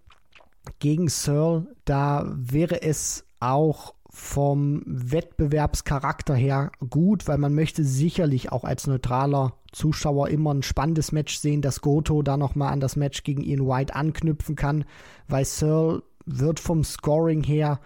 gegen 0.81 1.09
Searle, 1.09 1.69
da 1.85 2.25
wäre 2.37 2.83
es 2.83 3.25
auch 3.39 3.95
vom 4.11 4.83
Wettbewerbscharakter 4.87 6.35
her 6.35 6.73
gut, 6.89 7.29
weil 7.29 7.39
man 7.39 7.55
möchte 7.55 7.85
sicherlich 7.85 8.51
auch 8.51 8.65
als 8.65 8.87
neutraler 8.87 9.53
Zuschauer 9.73 10.31
immer 10.31 10.55
ein 10.55 10.63
spannendes 10.63 11.13
Match 11.13 11.37
sehen, 11.37 11.61
dass 11.61 11.83
Goto 11.83 12.23
da 12.23 12.39
nochmal 12.39 12.73
an 12.73 12.81
das 12.81 12.97
Match 12.97 13.25
gegen 13.25 13.43
Ian 13.43 13.67
White 13.67 13.95
anknüpfen 13.95 14.57
kann, 14.57 14.87
weil 15.29 15.45
Searle 15.45 16.03
wird 16.25 16.61
vom 16.61 16.83
Scoring 16.83 17.43
her, 17.45 17.79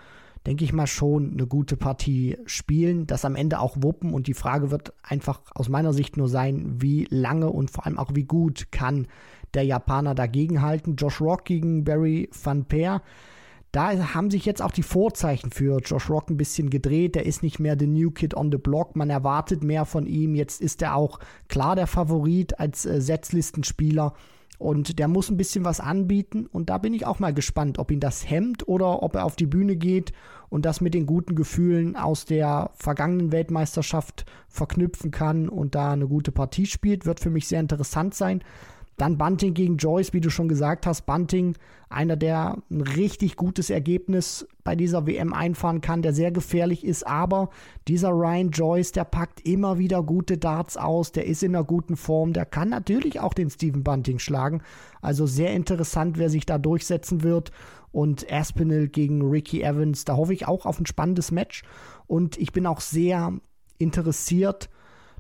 denke 0.46 0.64
ich 0.64 0.72
mal, 0.72 0.86
schon 0.86 1.32
eine 1.32 1.48
gute 1.48 1.76
Partie 1.76 2.38
spielen, 2.46 3.08
das 3.08 3.24
am 3.24 3.34
Ende 3.34 3.58
auch 3.58 3.76
wuppen. 3.80 4.14
Und 4.14 4.28
die 4.28 4.34
Frage 4.34 4.70
wird 4.70 4.94
einfach 5.02 5.40
aus 5.52 5.68
meiner 5.68 5.92
Sicht 5.92 6.16
nur 6.16 6.28
sein, 6.28 6.80
wie 6.80 7.08
lange 7.11 7.50
und 7.50 7.72
vor 7.72 7.86
allem 7.86 7.98
auch 7.98 8.14
wie 8.14 8.24
gut 8.24 8.68
kann 8.70 9.08
der 9.55 9.64
Japaner 9.64 10.14
dagegenhalten. 10.14 10.96
Josh 10.96 11.20
Rock 11.20 11.44
gegen 11.44 11.84
Barry 11.84 12.28
Van 12.32 12.64
Peer 12.64 13.03
da 13.72 14.14
haben 14.14 14.30
sich 14.30 14.46
jetzt 14.46 14.62
auch 14.62 14.72
die 14.72 14.82
Vorzeichen 14.82 15.53
für 15.53 15.78
Josh 15.78 16.11
Rock 16.11 16.28
ein 16.28 16.36
bisschen 16.36 16.70
gedreht. 16.70 17.14
Der 17.14 17.26
ist 17.26 17.42
nicht 17.42 17.61
mehr 17.61 17.76
the 17.78 17.86
new 17.86 18.11
kid 18.11 18.34
on 18.34 18.51
the 18.51 18.59
block. 18.59 18.96
Man 18.96 19.11
erwartet 19.11 19.62
mehr 19.62 19.84
von 19.84 20.07
ihm. 20.07 20.34
Jetzt 20.34 20.61
ist 20.61 20.82
er 20.82 20.96
auch 20.96 21.20
klar 21.48 21.76
der 21.76 21.86
Favorit 21.86 22.59
als 22.59 22.84
äh, 22.84 23.01
Setzlistenspieler. 23.01 24.14
Und 24.59 24.98
der 24.98 25.09
muss 25.09 25.30
ein 25.30 25.36
bisschen 25.36 25.64
was 25.64 25.78
anbieten. 25.78 26.46
Und 26.46 26.68
da 26.68 26.78
bin 26.78 26.94
ich 26.94 27.07
auch 27.07 27.20
mal 27.20 27.32
gespannt, 27.32 27.78
ob 27.78 27.92
ihn 27.92 28.01
das 28.01 28.28
hemmt 28.28 28.66
oder 28.66 29.03
ob 29.05 29.14
er 29.14 29.24
auf 29.24 29.36
die 29.36 29.46
Bühne 29.46 29.76
geht 29.76 30.12
und 30.48 30.66
das 30.66 30.80
mit 30.80 30.92
den 30.92 31.07
guten 31.07 31.36
Gefühlen 31.36 31.96
aus 31.96 32.24
der 32.24 32.72
vergangenen 32.74 33.30
Weltmeisterschaft 33.30 34.26
verknüpfen 34.48 35.12
kann 35.12 35.48
und 35.48 35.76
da 35.76 35.92
eine 35.92 36.09
gute 36.09 36.32
Partie 36.32 36.66
spielt. 36.66 37.07
Wird 37.07 37.20
für 37.20 37.30
mich 37.30 37.46
sehr 37.46 37.61
interessant 37.61 38.14
sein. 38.14 38.42
Dann 39.01 39.16
Bunting 39.16 39.55
gegen 39.55 39.78
Joyce, 39.78 40.12
wie 40.12 40.20
du 40.20 40.28
schon 40.28 40.46
gesagt 40.46 40.86
hast. 40.86 41.07
Bunting, 41.07 41.55
einer, 41.88 42.16
der 42.16 42.59
ein 42.70 42.82
richtig 42.82 43.36
gutes 43.36 43.70
Ergebnis 43.70 44.46
bei 44.62 44.76
dieser 44.76 45.07
WM 45.07 45.32
einfahren 45.32 45.80
kann, 45.80 46.03
der 46.03 46.12
sehr 46.12 46.30
gefährlich 46.30 46.84
ist. 46.84 47.07
Aber 47.07 47.48
dieser 47.88 48.11
Ryan 48.11 48.51
Joyce, 48.51 48.92
der 48.92 49.05
packt 49.05 49.40
immer 49.46 49.78
wieder 49.78 50.03
gute 50.03 50.36
Darts 50.36 50.76
aus, 50.76 51.12
der 51.12 51.26
ist 51.26 51.42
in 51.42 51.57
einer 51.57 51.64
guten 51.64 51.96
Form, 51.96 52.34
der 52.34 52.44
kann 52.44 52.68
natürlich 52.68 53.20
auch 53.20 53.32
den 53.32 53.48
Stephen 53.48 53.82
Bunting 53.84 54.18
schlagen. 54.18 54.61
Also 55.01 55.24
sehr 55.24 55.55
interessant, 55.55 56.18
wer 56.18 56.28
sich 56.28 56.44
da 56.44 56.59
durchsetzen 56.59 57.22
wird. 57.22 57.53
Und 57.92 58.30
Aspinall 58.30 58.88
gegen 58.88 59.22
Ricky 59.22 59.62
Evans, 59.62 60.05
da 60.05 60.16
hoffe 60.16 60.34
ich 60.34 60.46
auch 60.46 60.66
auf 60.66 60.78
ein 60.78 60.84
spannendes 60.84 61.30
Match. 61.30 61.62
Und 62.07 62.36
ich 62.36 62.53
bin 62.53 62.66
auch 62.66 62.80
sehr 62.80 63.32
interessiert 63.78 64.68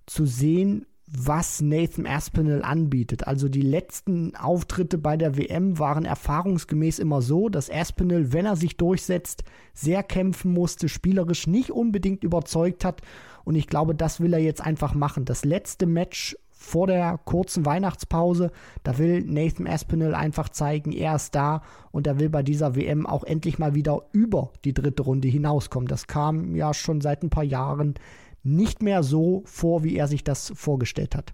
zu 0.04 0.26
sehen, 0.26 0.84
was 1.12 1.60
Nathan 1.60 2.06
Aspinall 2.06 2.62
anbietet. 2.62 3.26
Also 3.26 3.48
die 3.48 3.62
letzten 3.62 4.36
Auftritte 4.36 4.96
bei 4.96 5.16
der 5.16 5.36
WM 5.36 5.78
waren 5.78 6.04
erfahrungsgemäß 6.04 6.98
immer 7.00 7.20
so, 7.20 7.48
dass 7.48 7.70
Aspinall, 7.70 8.32
wenn 8.32 8.46
er 8.46 8.56
sich 8.56 8.76
durchsetzt, 8.76 9.42
sehr 9.74 10.02
kämpfen 10.02 10.52
musste, 10.52 10.88
spielerisch 10.88 11.46
nicht 11.46 11.72
unbedingt 11.72 12.22
überzeugt 12.22 12.84
hat. 12.84 13.02
Und 13.44 13.56
ich 13.56 13.66
glaube, 13.66 13.94
das 13.94 14.20
will 14.20 14.32
er 14.32 14.38
jetzt 14.38 14.60
einfach 14.60 14.94
machen. 14.94 15.24
Das 15.24 15.44
letzte 15.44 15.86
Match 15.86 16.36
vor 16.60 16.86
der 16.86 17.18
kurzen 17.24 17.64
Weihnachtspause, 17.64 18.52
da 18.82 18.98
will 18.98 19.22
Nathan 19.22 19.66
Aspinall 19.66 20.14
einfach 20.14 20.50
zeigen, 20.50 20.92
er 20.92 21.16
ist 21.16 21.34
da 21.34 21.62
und 21.90 22.06
er 22.06 22.20
will 22.20 22.28
bei 22.28 22.42
dieser 22.42 22.76
WM 22.76 23.06
auch 23.06 23.24
endlich 23.24 23.58
mal 23.58 23.74
wieder 23.74 24.02
über 24.12 24.52
die 24.66 24.74
dritte 24.74 25.02
Runde 25.02 25.26
hinauskommen. 25.26 25.88
Das 25.88 26.06
kam 26.06 26.54
ja 26.54 26.74
schon 26.74 27.00
seit 27.00 27.22
ein 27.22 27.30
paar 27.30 27.44
Jahren 27.44 27.94
nicht 28.42 28.82
mehr 28.82 29.02
so 29.02 29.42
vor, 29.44 29.84
wie 29.84 29.96
er 29.96 30.08
sich 30.08 30.24
das 30.24 30.52
vorgestellt 30.54 31.14
hat. 31.14 31.32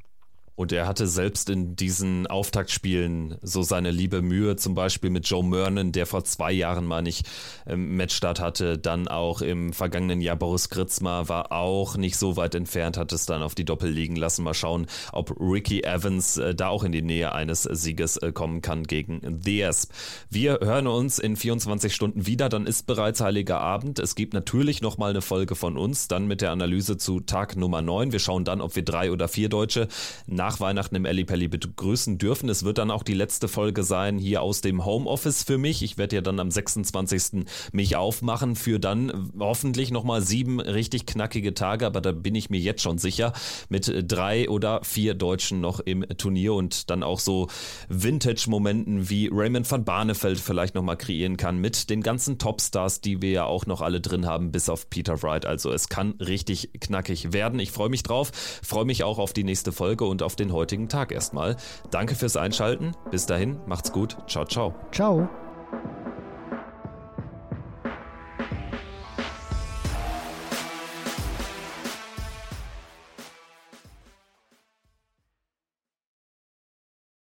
Und 0.57 0.73
er 0.73 0.87
hatte 0.87 1.07
selbst 1.07 1.51
in 1.51 1.77
diesen 1.77 2.27
Auftaktspielen 2.27 3.37
so 3.43 3.63
seine 3.63 3.91
liebe 3.91 4.23
Mühe, 4.23 4.57
zum 4.57 4.75
Beispiel 4.75 5.11
mit 5.11 5.29
Joe 5.29 5.45
Mernon, 5.45 5.93
der 5.93 6.07
vor 6.07 6.25
zwei 6.25 6.51
Jahren 6.51 6.87
mal 6.87 7.03
nicht 7.03 7.27
ähm, 7.67 7.97
Matchstart 7.97 8.41
hatte. 8.41 8.79
Dann 8.79 9.07
auch 9.07 9.43
im 9.43 9.75
vergangenen 9.75 10.23
Jahr 10.23 10.37
Boris 10.37 10.71
Kritzmer 10.71 11.29
war 11.29 11.53
auch 11.53 11.99
nicht 11.99 12.17
so 12.17 12.37
weit 12.37 12.55
entfernt, 12.55 12.97
hat 12.97 13.13
es 13.13 13.27
dann 13.27 13.43
auf 13.43 13.55
die 13.55 13.67
Doppel 13.67 13.91
liegen 13.91 14.17
lassen. 14.17 14.45
Mal 14.45 14.55
schauen, 14.55 14.87
ob 15.13 15.39
Ricky 15.39 15.83
Evans 15.83 16.39
äh, 16.39 16.55
da 16.55 16.69
auch 16.69 16.85
in 16.85 16.93
die 16.93 17.03
Nähe 17.03 17.33
eines 17.33 17.65
Sieges 17.65 18.17
äh, 18.17 18.33
kommen 18.33 18.63
kann 18.63 18.85
gegen 18.85 19.41
The 19.45 19.65
Asp. 19.67 19.93
Wir 20.31 20.61
hören 20.63 20.87
uns 20.87 21.19
in 21.19 21.37
24 21.37 21.95
Stunden 21.95 22.27
wieder, 22.27 22.49
dann 22.49 22.67
ist 22.67 22.87
bereits 22.87 23.21
Heiliger 23.21 23.61
Abend. 23.61 23.99
Es 23.99 24.15
gibt 24.15 24.33
natürlich 24.33 24.81
nochmal 24.81 25.11
eine 25.11 25.21
Folge 25.21 25.55
von 25.55 25.77
uns, 25.77 26.09
dann 26.09 26.27
mit 26.27 26.41
der 26.41 26.51
Analyse 26.51 26.97
zu 26.97 27.21
Tag 27.21 27.57
Nummer 27.57 27.83
9. 27.83 28.13
Wir 28.13 28.21
schauen 28.21 28.45
dann, 28.45 28.63
ob 28.63 28.75
wir 28.75 28.85
drei 28.85 29.13
oder 29.13 29.29
vier 29.29 29.51
Deutsche 29.51 29.89
nach 30.27 30.46
nach 30.47 30.61
Weihnachten 30.61 30.95
im 30.95 31.07
Ellipelli 31.07 31.49
begrüßen 31.49 32.19
dürfen. 32.19 32.49
Es 32.49 32.63
wird 32.63 32.79
dann 32.79 32.93
auch 32.93 33.03
die 33.03 33.15
letzte 33.15 33.49
Folge 33.49 33.83
sein 33.83 34.17
hier 34.17 34.43
aus 34.43 34.61
dem 34.61 34.85
Homeoffice 34.85 35.43
für 35.43 35.59
mich. 35.59 35.83
Ich 35.83 35.99
werde 35.99 36.15
ja 36.15 36.23
dann 36.23 36.39
am 36.39 36.53
26. 36.53 37.47
mich 37.73 37.97
aufmachen 37.97 38.55
für 38.55 38.79
dann 38.79 39.33
hoffentlich 39.41 39.91
nochmal 39.91 40.23
sieben 40.23 40.61
richtig 40.61 41.05
knackige 41.05 41.53
Tage, 41.53 41.85
aber 41.85 42.01
da 42.01 42.13
bin 42.13 42.37
ich 42.37 42.49
mir 42.49 42.61
jetzt 42.61 42.81
schon 42.81 42.99
sicher, 42.99 43.33
mit 43.71 43.93
drei 44.07 44.49
oder 44.49 44.85
vier 44.85 45.15
Deutschen 45.15 45.61
noch 45.61 45.81
im 45.81 46.07
Turnier 46.17 46.55
und 46.55 46.91
dann 46.91 47.03
auch 47.03 47.19
so 47.19 47.49
Vintage-Momenten 47.89 49.11
wie 49.11 49.29
Raymond 49.33 49.69
van 49.69 49.85
Barneveld 49.85 50.39
vielleicht 50.39 50.77
nochmal 50.77 50.97
kreieren 50.97 51.37
kann 51.37 51.59
mit 51.59 51.91
den 51.91 52.03
ganzen 52.03 52.39
Topstars, 52.39 53.01
die 53.01 53.21
wir 53.21 53.31
ja 53.33 53.45
auch 53.47 53.67
noch 53.67 53.81
alle 53.81 54.01
drin 54.01 54.27
haben, 54.27 54.53
bis 54.53 54.69
auf 54.69 54.91
Peter 54.91 55.25
Wright. 55.25 55.45
Also 55.45 55.73
es 55.73 55.89
kann 55.89 56.13
richtig 56.21 56.71
knackig 56.79 57.33
werden. 57.33 57.59
Ich 57.59 57.73
freue 57.73 57.89
mich 57.89 58.05
drauf, 58.05 58.31
freue 58.63 58.85
mich 58.85 59.03
auch 59.03 59.19
auf 59.19 59.33
die 59.33 59.43
nächste 59.43 59.73
Folge 59.73 60.05
und 60.05 60.23
den 60.37 60.53
heutigen 60.53 60.89
Tag 60.89 61.13
erstmal. 61.13 61.57
Danke 61.91 62.15
fürs 62.15 62.37
Einschalten. 62.37 62.93
Bis 63.11 63.27
dahin, 63.27 63.59
macht's 63.67 63.93
gut. 63.93 64.17
Ciao, 64.27 64.45
ciao. 64.45 64.75
Ciao. 64.93 65.29